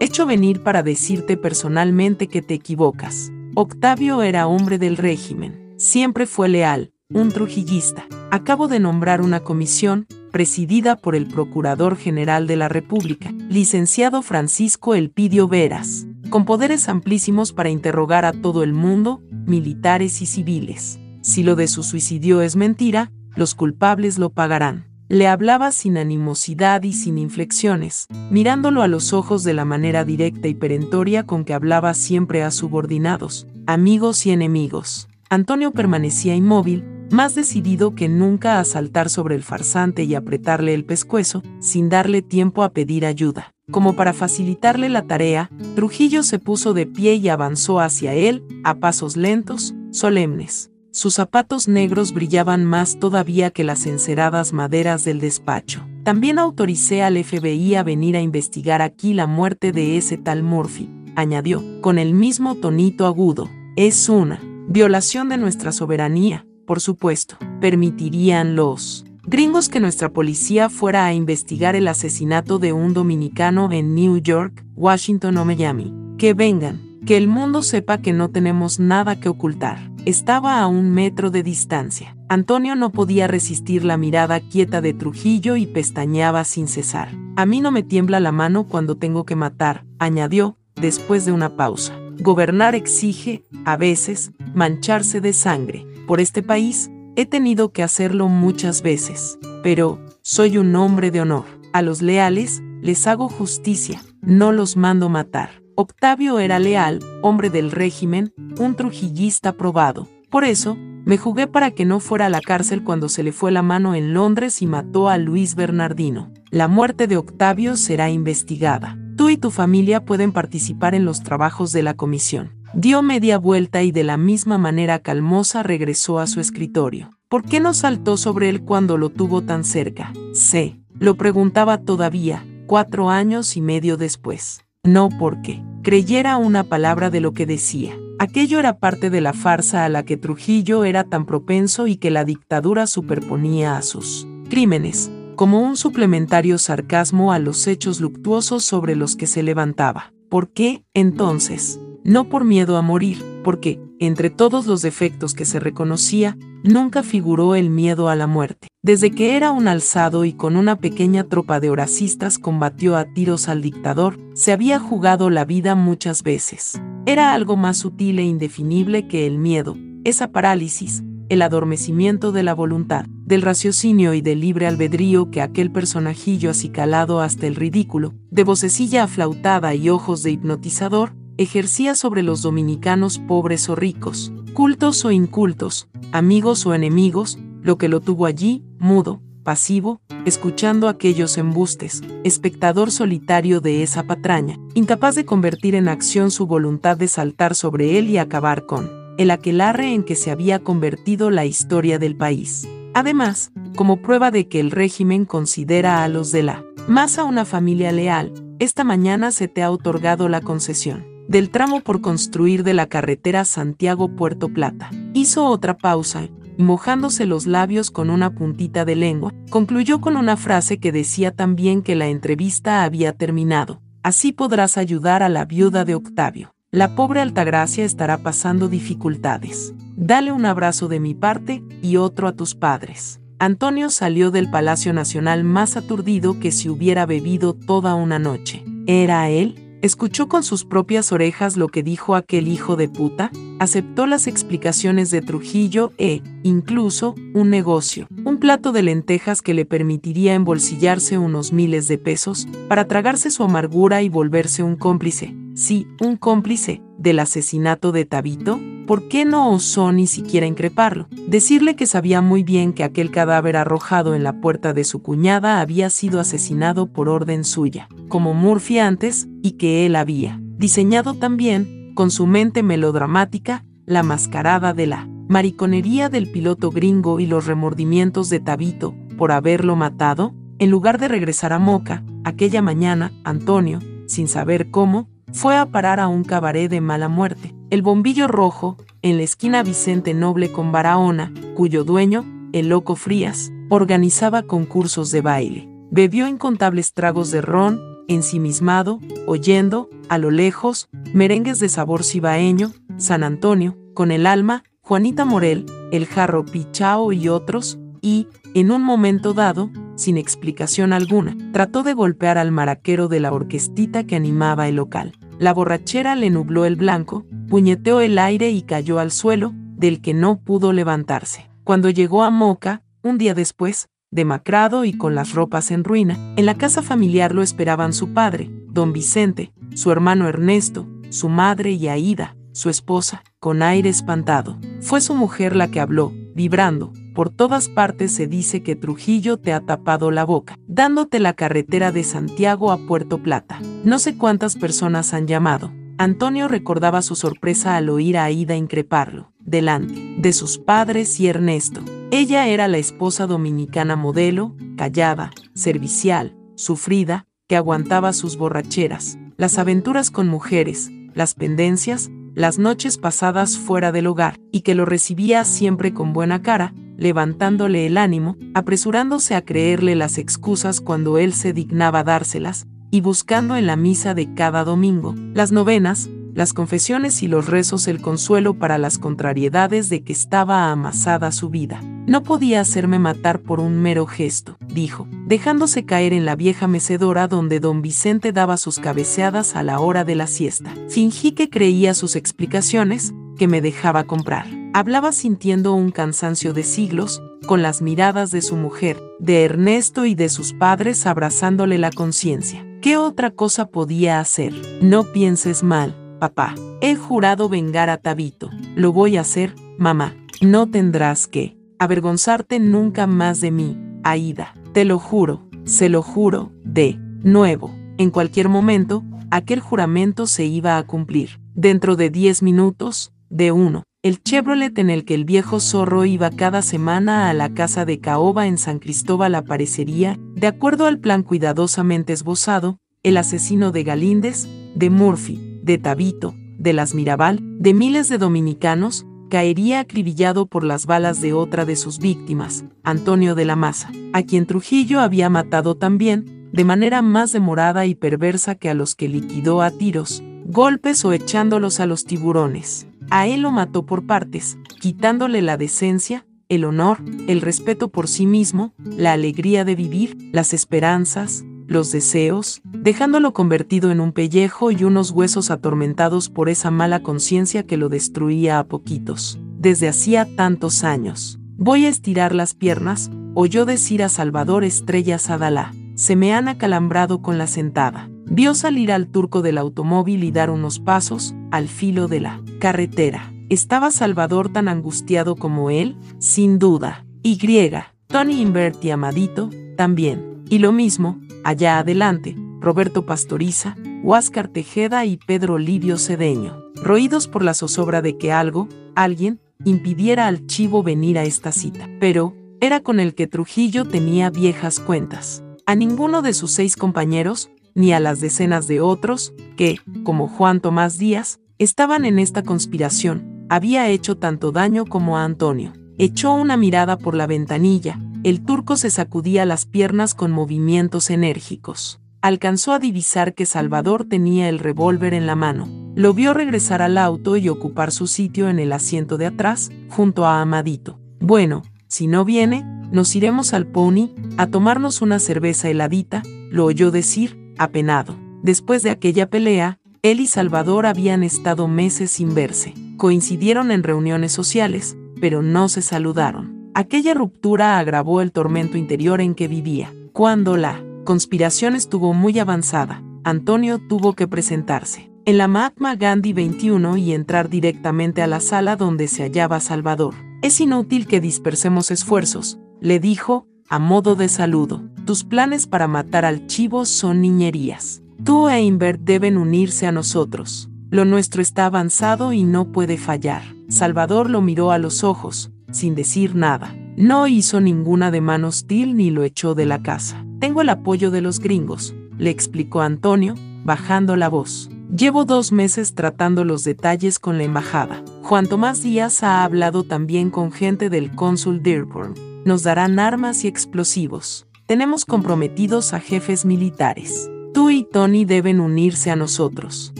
[0.00, 3.30] hecho venir para decirte personalmente que te equivocas.
[3.54, 8.06] Octavio era hombre del régimen, siempre fue leal, un trujillista.
[8.30, 14.94] Acabo de nombrar una comisión, presidida por el Procurador General de la República, licenciado Francisco
[14.94, 20.98] Elpidio Veras con poderes amplísimos para interrogar a todo el mundo, militares y civiles.
[21.22, 24.85] Si lo de su suicidio es mentira, los culpables lo pagarán.
[25.08, 30.48] Le hablaba sin animosidad y sin inflexiones, mirándolo a los ojos de la manera directa
[30.48, 35.08] y perentoria con que hablaba siempre a subordinados, amigos y enemigos.
[35.30, 40.84] Antonio permanecía inmóvil, más decidido que nunca a saltar sobre el farsante y apretarle el
[40.84, 43.52] pescuezo, sin darle tiempo a pedir ayuda.
[43.70, 48.74] Como para facilitarle la tarea, Trujillo se puso de pie y avanzó hacia él, a
[48.74, 50.70] pasos lentos, solemnes.
[50.96, 55.86] Sus zapatos negros brillaban más todavía que las enceradas maderas del despacho.
[56.04, 60.88] También autoricé al FBI a venir a investigar aquí la muerte de ese tal Murphy,
[61.14, 63.50] añadió, con el mismo tonito agudo.
[63.76, 67.36] Es una violación de nuestra soberanía, por supuesto.
[67.60, 73.94] Permitirían los gringos que nuestra policía fuera a investigar el asesinato de un dominicano en
[73.94, 75.92] New York, Washington o Miami.
[76.16, 79.94] Que vengan, que el mundo sepa que no tenemos nada que ocultar.
[80.06, 82.16] Estaba a un metro de distancia.
[82.30, 87.10] Antonio no podía resistir la mirada quieta de Trujillo y pestañeaba sin cesar.
[87.36, 91.56] A mí no me tiembla la mano cuando tengo que matar, añadió, después de una
[91.56, 91.92] pausa.
[92.20, 95.84] Gobernar exige, a veces, mancharse de sangre.
[96.06, 96.88] Por este país,
[97.18, 101.46] He tenido que hacerlo muchas veces, pero soy un hombre de honor.
[101.72, 105.62] A los leales les hago justicia, no los mando matar.
[105.78, 110.08] Octavio era leal, hombre del régimen, un trujillista probado.
[110.30, 110.74] Por eso,
[111.04, 113.94] me jugué para que no fuera a la cárcel cuando se le fue la mano
[113.94, 116.32] en Londres y mató a Luis Bernardino.
[116.50, 118.96] La muerte de Octavio será investigada.
[119.18, 122.54] Tú y tu familia pueden participar en los trabajos de la comisión.
[122.72, 127.10] Dio media vuelta y de la misma manera calmosa regresó a su escritorio.
[127.28, 130.14] ¿Por qué no saltó sobre él cuando lo tuvo tan cerca?
[130.32, 134.65] Sé, lo preguntaba todavía, cuatro años y medio después.
[134.86, 137.98] No porque creyera una palabra de lo que decía.
[138.20, 142.12] Aquello era parte de la farsa a la que Trujillo era tan propenso y que
[142.12, 148.94] la dictadura superponía a sus crímenes, como un suplementario sarcasmo a los hechos luctuosos sobre
[148.94, 150.12] los que se levantaba.
[150.30, 155.58] ¿Por qué, entonces, no por miedo a morir, porque, entre todos los defectos que se
[155.58, 158.68] reconocía, nunca figuró el miedo a la muerte.
[158.82, 163.48] Desde que era un alzado y con una pequeña tropa de horacistas combatió a tiros
[163.48, 166.80] al dictador, se había jugado la vida muchas veces.
[167.06, 172.54] Era algo más sutil e indefinible que el miedo, esa parálisis, el adormecimiento de la
[172.54, 178.44] voluntad, del raciocinio y del libre albedrío que aquel personajillo acicalado hasta el ridículo, de
[178.44, 185.10] vocecilla aflautada y ojos de hipnotizador, ejercía sobre los dominicanos pobres o ricos, cultos o
[185.10, 192.90] incultos, amigos o enemigos, lo que lo tuvo allí, mudo, pasivo, escuchando aquellos embustes, espectador
[192.90, 198.08] solitario de esa patraña, incapaz de convertir en acción su voluntad de saltar sobre él
[198.08, 202.68] y acabar con el aquelarre en que se había convertido la historia del país.
[202.92, 207.44] Además, como prueba de que el régimen considera a los de la más a una
[207.44, 212.74] familia leal, esta mañana se te ha otorgado la concesión del tramo por construir de
[212.74, 214.90] la carretera Santiago-Puerto Plata.
[215.12, 216.28] Hizo otra pausa
[216.58, 221.82] mojándose los labios con una puntita de lengua, concluyó con una frase que decía también
[221.82, 223.80] que la entrevista había terminado.
[224.02, 226.52] Así podrás ayudar a la viuda de Octavio.
[226.70, 229.74] La pobre Altagracia estará pasando dificultades.
[229.96, 233.20] Dale un abrazo de mi parte y otro a tus padres.
[233.38, 238.64] Antonio salió del Palacio Nacional más aturdido que si hubiera bebido toda una noche.
[238.86, 239.65] ¿Era él?
[239.86, 243.30] Escuchó con sus propias orejas lo que dijo aquel hijo de puta,
[243.60, 249.64] aceptó las explicaciones de Trujillo e, incluso, un negocio, un plato de lentejas que le
[249.64, 255.86] permitiría embolsillarse unos miles de pesos para tragarse su amargura y volverse un cómplice, sí,
[256.00, 258.58] un cómplice, del asesinato de Tabito,
[258.88, 261.06] ¿por qué no osó ni siquiera increparlo?
[261.28, 265.60] Decirle que sabía muy bien que aquel cadáver arrojado en la puerta de su cuñada
[265.60, 271.92] había sido asesinado por orden suya, como Murphy antes, y que él había diseñado también,
[271.94, 278.28] con su mente melodramática, la mascarada de la mariconería del piloto gringo y los remordimientos
[278.30, 284.28] de Tabito por haberlo matado, en lugar de regresar a Moca, aquella mañana, Antonio, sin
[284.28, 289.18] saber cómo, fue a parar a un cabaret de mala muerte, el Bombillo Rojo, en
[289.18, 295.68] la esquina Vicente Noble con Barahona, cuyo dueño, el Loco Frías, organizaba concursos de baile.
[295.90, 303.22] Bebió incontables tragos de ron, ensimismado, oyendo, a lo lejos, merengues de sabor cibaeño, San
[303.24, 309.34] Antonio, con el alma, Juanita Morel, el jarro Pichao y otros, y, en un momento
[309.34, 314.76] dado, sin explicación alguna, trató de golpear al maraquero de la orquestita que animaba el
[314.76, 315.12] local.
[315.38, 320.14] La borrachera le nubló el blanco, puñeteó el aire y cayó al suelo, del que
[320.14, 321.50] no pudo levantarse.
[321.64, 326.46] Cuando llegó a Moca, un día después, demacrado y con las ropas en ruina, en
[326.46, 331.88] la casa familiar lo esperaban su padre, don Vicente, su hermano Ernesto, su madre y
[331.88, 334.58] Aida, su esposa, con aire espantado.
[334.80, 339.52] Fue su mujer la que habló, vibrando, por todas partes se dice que Trujillo te
[339.52, 343.58] ha tapado la boca, dándote la carretera de Santiago a Puerto Plata.
[343.84, 345.72] No sé cuántas personas han llamado.
[345.98, 351.80] Antonio recordaba su sorpresa al oír a Aida increparlo, delante de sus padres y Ernesto.
[352.12, 360.12] Ella era la esposa dominicana modelo, callada, servicial, sufrida, que aguantaba sus borracheras, las aventuras
[360.12, 365.92] con mujeres, las pendencias, las noches pasadas fuera del hogar, y que lo recibía siempre
[365.92, 372.04] con buena cara, levantándole el ánimo, apresurándose a creerle las excusas cuando él se dignaba
[372.04, 377.46] dárselas, y buscando en la misa de cada domingo, las novenas, las confesiones y los
[377.46, 381.80] rezos el consuelo para las contrariedades de que estaba amasada su vida.
[382.06, 387.26] No podía hacerme matar por un mero gesto, dijo, dejándose caer en la vieja mecedora
[387.26, 390.72] donde don Vicente daba sus cabeceadas a la hora de la siesta.
[390.88, 394.46] Fingí que creía sus explicaciones, que me dejaba comprar.
[394.76, 400.14] Hablaba sintiendo un cansancio de siglos, con las miradas de su mujer, de Ernesto y
[400.14, 402.62] de sus padres abrazándole la conciencia.
[402.82, 404.52] ¿Qué otra cosa podía hacer?
[404.82, 406.54] No pienses mal, papá.
[406.82, 408.50] He jurado vengar a Tabito.
[408.74, 410.14] Lo voy a hacer, mamá.
[410.42, 414.52] No tendrás que avergonzarte nunca más de mí, Aida.
[414.74, 417.74] Te lo juro, se lo juro, de nuevo.
[417.96, 421.40] En cualquier momento, aquel juramento se iba a cumplir.
[421.54, 423.85] Dentro de diez minutos, de uno.
[424.02, 427.98] El Chevrolet en el que el viejo zorro iba cada semana a la casa de
[427.98, 434.46] Caoba en San Cristóbal aparecería, de acuerdo al plan cuidadosamente esbozado, el asesino de Galíndez,
[434.76, 440.86] de Murphy, de Tabito, de las Mirabal, de miles de dominicanos, caería acribillado por las
[440.86, 445.74] balas de otra de sus víctimas, Antonio de la Maza, a quien Trujillo había matado
[445.74, 451.04] también, de manera más demorada y perversa que a los que liquidó a tiros, golpes
[451.04, 452.86] o echándolos a los tiburones.
[453.10, 458.26] A él lo mató por partes, quitándole la decencia, el honor, el respeto por sí
[458.26, 464.84] mismo, la alegría de vivir, las esperanzas, los deseos, dejándolo convertido en un pellejo y
[464.84, 470.84] unos huesos atormentados por esa mala conciencia que lo destruía a poquitos, desde hacía tantos
[470.84, 471.38] años.
[471.56, 475.72] Voy a estirar las piernas, oyó decir a Salvador Estrella Sadalá.
[475.94, 478.10] Se me han acalambrado con la sentada.
[478.28, 483.32] Vio salir al turco del automóvil y dar unos pasos, al filo de la carretera.
[483.48, 485.96] ¿Estaba Salvador tan angustiado como él?
[486.18, 487.06] Sin duda.
[487.22, 490.42] Y griega, Tony Inverti Amadito, también.
[490.48, 497.44] Y lo mismo, allá adelante, Roberto Pastoriza, Huáscar Tejeda y Pedro Livio Cedeño, roídos por
[497.44, 501.88] la zozobra de que algo, alguien, impidiera al chivo venir a esta cita.
[502.00, 505.44] Pero, era con el que Trujillo tenía viejas cuentas.
[505.66, 510.60] A ninguno de sus seis compañeros, ni a las decenas de otros, que, como Juan
[510.60, 515.72] Tomás Díaz, estaban en esta conspiración, había hecho tanto daño como a Antonio.
[515.98, 518.00] echó una mirada por la ventanilla.
[518.24, 522.00] El turco se sacudía las piernas con movimientos enérgicos.
[522.20, 525.68] Alcanzó a divisar que Salvador tenía el revólver en la mano.
[525.94, 530.26] Lo vio regresar al auto y ocupar su sitio en el asiento de atrás, junto
[530.26, 530.98] a Amadito.
[531.20, 536.90] Bueno, si no viene, nos iremos al pony a tomarnos una cerveza heladita, lo oyó
[536.90, 538.16] decir, apenado.
[538.42, 542.74] Después de aquella pelea, él y Salvador habían estado meses sin verse.
[542.96, 546.70] Coincidieron en reuniones sociales, pero no se saludaron.
[546.74, 549.92] Aquella ruptura agravó el tormento interior en que vivía.
[550.12, 556.98] Cuando la conspiración estuvo muy avanzada, Antonio tuvo que presentarse en la Mahatma Gandhi 21
[556.98, 560.14] y entrar directamente a la sala donde se hallaba Salvador.
[560.40, 564.82] Es inútil que dispersemos esfuerzos, le dijo, a modo de saludo.
[565.04, 568.02] Tus planes para matar al chivo son niñerías.
[568.24, 570.68] Tú e Invert deben unirse a nosotros.
[570.90, 573.42] Lo nuestro está avanzado y no puede fallar.
[573.68, 576.74] Salvador lo miró a los ojos, sin decir nada.
[576.96, 580.24] No hizo ninguna de mano hostil ni lo echó de la casa.
[580.38, 583.34] Tengo el apoyo de los gringos, le explicó Antonio,
[583.64, 584.70] bajando la voz.
[584.96, 588.02] Llevo dos meses tratando los detalles con la embajada.
[588.22, 592.14] Juan Tomás Díaz ha hablado también con gente del cónsul Dearborn.
[592.46, 594.46] Nos darán armas y explosivos.
[594.68, 597.28] Tenemos comprometidos a jefes militares.
[597.52, 599.92] Tú y Tony deben unirse a nosotros.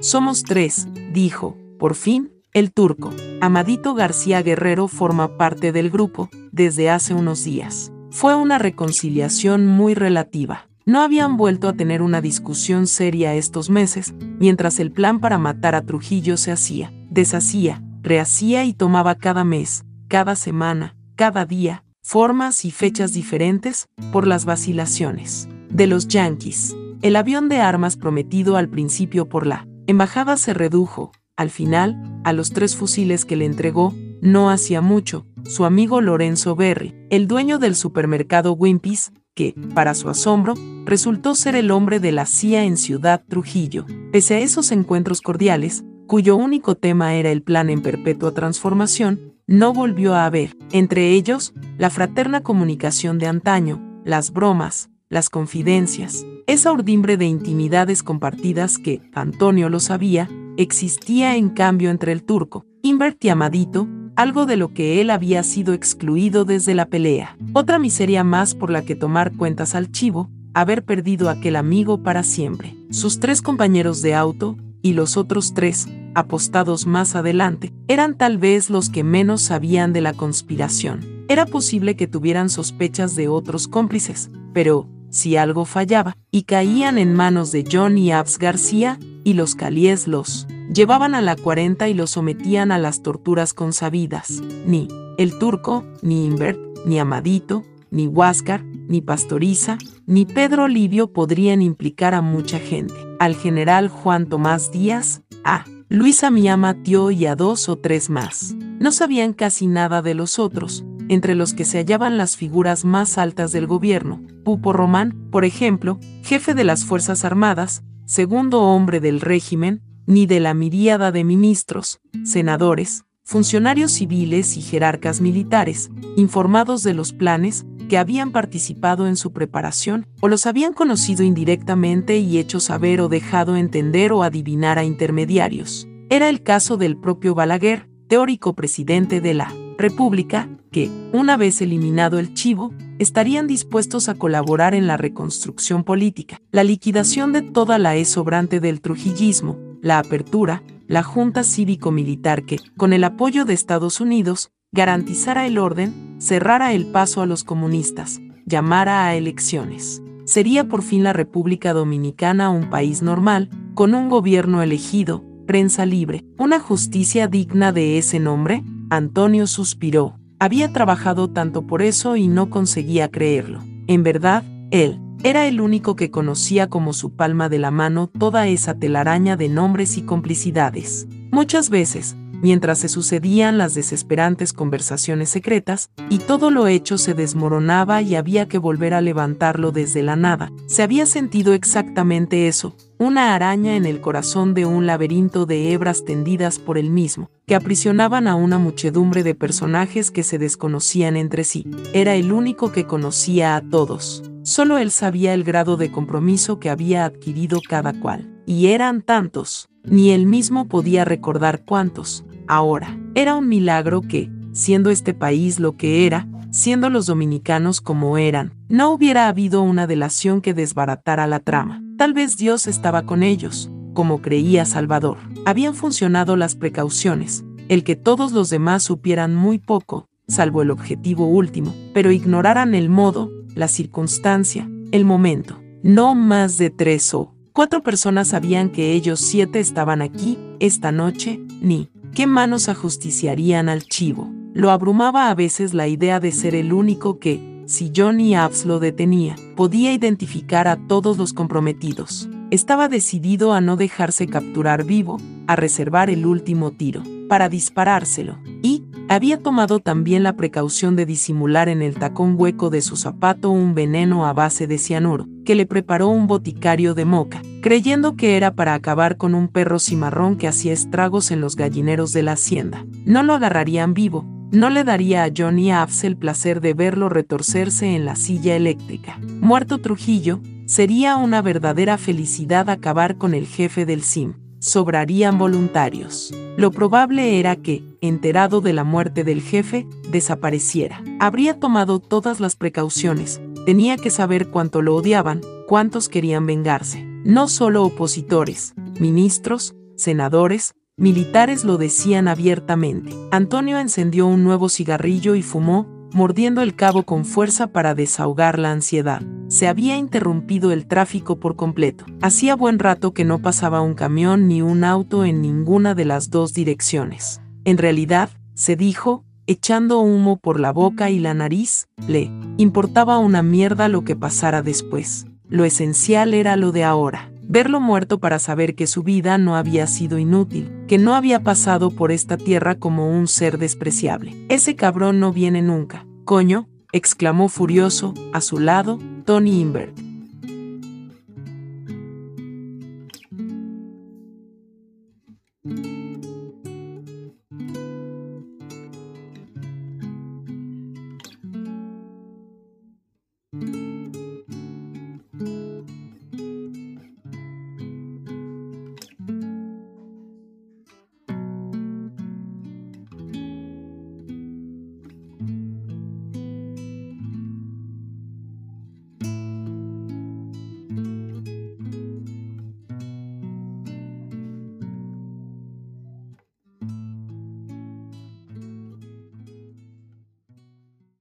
[0.00, 3.12] Somos tres, dijo, por fin, el turco.
[3.40, 7.92] Amadito García Guerrero forma parte del grupo desde hace unos días.
[8.10, 10.66] Fue una reconciliación muy relativa.
[10.86, 15.76] No habían vuelto a tener una discusión seria estos meses, mientras el plan para matar
[15.76, 22.66] a Trujillo se hacía, deshacía, rehacía y tomaba cada mes, cada semana, cada día, formas
[22.66, 26.76] y fechas diferentes por las vacilaciones de los yanquis.
[27.00, 32.32] El avión de armas prometido al principio por la embajada se redujo, al final, a
[32.34, 37.58] los tres fusiles que le entregó, no hacía mucho, su amigo Lorenzo Berry, el dueño
[37.58, 40.54] del supermercado Wimpy's, que, para su asombro,
[40.84, 43.86] resultó ser el hombre de la CIA en Ciudad Trujillo.
[44.12, 49.72] Pese a esos encuentros cordiales, cuyo único tema era el plan en perpetua transformación, no
[49.72, 56.72] volvió a haber, entre ellos, la fraterna comunicación de antaño, las bromas, las confidencias, esa
[56.72, 63.22] urdimbre de intimidades compartidas que, Antonio lo sabía, existía en cambio entre el turco, Invert
[63.24, 67.36] y Amadito, algo de lo que él había sido excluido desde la pelea.
[67.52, 72.22] Otra miseria más por la que tomar cuentas al chivo, haber perdido aquel amigo para
[72.22, 72.76] siempre.
[72.90, 78.68] Sus tres compañeros de auto, y los otros tres, apostados más adelante, eran tal vez
[78.68, 81.24] los que menos sabían de la conspiración.
[81.26, 87.14] Era posible que tuvieran sospechas de otros cómplices, pero, si algo fallaba, y caían en
[87.14, 91.94] manos de John y Abs García, y los Calies los llevaban a la 40 y
[91.94, 94.42] los sometían a las torturas consabidas.
[94.66, 101.62] Ni el turco, ni Invert, ni Amadito, ni Huáscar, ni Pastoriza, ni Pedro Livio podrían
[101.62, 102.94] implicar a mucha gente.
[103.18, 108.54] Al general Juan Tomás Díaz, a Luisa Miama Tío y a dos o tres más.
[108.80, 113.16] No sabían casi nada de los otros, entre los que se hallaban las figuras más
[113.18, 114.20] altas del gobierno.
[114.44, 120.40] Pupo Román, por ejemplo, jefe de las Fuerzas Armadas, segundo hombre del régimen, ni de
[120.40, 127.98] la miríada de ministros, senadores, funcionarios civiles y jerarcas militares, informados de los planes, que
[127.98, 133.56] habían participado en su preparación o los habían conocido indirectamente y hecho saber o dejado
[133.56, 135.86] entender o adivinar a intermediarios.
[136.10, 142.18] Era el caso del propio Balaguer, teórico presidente de la República, que, una vez eliminado
[142.18, 147.96] el chivo, estarían dispuestos a colaborar en la reconstrucción política, la liquidación de toda la
[147.96, 154.00] e sobrante del trujillismo, la apertura, la Junta Cívico-Militar que, con el apoyo de Estados
[154.00, 160.02] Unidos, garantizara el orden, cerrara el paso a los comunistas, llamara a elecciones.
[160.24, 166.24] Sería por fin la República Dominicana un país normal, con un gobierno elegido, prensa libre,
[166.38, 170.18] una justicia digna de ese nombre, Antonio suspiró.
[170.38, 173.60] Había trabajado tanto por eso y no conseguía creerlo.
[173.86, 178.46] En verdad, él era el único que conocía como su palma de la mano toda
[178.48, 181.06] esa telaraña de nombres y complicidades.
[181.30, 188.02] Muchas veces, mientras se sucedían las desesperantes conversaciones secretas, y todo lo hecho se desmoronaba
[188.02, 190.52] y había que volver a levantarlo desde la nada.
[190.66, 196.04] Se había sentido exactamente eso, una araña en el corazón de un laberinto de hebras
[196.04, 201.44] tendidas por él mismo, que aprisionaban a una muchedumbre de personajes que se desconocían entre
[201.44, 201.66] sí.
[201.94, 204.22] Era el único que conocía a todos.
[204.44, 208.30] Solo él sabía el grado de compromiso que había adquirido cada cual.
[208.44, 212.26] Y eran tantos, ni él mismo podía recordar cuántos.
[212.46, 218.18] Ahora, era un milagro que, siendo este país lo que era, siendo los dominicanos como
[218.18, 221.82] eran, no hubiera habido una delación que desbaratara la trama.
[221.96, 225.16] Tal vez Dios estaba con ellos, como creía Salvador.
[225.46, 231.26] Habían funcionado las precauciones, el que todos los demás supieran muy poco, salvo el objetivo
[231.26, 235.60] último, pero ignoraran el modo, la circunstancia, el momento.
[235.82, 241.40] No más de tres o cuatro personas sabían que ellos siete estaban aquí, esta noche,
[241.60, 244.30] ni qué manos ajusticiarían al chivo.
[244.54, 248.78] Lo abrumaba a veces la idea de ser el único que, si Johnny Abs lo
[248.78, 252.28] detenía, podía identificar a todos los comprometidos.
[252.50, 255.18] Estaba decidido a no dejarse capturar vivo,
[255.48, 261.68] a reservar el último tiro, para disparárselo, y, había tomado también la precaución de disimular
[261.68, 265.66] en el tacón hueco de su zapato un veneno a base de cianuro, que le
[265.66, 270.48] preparó un boticario de moca, creyendo que era para acabar con un perro cimarrón que
[270.48, 272.84] hacía estragos en los gallineros de la hacienda.
[273.04, 277.94] No lo agarrarían vivo, no le daría a Johnny Abs el placer de verlo retorcerse
[277.94, 279.18] en la silla eléctrica.
[279.40, 284.43] Muerto Trujillo, sería una verdadera felicidad acabar con el jefe del SIM.
[284.64, 286.32] Sobrarían voluntarios.
[286.56, 291.04] Lo probable era que, enterado de la muerte del jefe, desapareciera.
[291.20, 293.42] Habría tomado todas las precauciones.
[293.66, 297.04] Tenía que saber cuánto lo odiaban, cuántos querían vengarse.
[297.24, 303.12] No solo opositores, ministros, senadores, Militares lo decían abiertamente.
[303.32, 308.70] Antonio encendió un nuevo cigarrillo y fumó, mordiendo el cabo con fuerza para desahogar la
[308.70, 309.20] ansiedad.
[309.48, 312.06] Se había interrumpido el tráfico por completo.
[312.22, 316.30] Hacía buen rato que no pasaba un camión ni un auto en ninguna de las
[316.30, 317.40] dos direcciones.
[317.64, 323.42] En realidad, se dijo, echando humo por la boca y la nariz, le importaba una
[323.42, 325.26] mierda lo que pasara después.
[325.48, 329.86] Lo esencial era lo de ahora verlo muerto para saber que su vida no había
[329.86, 334.34] sido inútil, que no había pasado por esta tierra como un ser despreciable.
[334.48, 336.06] Ese cabrón no viene nunca.
[336.24, 340.03] Coño, exclamó furioso, a su lado, Tony Invert.